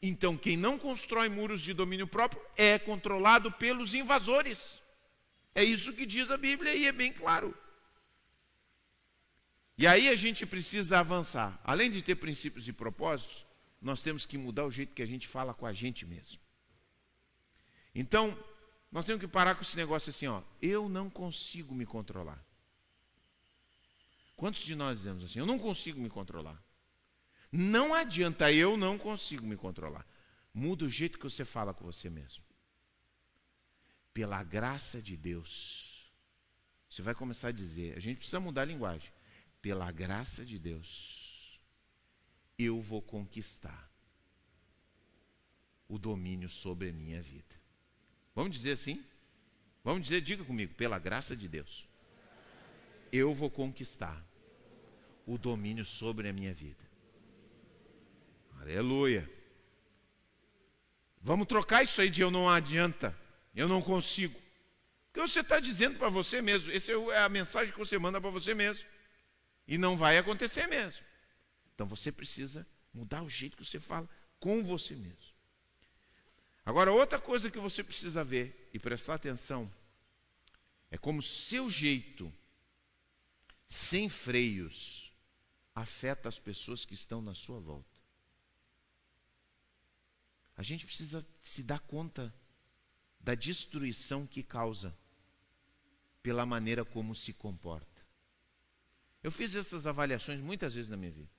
Então, 0.00 0.36
quem 0.36 0.56
não 0.56 0.78
constrói 0.78 1.28
muros 1.28 1.60
de 1.60 1.72
domínio 1.72 2.06
próprio 2.06 2.42
é 2.56 2.78
controlado 2.78 3.50
pelos 3.52 3.94
invasores. 3.94 4.82
É 5.54 5.62
isso 5.62 5.92
que 5.92 6.04
diz 6.04 6.30
a 6.30 6.36
Bíblia 6.36 6.74
e 6.74 6.86
é 6.86 6.92
bem 6.92 7.12
claro. 7.12 7.56
E 9.76 9.86
aí 9.86 10.08
a 10.08 10.14
gente 10.14 10.46
precisa 10.46 10.98
avançar. 10.98 11.58
Além 11.64 11.90
de 11.90 12.02
ter 12.02 12.16
princípios 12.16 12.68
e 12.68 12.72
propósitos, 12.72 13.46
nós 13.80 14.02
temos 14.02 14.24
que 14.24 14.38
mudar 14.38 14.64
o 14.64 14.70
jeito 14.70 14.94
que 14.94 15.02
a 15.02 15.06
gente 15.06 15.26
fala 15.26 15.52
com 15.52 15.66
a 15.66 15.72
gente 15.72 16.06
mesmo. 16.06 16.38
Então, 17.94 18.36
nós 18.90 19.04
temos 19.04 19.20
que 19.20 19.28
parar 19.28 19.54
com 19.54 19.62
esse 19.62 19.76
negócio 19.76 20.10
assim, 20.10 20.26
ó. 20.26 20.42
Eu 20.60 20.88
não 20.88 21.10
consigo 21.10 21.74
me 21.74 21.84
controlar. 21.86 22.44
Quantos 24.44 24.60
de 24.60 24.74
nós 24.74 24.98
dizemos 24.98 25.24
assim? 25.24 25.38
Eu 25.38 25.46
não 25.46 25.58
consigo 25.58 25.98
me 25.98 26.10
controlar. 26.10 26.62
Não 27.50 27.94
adianta, 27.94 28.52
eu 28.52 28.76
não 28.76 28.98
consigo 28.98 29.46
me 29.46 29.56
controlar. 29.56 30.06
Muda 30.52 30.84
o 30.84 30.90
jeito 30.90 31.16
que 31.16 31.24
você 31.24 31.46
fala 31.46 31.72
com 31.72 31.82
você 31.82 32.10
mesmo. 32.10 32.44
Pela 34.12 34.42
graça 34.42 35.00
de 35.00 35.16
Deus. 35.16 36.12
Você 36.90 37.00
vai 37.00 37.14
começar 37.14 37.48
a 37.48 37.52
dizer, 37.52 37.96
a 37.96 38.00
gente 38.00 38.18
precisa 38.18 38.38
mudar 38.38 38.60
a 38.60 38.66
linguagem 38.66 39.10
pela 39.62 39.90
graça 39.90 40.44
de 40.44 40.58
Deus, 40.58 41.58
eu 42.58 42.82
vou 42.82 43.00
conquistar 43.00 43.90
o 45.88 45.98
domínio 45.98 46.50
sobre 46.50 46.90
a 46.90 46.92
minha 46.92 47.22
vida. 47.22 47.54
Vamos 48.34 48.54
dizer 48.54 48.72
assim? 48.72 49.02
Vamos 49.82 50.02
dizer, 50.02 50.20
diga 50.20 50.44
comigo, 50.44 50.74
pela 50.74 50.98
graça 50.98 51.34
de 51.34 51.48
Deus, 51.48 51.88
eu 53.10 53.32
vou 53.32 53.48
conquistar 53.48 54.22
o 55.26 55.38
domínio 55.38 55.84
sobre 55.84 56.28
a 56.28 56.32
minha 56.32 56.52
vida. 56.52 56.84
Aleluia. 58.60 59.30
Vamos 61.20 61.46
trocar 61.46 61.82
isso 61.82 62.00
aí 62.00 62.10
de 62.10 62.20
eu 62.20 62.30
não 62.30 62.48
adianta, 62.48 63.16
eu 63.54 63.66
não 63.66 63.80
consigo. 63.80 64.38
Porque 65.06 65.20
você 65.20 65.40
está 65.40 65.60
dizendo 65.60 65.98
para 65.98 66.08
você 66.08 66.42
mesmo, 66.42 66.72
essa 66.72 66.92
é 66.92 67.18
a 67.18 67.28
mensagem 67.28 67.72
que 67.72 67.78
você 67.78 67.98
manda 67.98 68.20
para 68.20 68.30
você 68.30 68.54
mesmo. 68.54 68.86
E 69.66 69.78
não 69.78 69.96
vai 69.96 70.18
acontecer 70.18 70.66
mesmo. 70.66 71.00
Então 71.74 71.86
você 71.86 72.12
precisa 72.12 72.66
mudar 72.92 73.22
o 73.22 73.28
jeito 73.28 73.56
que 73.56 73.64
você 73.64 73.80
fala 73.80 74.08
com 74.38 74.62
você 74.62 74.94
mesmo. 74.94 75.34
Agora, 76.66 76.92
outra 76.92 77.18
coisa 77.18 77.50
que 77.50 77.58
você 77.58 77.82
precisa 77.82 78.24
ver 78.24 78.70
e 78.72 78.78
prestar 78.78 79.14
atenção 79.14 79.70
é 80.90 80.96
como 80.96 81.20
seu 81.20 81.68
jeito, 81.68 82.32
sem 83.66 84.08
freios, 84.08 85.03
afeta 85.74 86.28
as 86.28 86.38
pessoas 86.38 86.84
que 86.84 86.94
estão 86.94 87.20
na 87.20 87.34
sua 87.34 87.58
volta. 87.58 88.00
A 90.56 90.62
gente 90.62 90.86
precisa 90.86 91.26
se 91.40 91.62
dar 91.62 91.80
conta 91.80 92.32
da 93.18 93.34
destruição 93.34 94.26
que 94.26 94.42
causa 94.42 94.96
pela 96.22 96.46
maneira 96.46 96.84
como 96.84 97.14
se 97.14 97.32
comporta. 97.32 98.02
Eu 99.22 99.32
fiz 99.32 99.54
essas 99.54 99.86
avaliações 99.86 100.40
muitas 100.40 100.74
vezes 100.74 100.90
na 100.90 100.96
minha 100.96 101.10
vida. 101.10 101.30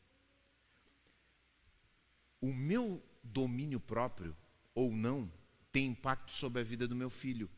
O 2.41 2.51
meu 2.53 3.01
domínio 3.23 3.79
próprio, 3.79 4.35
ou 4.73 4.91
não, 4.91 5.31
tem 5.71 5.87
impacto 5.87 6.33
sobre 6.33 6.61
a 6.61 6.63
vida 6.63 6.87
do 6.87 6.95
meu 6.95 7.09
filho, 7.09 7.49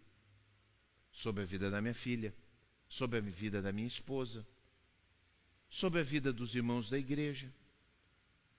sobre 1.12 1.44
a 1.44 1.46
vida 1.46 1.72
da 1.72 1.82
minha 1.82 1.94
filha, 1.94 2.36
sobre 2.88 3.20
a 3.20 3.22
vida 3.22 3.62
da 3.62 3.72
minha 3.72 3.88
esposa, 3.88 4.46
sobre 5.70 6.00
a 6.00 6.04
vida 6.04 6.32
dos 6.32 6.56
irmãos 6.56 6.90
da 6.90 6.98
igreja, 6.98 7.52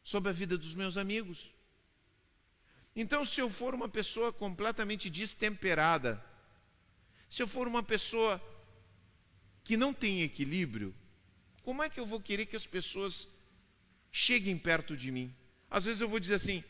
sobre 0.02 0.30
a 0.30 0.32
vida 0.32 0.56
dos 0.56 0.74
meus 0.74 0.96
amigos. 0.96 1.52
Então, 2.94 3.24
se 3.24 3.40
eu 3.40 3.48
for 3.48 3.74
uma 3.74 3.88
pessoa 3.88 4.32
completamente 4.32 5.09
destemperada, 5.09 6.22
se 7.30 7.42
eu 7.42 7.46
for 7.46 7.68
uma 7.68 7.82
pessoa 7.82 8.42
que 9.62 9.76
não 9.76 9.92
tem 9.92 10.22
equilíbrio, 10.22 10.94
como 11.62 11.82
é 11.82 11.90
que 11.90 12.00
eu 12.00 12.06
vou 12.06 12.20
querer 12.20 12.46
que 12.46 12.56
as 12.56 12.66
pessoas 12.66 13.28
cheguem 14.11 14.56
perto 14.56 14.96
de 14.96 15.11
mim? 15.11 15.34
Às 15.70 15.84
vezes 15.84 16.00
eu 16.00 16.09
vou 16.09 16.18
dizer 16.18 16.34
assim: 16.34 16.64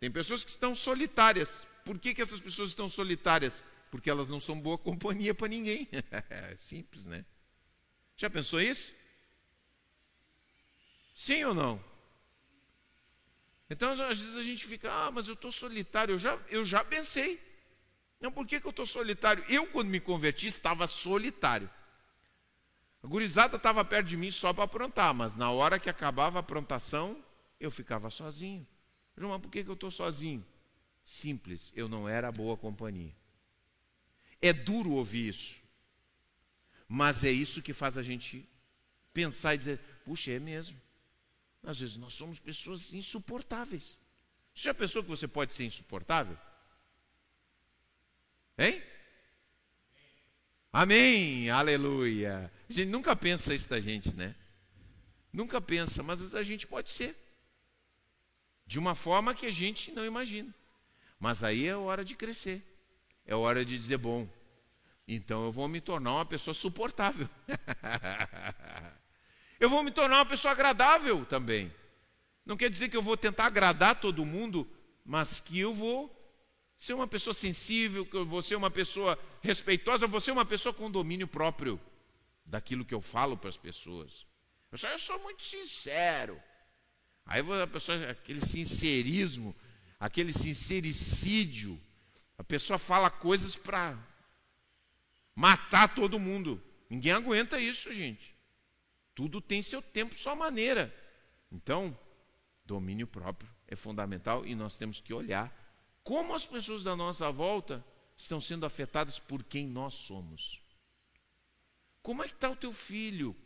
tem 0.00 0.10
pessoas 0.10 0.44
que 0.44 0.50
estão 0.50 0.74
solitárias. 0.74 1.66
Por 1.84 1.98
que, 1.98 2.14
que 2.14 2.22
essas 2.22 2.40
pessoas 2.40 2.70
estão 2.70 2.88
solitárias? 2.88 3.62
Porque 3.90 4.10
elas 4.10 4.28
não 4.28 4.40
são 4.40 4.60
boa 4.60 4.76
companhia 4.78 5.34
para 5.34 5.48
ninguém. 5.48 5.88
é 6.28 6.56
simples, 6.56 7.06
né? 7.06 7.24
Já 8.16 8.28
pensou 8.28 8.60
isso? 8.60 8.92
Sim 11.20 11.44
ou 11.44 11.52
não? 11.52 11.78
Então, 13.68 13.92
às 13.92 14.18
vezes 14.18 14.36
a 14.36 14.42
gente 14.42 14.64
fica, 14.64 14.90
ah, 14.90 15.10
mas 15.10 15.28
eu 15.28 15.34
estou 15.34 15.52
solitário. 15.52 16.14
Eu 16.14 16.18
já, 16.18 16.38
eu 16.48 16.64
já 16.64 16.82
pensei. 16.82 17.38
Não, 18.18 18.32
por 18.32 18.46
que, 18.46 18.58
que 18.58 18.66
eu 18.66 18.70
estou 18.70 18.86
solitário? 18.86 19.44
Eu, 19.46 19.66
quando 19.66 19.90
me 19.90 20.00
converti, 20.00 20.46
estava 20.46 20.86
solitário. 20.86 21.68
A 23.02 23.06
gurizada 23.06 23.58
estava 23.58 23.84
perto 23.84 24.06
de 24.06 24.16
mim 24.16 24.30
só 24.30 24.54
para 24.54 24.64
aprontar, 24.64 25.12
mas 25.12 25.36
na 25.36 25.50
hora 25.50 25.78
que 25.78 25.90
acabava 25.90 26.38
a 26.38 26.40
aprontação, 26.40 27.22
eu 27.60 27.70
ficava 27.70 28.08
sozinho. 28.08 28.66
João, 29.14 29.32
mas 29.32 29.42
por 29.42 29.50
que, 29.50 29.62
que 29.62 29.68
eu 29.68 29.74
estou 29.74 29.90
sozinho? 29.90 30.42
Simples, 31.04 31.70
eu 31.76 31.86
não 31.86 32.08
era 32.08 32.32
boa 32.32 32.56
companhia. 32.56 33.14
É 34.40 34.54
duro 34.54 34.92
ouvir 34.92 35.28
isso, 35.28 35.62
mas 36.88 37.24
é 37.24 37.30
isso 37.30 37.60
que 37.60 37.74
faz 37.74 37.98
a 37.98 38.02
gente 38.02 38.48
pensar 39.12 39.54
e 39.54 39.58
dizer: 39.58 39.78
puxa, 40.02 40.30
é 40.30 40.38
mesmo. 40.38 40.80
Às 41.62 41.78
vezes 41.80 41.96
nós 41.96 42.12
somos 42.14 42.38
pessoas 42.38 42.92
insuportáveis. 42.92 43.98
Você 44.54 44.64
já 44.64 44.74
pensou 44.74 45.02
que 45.02 45.08
você 45.08 45.28
pode 45.28 45.54
ser 45.54 45.64
insuportável? 45.64 46.36
Hein? 48.58 48.82
Amém, 50.72 51.50
aleluia. 51.50 52.50
A 52.68 52.72
gente 52.72 52.90
nunca 52.90 53.14
pensa 53.16 53.54
isso 53.54 53.68
da 53.68 53.80
gente, 53.80 54.14
né? 54.14 54.34
Nunca 55.32 55.60
pensa, 55.60 56.02
mas 56.02 56.34
a 56.34 56.42
gente 56.42 56.66
pode 56.66 56.90
ser. 56.90 57.16
De 58.66 58.78
uma 58.78 58.94
forma 58.94 59.34
que 59.34 59.46
a 59.46 59.50
gente 59.50 59.90
não 59.92 60.04
imagina. 60.04 60.54
Mas 61.18 61.42
aí 61.42 61.66
é 61.66 61.76
hora 61.76 62.04
de 62.04 62.14
crescer. 62.14 62.62
É 63.26 63.34
hora 63.34 63.64
de 63.64 63.78
dizer, 63.78 63.98
bom, 63.98 64.28
então 65.06 65.44
eu 65.44 65.52
vou 65.52 65.68
me 65.68 65.80
tornar 65.80 66.14
uma 66.14 66.26
pessoa 66.26 66.54
suportável. 66.54 67.28
eu 69.60 69.68
vou 69.68 69.84
me 69.84 69.90
tornar 69.90 70.16
uma 70.16 70.26
pessoa 70.26 70.52
agradável 70.52 71.24
também. 71.26 71.72
Não 72.44 72.56
quer 72.56 72.70
dizer 72.70 72.88
que 72.88 72.96
eu 72.96 73.02
vou 73.02 73.16
tentar 73.16 73.44
agradar 73.44 74.00
todo 74.00 74.24
mundo, 74.24 74.66
mas 75.04 75.38
que 75.38 75.58
eu 75.58 75.72
vou 75.74 76.16
ser 76.78 76.94
uma 76.94 77.06
pessoa 77.06 77.34
sensível, 77.34 78.06
que 78.06 78.16
eu 78.16 78.24
vou 78.24 78.40
ser 78.40 78.56
uma 78.56 78.70
pessoa 78.70 79.18
respeitosa, 79.42 80.06
eu 80.06 80.08
vou 80.08 80.20
ser 80.20 80.30
uma 80.32 80.46
pessoa 80.46 80.72
com 80.72 80.90
domínio 80.90 81.28
próprio 81.28 81.78
daquilo 82.44 82.86
que 82.86 82.94
eu 82.94 83.02
falo 83.02 83.36
para 83.36 83.50
as 83.50 83.56
pessoas. 83.58 84.26
Eu 84.72 84.78
sou, 84.78 84.90
eu 84.90 84.98
sou 84.98 85.18
muito 85.20 85.42
sincero. 85.42 86.40
Aí 87.26 87.42
a 87.62 87.66
pessoa, 87.66 88.10
aquele 88.10 88.40
sincerismo, 88.40 89.54
aquele 90.00 90.32
sincericídio, 90.32 91.78
a 92.38 92.42
pessoa 92.42 92.78
fala 92.78 93.10
coisas 93.10 93.54
para 93.54 93.96
matar 95.34 95.94
todo 95.94 96.18
mundo. 96.18 96.60
Ninguém 96.88 97.12
aguenta 97.12 97.60
isso, 97.60 97.92
gente. 97.92 98.34
Tudo 99.20 99.38
tem 99.38 99.60
seu 99.62 99.82
tempo, 99.82 100.16
sua 100.16 100.34
maneira. 100.34 100.90
Então, 101.52 101.94
domínio 102.64 103.06
próprio 103.06 103.50
é 103.68 103.76
fundamental 103.76 104.46
e 104.46 104.54
nós 104.54 104.78
temos 104.78 105.02
que 105.02 105.12
olhar 105.12 105.54
como 106.02 106.34
as 106.34 106.46
pessoas 106.46 106.82
da 106.82 106.96
nossa 106.96 107.30
volta 107.30 107.84
estão 108.16 108.40
sendo 108.40 108.64
afetadas 108.64 109.18
por 109.18 109.44
quem 109.44 109.66
nós 109.66 109.92
somos. 109.92 110.58
Como 112.02 112.22
é 112.22 112.28
que 112.28 112.32
está 112.32 112.48
o 112.48 112.56
teu 112.56 112.72
filho? 112.72 113.36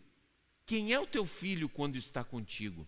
Quem 0.65 0.93
é 0.93 1.01
o 1.01 1.09
teu 1.09 1.27
filho 1.27 1.69
quando 1.69 1.97
está 1.97 2.23
contigo? 2.23 2.87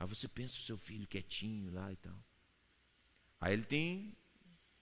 Aí 0.00 0.06
você 0.06 0.26
pensa 0.26 0.56
o 0.56 0.62
seu 0.62 0.78
filho 0.78 1.06
quietinho 1.06 1.70
lá 1.70 1.92
e 1.92 1.96
tal. 1.96 2.16
Aí 3.38 3.52
ele 3.52 3.64
tem 3.64 4.16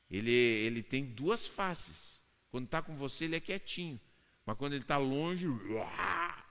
ele, 0.08 0.30
ele 0.30 0.84
tem 0.84 1.04
duas 1.04 1.48
faces. 1.48 2.20
Quando 2.48 2.66
está 2.66 2.80
com 2.80 2.94
você, 2.94 3.24
ele 3.24 3.34
é 3.34 3.40
quietinho. 3.40 4.00
Mas 4.46 4.56
quando 4.56 4.74
ele 4.74 4.84
está 4.84 4.98
longe. 4.98 5.48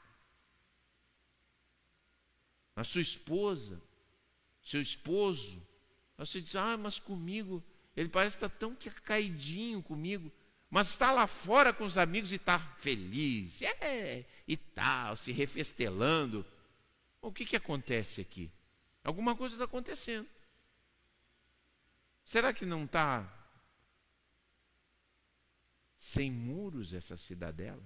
A 2.80 2.84
sua 2.86 3.02
esposa, 3.02 3.82
seu 4.64 4.80
esposo, 4.80 5.62
você 6.18 6.40
diz, 6.40 6.56
ah, 6.56 6.78
mas 6.78 6.98
comigo, 6.98 7.62
ele 7.94 8.08
parece 8.08 8.38
estar 8.38 8.48
tão 8.48 8.74
caidinho 9.04 9.84
comigo, 9.84 10.32
mas 10.70 10.88
está 10.88 11.12
lá 11.12 11.28
fora 11.28 11.74
com 11.74 11.84
os 11.84 11.98
amigos 11.98 12.32
e 12.32 12.36
está 12.36 12.58
feliz, 12.58 13.62
é, 13.62 14.26
e 14.48 14.56
tal, 14.56 15.18
se 15.18 15.34
refestelando. 15.34 16.46
O 17.22 17.34
que, 17.34 17.46
que 17.46 17.58
acontece 17.58 18.22
aqui? 18.22 18.50
Alguma 19.04 19.36
coisa 19.36 19.56
está 19.56 19.66
acontecendo. 19.66 20.30
Será 22.24 22.54
que 22.54 22.66
não 22.66 22.86
está 22.86 23.30
sem 25.98 26.32
muros 26.32 26.94
essa 26.94 27.18
cidadela? 27.18 27.84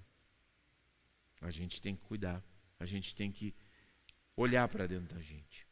A 1.42 1.50
gente 1.50 1.82
tem 1.82 1.96
que 1.96 2.04
cuidar, 2.04 2.44
a 2.80 2.86
gente 2.86 3.16
tem 3.16 3.32
que 3.32 3.56
olhar 4.36 4.68
para 4.68 4.88
dentro 4.88 5.16
da 5.16 5.22
gente. 5.22 5.68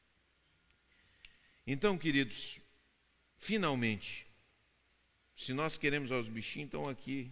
Então, 1.66 1.98
queridos, 1.98 2.60
finalmente, 3.38 4.28
se 5.36 5.54
nós 5.54 5.78
queremos 5.78 6.12
aos 6.12 6.30
bichinhos, 6.30 6.68
estão 6.68 6.88
aqui. 6.88 7.32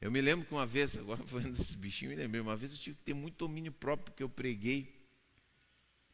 Eu 0.00 0.10
me 0.10 0.20
lembro 0.20 0.46
que 0.46 0.52
uma 0.52 0.66
vez, 0.66 0.96
agora 0.96 1.22
falando 1.26 1.52
desses 1.52 1.74
bichinhos, 1.74 2.14
me 2.14 2.22
lembrei, 2.22 2.40
uma 2.40 2.56
vez 2.56 2.72
eu 2.72 2.78
tive 2.78 2.96
que 2.96 3.04
ter 3.04 3.14
muito 3.14 3.36
domínio 3.36 3.72
próprio, 3.72 4.06
porque 4.06 4.22
eu 4.22 4.28
preguei. 4.28 5.00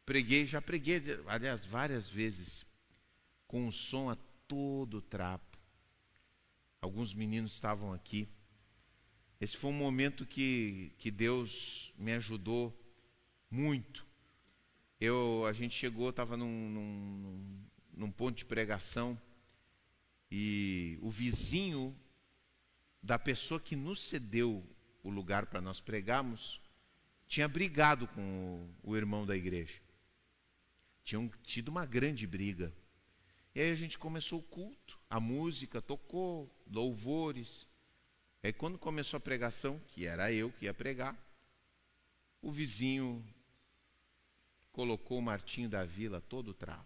Preguei, 0.05 0.45
já 0.45 0.61
preguei, 0.61 1.01
aliás, 1.27 1.65
várias 1.65 2.09
vezes, 2.09 2.65
com 3.47 3.67
o 3.67 3.71
som 3.71 4.09
a 4.09 4.17
todo 4.47 5.01
trapo. 5.01 5.57
Alguns 6.81 7.13
meninos 7.13 7.53
estavam 7.53 7.93
aqui. 7.93 8.27
Esse 9.39 9.55
foi 9.55 9.69
um 9.69 9.73
momento 9.73 10.25
que, 10.25 10.91
que 10.97 11.09
Deus 11.09 11.93
me 11.97 12.13
ajudou 12.13 12.75
muito. 13.49 14.05
Eu, 14.99 15.45
a 15.45 15.53
gente 15.53 15.75
chegou, 15.75 16.09
estava 16.09 16.35
num, 16.35 16.69
num, 16.69 17.65
num 17.93 18.11
ponto 18.11 18.37
de 18.37 18.45
pregação 18.45 19.19
e 20.29 20.99
o 21.01 21.09
vizinho 21.09 21.95
da 23.01 23.17
pessoa 23.17 23.59
que 23.59 23.75
nos 23.75 24.01
cedeu 24.01 24.63
o 25.01 25.09
lugar 25.09 25.45
para 25.45 25.61
nós 25.61 25.79
pregarmos 25.79 26.61
tinha 27.27 27.47
brigado 27.47 28.07
com 28.07 28.69
o, 28.83 28.91
o 28.91 28.97
irmão 28.97 29.25
da 29.25 29.37
igreja. 29.37 29.79
Tinham 31.03 31.29
tido 31.43 31.69
uma 31.69 31.85
grande 31.85 32.27
briga. 32.27 32.73
E 33.55 33.61
aí 33.61 33.71
a 33.71 33.75
gente 33.75 33.97
começou 33.97 34.39
o 34.39 34.43
culto, 34.43 34.99
a 35.09 35.19
música 35.19 35.81
tocou, 35.81 36.49
louvores. 36.69 37.67
Aí 38.43 38.51
quando 38.51 38.77
começou 38.77 39.17
a 39.17 39.21
pregação, 39.21 39.79
que 39.87 40.05
era 40.05 40.31
eu 40.31 40.51
que 40.51 40.65
ia 40.65 40.73
pregar, 40.73 41.17
o 42.41 42.51
vizinho 42.51 43.23
colocou 44.71 45.19
o 45.19 45.21
Martinho 45.21 45.69
da 45.69 45.83
Vila 45.83 46.21
todo 46.21 46.53
trapo. 46.53 46.85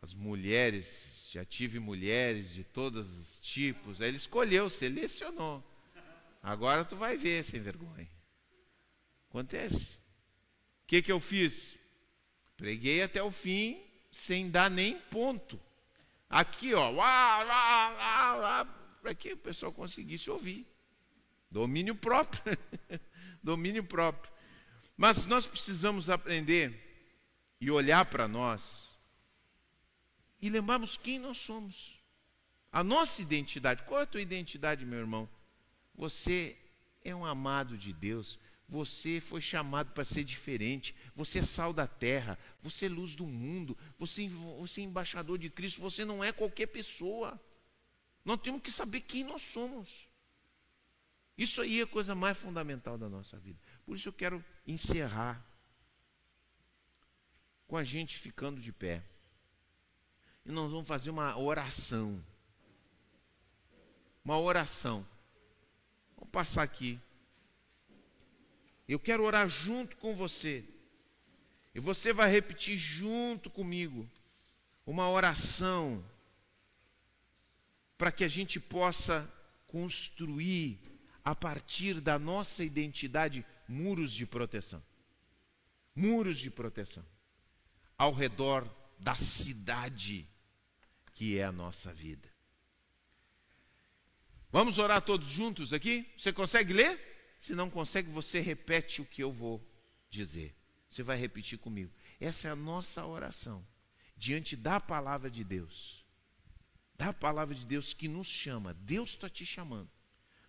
As 0.00 0.14
mulheres, 0.14 1.04
já 1.30 1.44
tive 1.44 1.78
mulheres 1.78 2.52
de 2.52 2.64
todos 2.64 3.08
os 3.18 3.38
tipos. 3.38 4.00
Aí 4.00 4.08
ele 4.08 4.16
escolheu, 4.16 4.68
selecionou. 4.68 5.62
Agora 6.42 6.84
tu 6.84 6.96
vai 6.96 7.16
ver 7.16 7.44
sem 7.44 7.60
vergonha. 7.60 8.08
Acontece. 9.28 9.96
O 10.82 10.86
que, 10.88 11.00
que 11.00 11.12
eu 11.12 11.20
fiz? 11.20 11.74
Preguei 12.56 13.02
até 13.02 13.22
o 13.22 13.30
fim, 13.30 13.80
sem 14.10 14.50
dar 14.50 14.70
nem 14.70 14.98
ponto. 14.98 15.60
Aqui, 16.28 16.74
ó, 16.74 16.92
para 19.00 19.14
que 19.14 19.34
o 19.34 19.36
pessoal 19.36 19.72
conseguisse 19.72 20.30
ouvir. 20.30 20.66
Domínio 21.50 21.94
próprio. 21.94 22.58
Domínio 23.42 23.84
próprio. 23.84 24.31
Mas 24.96 25.26
nós 25.26 25.46
precisamos 25.46 26.10
aprender 26.10 26.90
e 27.60 27.70
olhar 27.70 28.04
para 28.06 28.26
nós 28.26 28.90
e 30.40 30.50
lembrarmos 30.50 30.98
quem 30.98 31.18
nós 31.18 31.38
somos. 31.38 31.92
A 32.72 32.82
nossa 32.82 33.22
identidade. 33.22 33.84
Qual 33.84 34.00
é 34.00 34.02
a 34.02 34.06
tua 34.06 34.20
identidade, 34.20 34.84
meu 34.84 34.98
irmão? 34.98 35.28
Você 35.94 36.56
é 37.04 37.14
um 37.14 37.24
amado 37.24 37.78
de 37.78 37.92
Deus. 37.92 38.38
Você 38.68 39.20
foi 39.20 39.40
chamado 39.40 39.92
para 39.92 40.04
ser 40.04 40.24
diferente. 40.24 40.94
Você 41.14 41.38
é 41.38 41.42
sal 41.42 41.72
da 41.72 41.86
terra. 41.86 42.38
Você 42.60 42.86
é 42.86 42.88
luz 42.88 43.14
do 43.14 43.26
mundo. 43.26 43.78
Você, 43.98 44.28
você 44.58 44.80
é 44.80 44.84
embaixador 44.84 45.38
de 45.38 45.48
Cristo. 45.48 45.80
Você 45.80 46.04
não 46.04 46.24
é 46.24 46.32
qualquer 46.32 46.66
pessoa. 46.66 47.40
Nós 48.24 48.40
temos 48.40 48.62
que 48.62 48.72
saber 48.72 49.02
quem 49.02 49.22
nós 49.22 49.42
somos. 49.42 50.08
Isso 51.36 51.60
aí 51.60 51.80
é 51.80 51.82
a 51.82 51.86
coisa 51.86 52.14
mais 52.14 52.36
fundamental 52.36 52.98
da 52.98 53.08
nossa 53.08 53.38
vida. 53.38 53.58
Por 53.84 53.96
isso 53.96 54.08
eu 54.08 54.12
quero 54.12 54.44
encerrar 54.66 55.44
com 57.66 57.76
a 57.76 57.84
gente 57.84 58.18
ficando 58.18 58.60
de 58.60 58.72
pé. 58.72 59.02
E 60.44 60.50
nós 60.50 60.70
vamos 60.70 60.86
fazer 60.86 61.10
uma 61.10 61.38
oração. 61.38 62.22
Uma 64.24 64.38
oração. 64.38 65.06
Vamos 66.16 66.30
passar 66.30 66.62
aqui. 66.62 67.00
Eu 68.88 68.98
quero 68.98 69.22
orar 69.22 69.48
junto 69.48 69.96
com 69.96 70.14
você. 70.14 70.64
E 71.74 71.80
você 71.80 72.12
vai 72.12 72.30
repetir 72.30 72.76
junto 72.76 73.48
comigo 73.48 74.08
uma 74.84 75.08
oração 75.08 76.04
para 77.96 78.12
que 78.12 78.24
a 78.24 78.28
gente 78.28 78.60
possa 78.60 79.32
construir 79.66 80.78
a 81.24 81.34
partir 81.34 82.00
da 82.00 82.18
nossa 82.18 82.64
identidade 82.64 83.46
muros 83.72 84.12
de 84.12 84.26
proteção. 84.26 84.82
Muros 85.94 86.38
de 86.38 86.50
proteção 86.50 87.04
ao 87.98 88.12
redor 88.12 88.68
da 88.98 89.14
cidade 89.14 90.28
que 91.14 91.38
é 91.38 91.44
a 91.44 91.52
nossa 91.52 91.92
vida. 91.92 92.28
Vamos 94.50 94.78
orar 94.78 95.00
todos 95.00 95.28
juntos 95.28 95.72
aqui? 95.72 96.10
Você 96.16 96.32
consegue 96.32 96.72
ler? 96.72 97.36
Se 97.38 97.54
não 97.54 97.70
consegue, 97.70 98.10
você 98.10 98.40
repete 98.40 99.00
o 99.00 99.06
que 99.06 99.22
eu 99.22 99.32
vou 99.32 99.64
dizer. 100.10 100.54
Você 100.88 101.02
vai 101.02 101.16
repetir 101.16 101.58
comigo. 101.58 101.92
Essa 102.20 102.48
é 102.48 102.50
a 102.50 102.56
nossa 102.56 103.04
oração 103.06 103.66
diante 104.16 104.56
da 104.56 104.78
palavra 104.78 105.30
de 105.30 105.42
Deus. 105.42 106.04
Da 106.96 107.12
palavra 107.12 107.54
de 107.54 107.64
Deus 107.64 107.94
que 107.94 108.08
nos 108.08 108.28
chama. 108.28 108.74
Deus 108.74 109.10
está 109.10 109.28
te 109.28 109.46
chamando. 109.46 109.90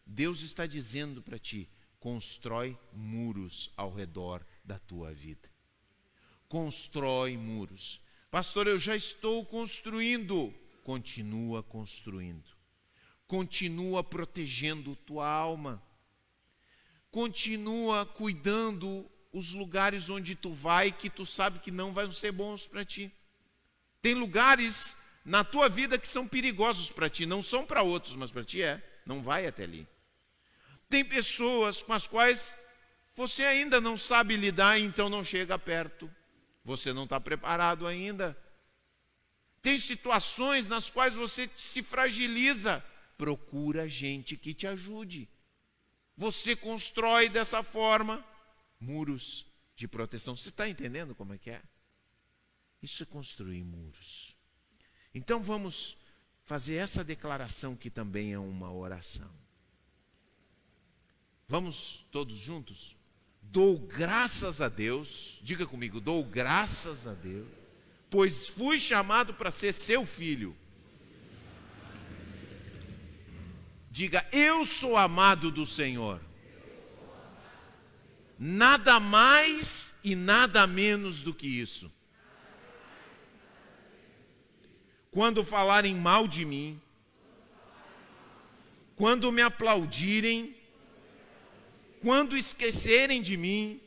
Deus 0.05 0.41
está 0.41 0.65
dizendo 0.65 1.21
para 1.21 1.39
ti: 1.39 1.69
constrói 2.03 2.77
muros 2.91 3.71
ao 3.77 3.89
redor 3.89 4.45
da 4.61 4.77
tua 4.77 5.13
vida. 5.13 5.49
Constrói 6.49 7.37
muros. 7.37 8.01
Pastor, 8.29 8.67
eu 8.67 8.77
já 8.77 8.93
estou 8.93 9.45
construindo. 9.45 10.53
Continua 10.83 11.63
construindo. 11.63 12.43
Continua 13.25 14.03
protegendo 14.03 14.97
tua 14.97 15.25
alma. 15.25 15.81
Continua 17.09 18.05
cuidando 18.05 19.09
os 19.31 19.53
lugares 19.53 20.09
onde 20.09 20.35
tu 20.35 20.51
vai 20.51 20.91
que 20.91 21.09
tu 21.09 21.25
sabe 21.25 21.59
que 21.59 21.71
não 21.71 21.93
vão 21.93 22.11
ser 22.11 22.33
bons 22.33 22.67
para 22.67 22.83
ti. 22.83 23.09
Tem 24.01 24.13
lugares 24.13 24.93
na 25.23 25.41
tua 25.41 25.69
vida 25.69 25.97
que 25.97 26.09
são 26.09 26.27
perigosos 26.27 26.91
para 26.91 27.09
ti, 27.09 27.25
não 27.25 27.41
são 27.41 27.65
para 27.65 27.81
outros, 27.81 28.17
mas 28.17 28.29
para 28.29 28.43
ti 28.43 28.61
é. 28.61 28.83
Não 29.05 29.23
vai 29.23 29.47
até 29.47 29.63
ali. 29.63 29.87
Tem 30.93 31.03
pessoas 31.03 31.81
com 31.81 31.91
as 31.91 32.05
quais 32.05 32.53
você 33.15 33.43
ainda 33.43 33.81
não 33.81 33.97
sabe 33.97 34.35
lidar, 34.35 34.77
então 34.77 35.09
não 35.09 35.23
chega 35.23 35.57
perto. 35.57 36.07
Você 36.63 36.93
não 36.93 37.05
está 37.05 37.19
preparado 37.19 37.87
ainda. 37.87 38.37
Tem 39.59 39.79
situações 39.79 40.67
nas 40.67 40.91
quais 40.91 41.15
você 41.15 41.49
se 41.57 41.81
fragiliza. 41.81 42.85
Procura 43.17 43.89
gente 43.89 44.37
que 44.37 44.53
te 44.53 44.67
ajude. 44.67 45.27
Você 46.15 46.55
constrói 46.55 47.27
dessa 47.27 47.63
forma 47.63 48.23
muros 48.79 49.47
de 49.75 49.87
proteção. 49.87 50.35
Você 50.35 50.49
está 50.49 50.69
entendendo 50.69 51.15
como 51.15 51.33
é 51.33 51.39
que 51.39 51.49
é? 51.49 51.63
Isso 52.83 53.01
é 53.01 53.05
construir 53.07 53.63
muros. 53.63 54.37
Então 55.11 55.41
vamos 55.41 55.97
fazer 56.45 56.75
essa 56.75 57.03
declaração 57.03 57.75
que 57.75 57.89
também 57.89 58.31
é 58.31 58.37
uma 58.37 58.71
oração. 58.71 59.42
Vamos 61.47 62.05
todos 62.11 62.37
juntos? 62.37 62.95
Dou 63.41 63.77
graças 63.77 64.61
a 64.61 64.69
Deus, 64.69 65.39
diga 65.43 65.65
comigo, 65.65 65.99
dou 65.99 66.23
graças 66.23 67.05
a 67.05 67.13
Deus, 67.13 67.47
pois 68.09 68.49
fui 68.49 68.79
chamado 68.79 69.33
para 69.33 69.51
ser 69.51 69.73
seu 69.73 70.05
filho. 70.05 70.55
Diga, 73.91 74.27
eu 74.31 74.65
sou 74.65 74.97
amado 74.97 75.51
do 75.51 75.67
Senhor. 75.67 76.19
Nada 78.39 78.99
mais 78.99 79.93
e 80.03 80.15
nada 80.15 80.65
menos 80.65 81.21
do 81.21 81.31
que 81.31 81.47
isso. 81.47 81.91
Quando 85.11 85.43
falarem 85.43 85.95
mal 85.95 86.27
de 86.27 86.43
mim, 86.43 86.81
quando 88.95 89.31
me 89.31 89.43
aplaudirem, 89.43 90.55
quando 92.03 92.35
esquecerem 92.35 93.21
de 93.21 93.37
mim, 93.37 93.79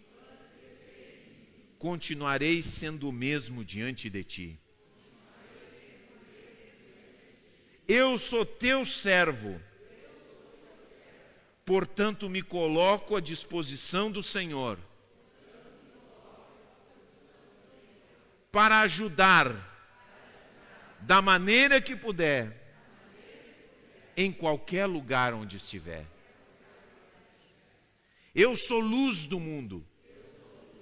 continuarei 1.78 2.62
sendo 2.62 3.10
o 3.10 3.12
mesmo 3.12 3.62
diante 3.62 4.08
de 4.08 4.24
ti. 4.24 4.58
Eu 7.86 8.16
sou 8.16 8.46
teu 8.46 8.86
servo, 8.86 9.60
portanto 11.62 12.30
me 12.30 12.40
coloco 12.40 13.16
à 13.16 13.20
disposição 13.20 14.10
do 14.10 14.22
Senhor 14.22 14.78
para 18.50 18.80
ajudar 18.80 19.54
da 21.02 21.20
maneira 21.20 21.82
que 21.82 21.94
puder 21.94 22.66
em 24.16 24.32
qualquer 24.32 24.86
lugar 24.86 25.34
onde 25.34 25.58
estiver. 25.58 26.15
Eu 28.36 28.54
sou 28.54 28.80
luz 28.80 29.24
do 29.24 29.40
mundo. 29.40 29.82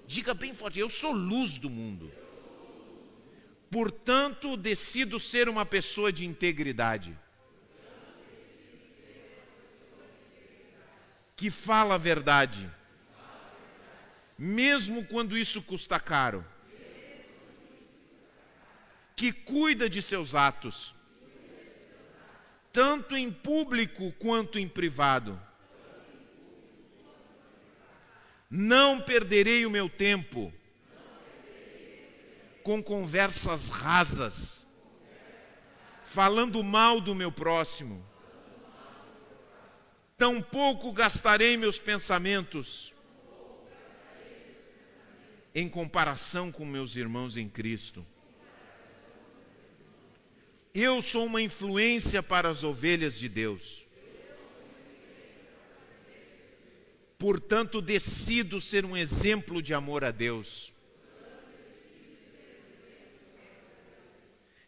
Diga 0.09 0.35
bem 0.35 0.53
forte: 0.53 0.81
eu 0.81 0.91
sou 0.91 1.13
luz 1.13 1.57
do 1.57 1.71
mundo. 1.71 2.11
Portanto, 3.71 4.57
decido 4.57 5.21
ser 5.21 5.49
uma 5.49 5.65
pessoa 5.65 6.13
de 6.13 6.27
integridade. 6.27 7.17
Que 11.37 11.49
fala 11.49 11.95
a 11.95 11.99
verdade. 11.99 12.69
Mesmo 14.37 15.05
quando 15.05 15.39
isso 15.39 15.63
custa 15.63 16.01
caro. 16.01 16.45
Que 19.15 19.33
cuida 19.33 19.89
de 19.89 20.03
seus 20.03 20.35
atos. 20.35 20.93
Tanto 22.73 23.17
em 23.17 23.31
público 23.31 24.11
quanto 24.19 24.59
em 24.59 24.69
privado 24.69 25.41
não 28.57 29.01
perderei 29.01 29.67
o 29.67 29.71
meu 29.71 29.89
tempo 29.89 30.53
com 32.63 32.81
conversas 32.81 33.69
rasas, 33.69 34.65
falando 36.05 36.63
mal 36.63 37.01
do 37.01 37.17
meu 37.17 37.33
próximo. 37.33 38.07
Tampouco 40.17 40.93
gastarei 40.93 41.57
meus 41.57 41.79
pensamentos 41.79 42.93
em 45.53 45.69
comparação 45.69 46.53
com 46.53 46.65
meus 46.65 46.95
irmãos 46.95 47.37
em 47.37 47.49
Cristo. 47.49 48.07
Eu 50.73 51.03
sou 51.03 51.27
uma 51.27 51.43
influência 51.43 52.23
para 52.23 52.49
as 52.49 52.63
ovelhas 52.63 53.19
de 53.19 53.29
Deus. 53.29 53.84
Portanto, 57.25 57.81
decido 57.81 58.61
ser 58.61 58.85
um 58.85 58.95
exemplo 58.95 59.63
de 59.63 59.73
amor 59.73 60.05
a 60.05 60.11
Deus, 60.11 60.75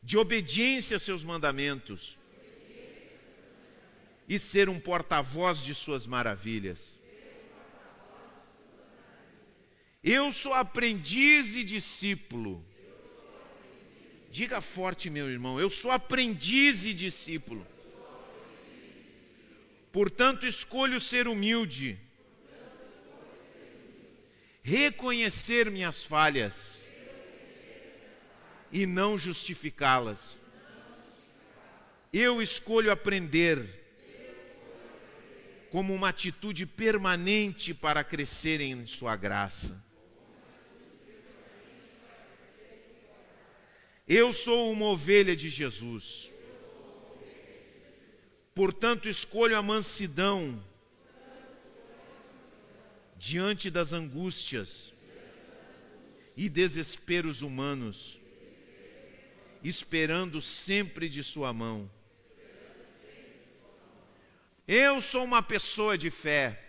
de 0.03 0.17
obediência 0.17 0.97
a 0.97 0.99
seus 0.99 1.23
mandamentos 1.23 2.17
e 4.27 4.39
ser 4.39 4.71
um 4.71 4.81
porta-voz 4.81 5.63
de 5.63 5.75
suas 5.75 6.07
maravilhas. 6.07 6.99
Eu 10.03 10.33
sou 10.33 10.55
aprendiz 10.55 11.55
e 11.55 11.63
discípulo. 11.63 12.65
Diga 14.31 14.63
forte, 14.63 15.11
meu 15.11 15.29
irmão, 15.29 15.61
eu 15.61 15.69
sou 15.69 15.91
aprendiz 15.91 16.87
e 16.87 16.95
discípulo. 16.95 17.67
Portanto, 19.93 20.47
escolho 20.47 20.99
ser 20.99 21.29
humilde 21.29 22.06
reconhecer 24.67 25.71
minhas 25.71 26.05
falhas 26.05 26.85
e 28.73 28.85
não 28.85 29.17
justificá-las. 29.17 30.41
Eu 32.13 32.43
escolho 32.43 32.91
aprender 32.91 33.65
como 35.71 35.95
uma 35.95 36.09
atitude 36.09 36.67
permanente 36.67 37.73
para 37.73 38.03
crescer 38.03 38.61
em 38.61 38.89
Sua 38.89 39.15
graça. 39.15 39.81
Eu 44.09 44.33
sou 44.33 44.73
uma 44.73 44.87
ovelha 44.87 45.37
de 45.37 45.49
Jesus. 45.49 46.29
Portanto, 48.53 49.09
escolho 49.09 49.57
a 49.57 49.63
mansidão 49.63 50.61
diante 53.19 53.71
das 53.71 53.93
angústias 53.93 54.93
e 56.37 56.49
desesperos 56.49 57.43
humanos, 57.43 58.21
esperando 59.63 60.43
sempre 60.43 61.09
de 61.09 61.25
Sua 61.25 61.53
mão. 61.53 61.91
Eu 64.69 65.01
sou 65.01 65.25
uma 65.25 65.43
pessoa 65.43 65.97
de 65.97 66.11
fé. 66.11 66.63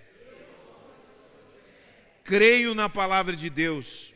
Creio 2.23 2.75
na 2.75 2.89
palavra 2.89 3.35
de 3.35 3.49
Deus 3.49 4.13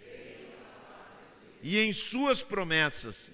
e 1.64 1.80
em 1.80 1.92
Suas 1.92 2.44
promessas. 2.44 3.32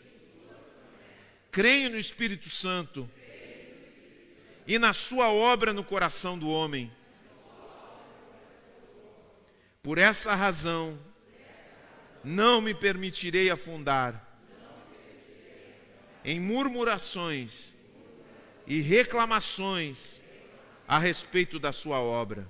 Creio 1.51 1.89
no 1.89 1.97
Espírito 1.97 2.49
Santo 2.49 3.09
e 4.67 4.77
na 4.79 4.93
Sua 4.93 5.29
obra 5.29 5.73
no 5.73 5.83
coração 5.83 6.37
do 6.37 6.49
homem. 6.49 6.91
Por 9.81 9.97
essa 9.97 10.35
razão, 10.35 10.99
não 12.23 12.59
me 12.59 12.73
permitirei 12.73 13.49
afundar 13.49 14.25
em 16.25 16.39
murmurações 16.39 17.73
e 18.65 18.81
reclamações 18.81 20.21
a 20.87 20.97
respeito 20.97 21.57
da 21.57 21.71
sua 21.71 21.99
obra. 22.01 22.47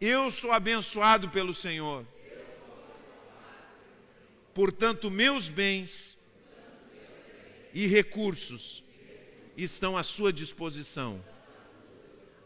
Eu 0.00 0.30
sou 0.30 0.52
abençoado 0.52 1.28
pelo 1.28 1.52
Senhor. 1.52 2.06
Portanto, 4.54 5.10
meus 5.10 5.50
bens 5.50 6.16
e 7.74 7.86
recursos 7.86 8.82
estão 9.54 9.98
à 9.98 10.02
sua 10.02 10.32
disposição, 10.32 11.22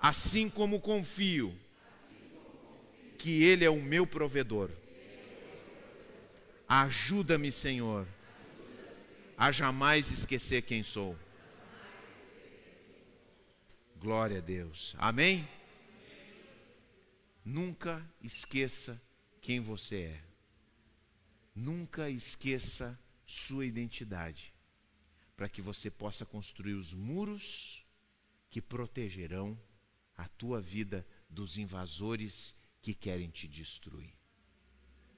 assim 0.01 0.49
como 0.49 0.81
confio 0.81 1.57
que 3.21 3.45
Ele 3.45 3.67
é 3.67 3.71
o 3.71 3.83
meu 3.83 4.07
provedor. 4.07 4.71
Ajuda-me, 6.67 7.53
Senhor, 7.53 8.09
a 9.37 9.53
jamais 9.53 10.11
esquecer 10.11 10.63
quem 10.63 10.83
sou. 10.83 11.15
Glória 13.99 14.39
a 14.39 14.41
Deus. 14.41 14.95
Amém? 14.97 15.47
Nunca 17.45 18.03
esqueça 18.23 18.99
quem 19.43 19.61
você 19.61 19.97
é. 19.97 20.21
Nunca 21.55 22.09
esqueça 22.09 22.99
sua 23.27 23.67
identidade. 23.67 24.55
para 25.37 25.49
que 25.49 25.63
você 25.63 25.91
possa 25.91 26.27
construir 26.27 26.75
os 26.75 26.93
muros 26.93 27.83
que 28.51 28.61
protegerão 28.61 29.59
a 30.15 30.29
tua 30.29 30.61
vida 30.61 31.07
dos 31.31 31.57
invasores 31.57 32.55
que 32.83 32.95
querem 32.95 33.29
te 33.31 33.47
destruir. 33.47 34.13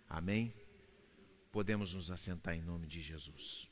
Amém? 0.09 0.55
Podemos 1.51 1.95
nos 1.95 2.11
assentar 2.11 2.55
em 2.55 2.63
nome 2.63 2.87
de 2.87 3.01
Jesus. 3.01 3.71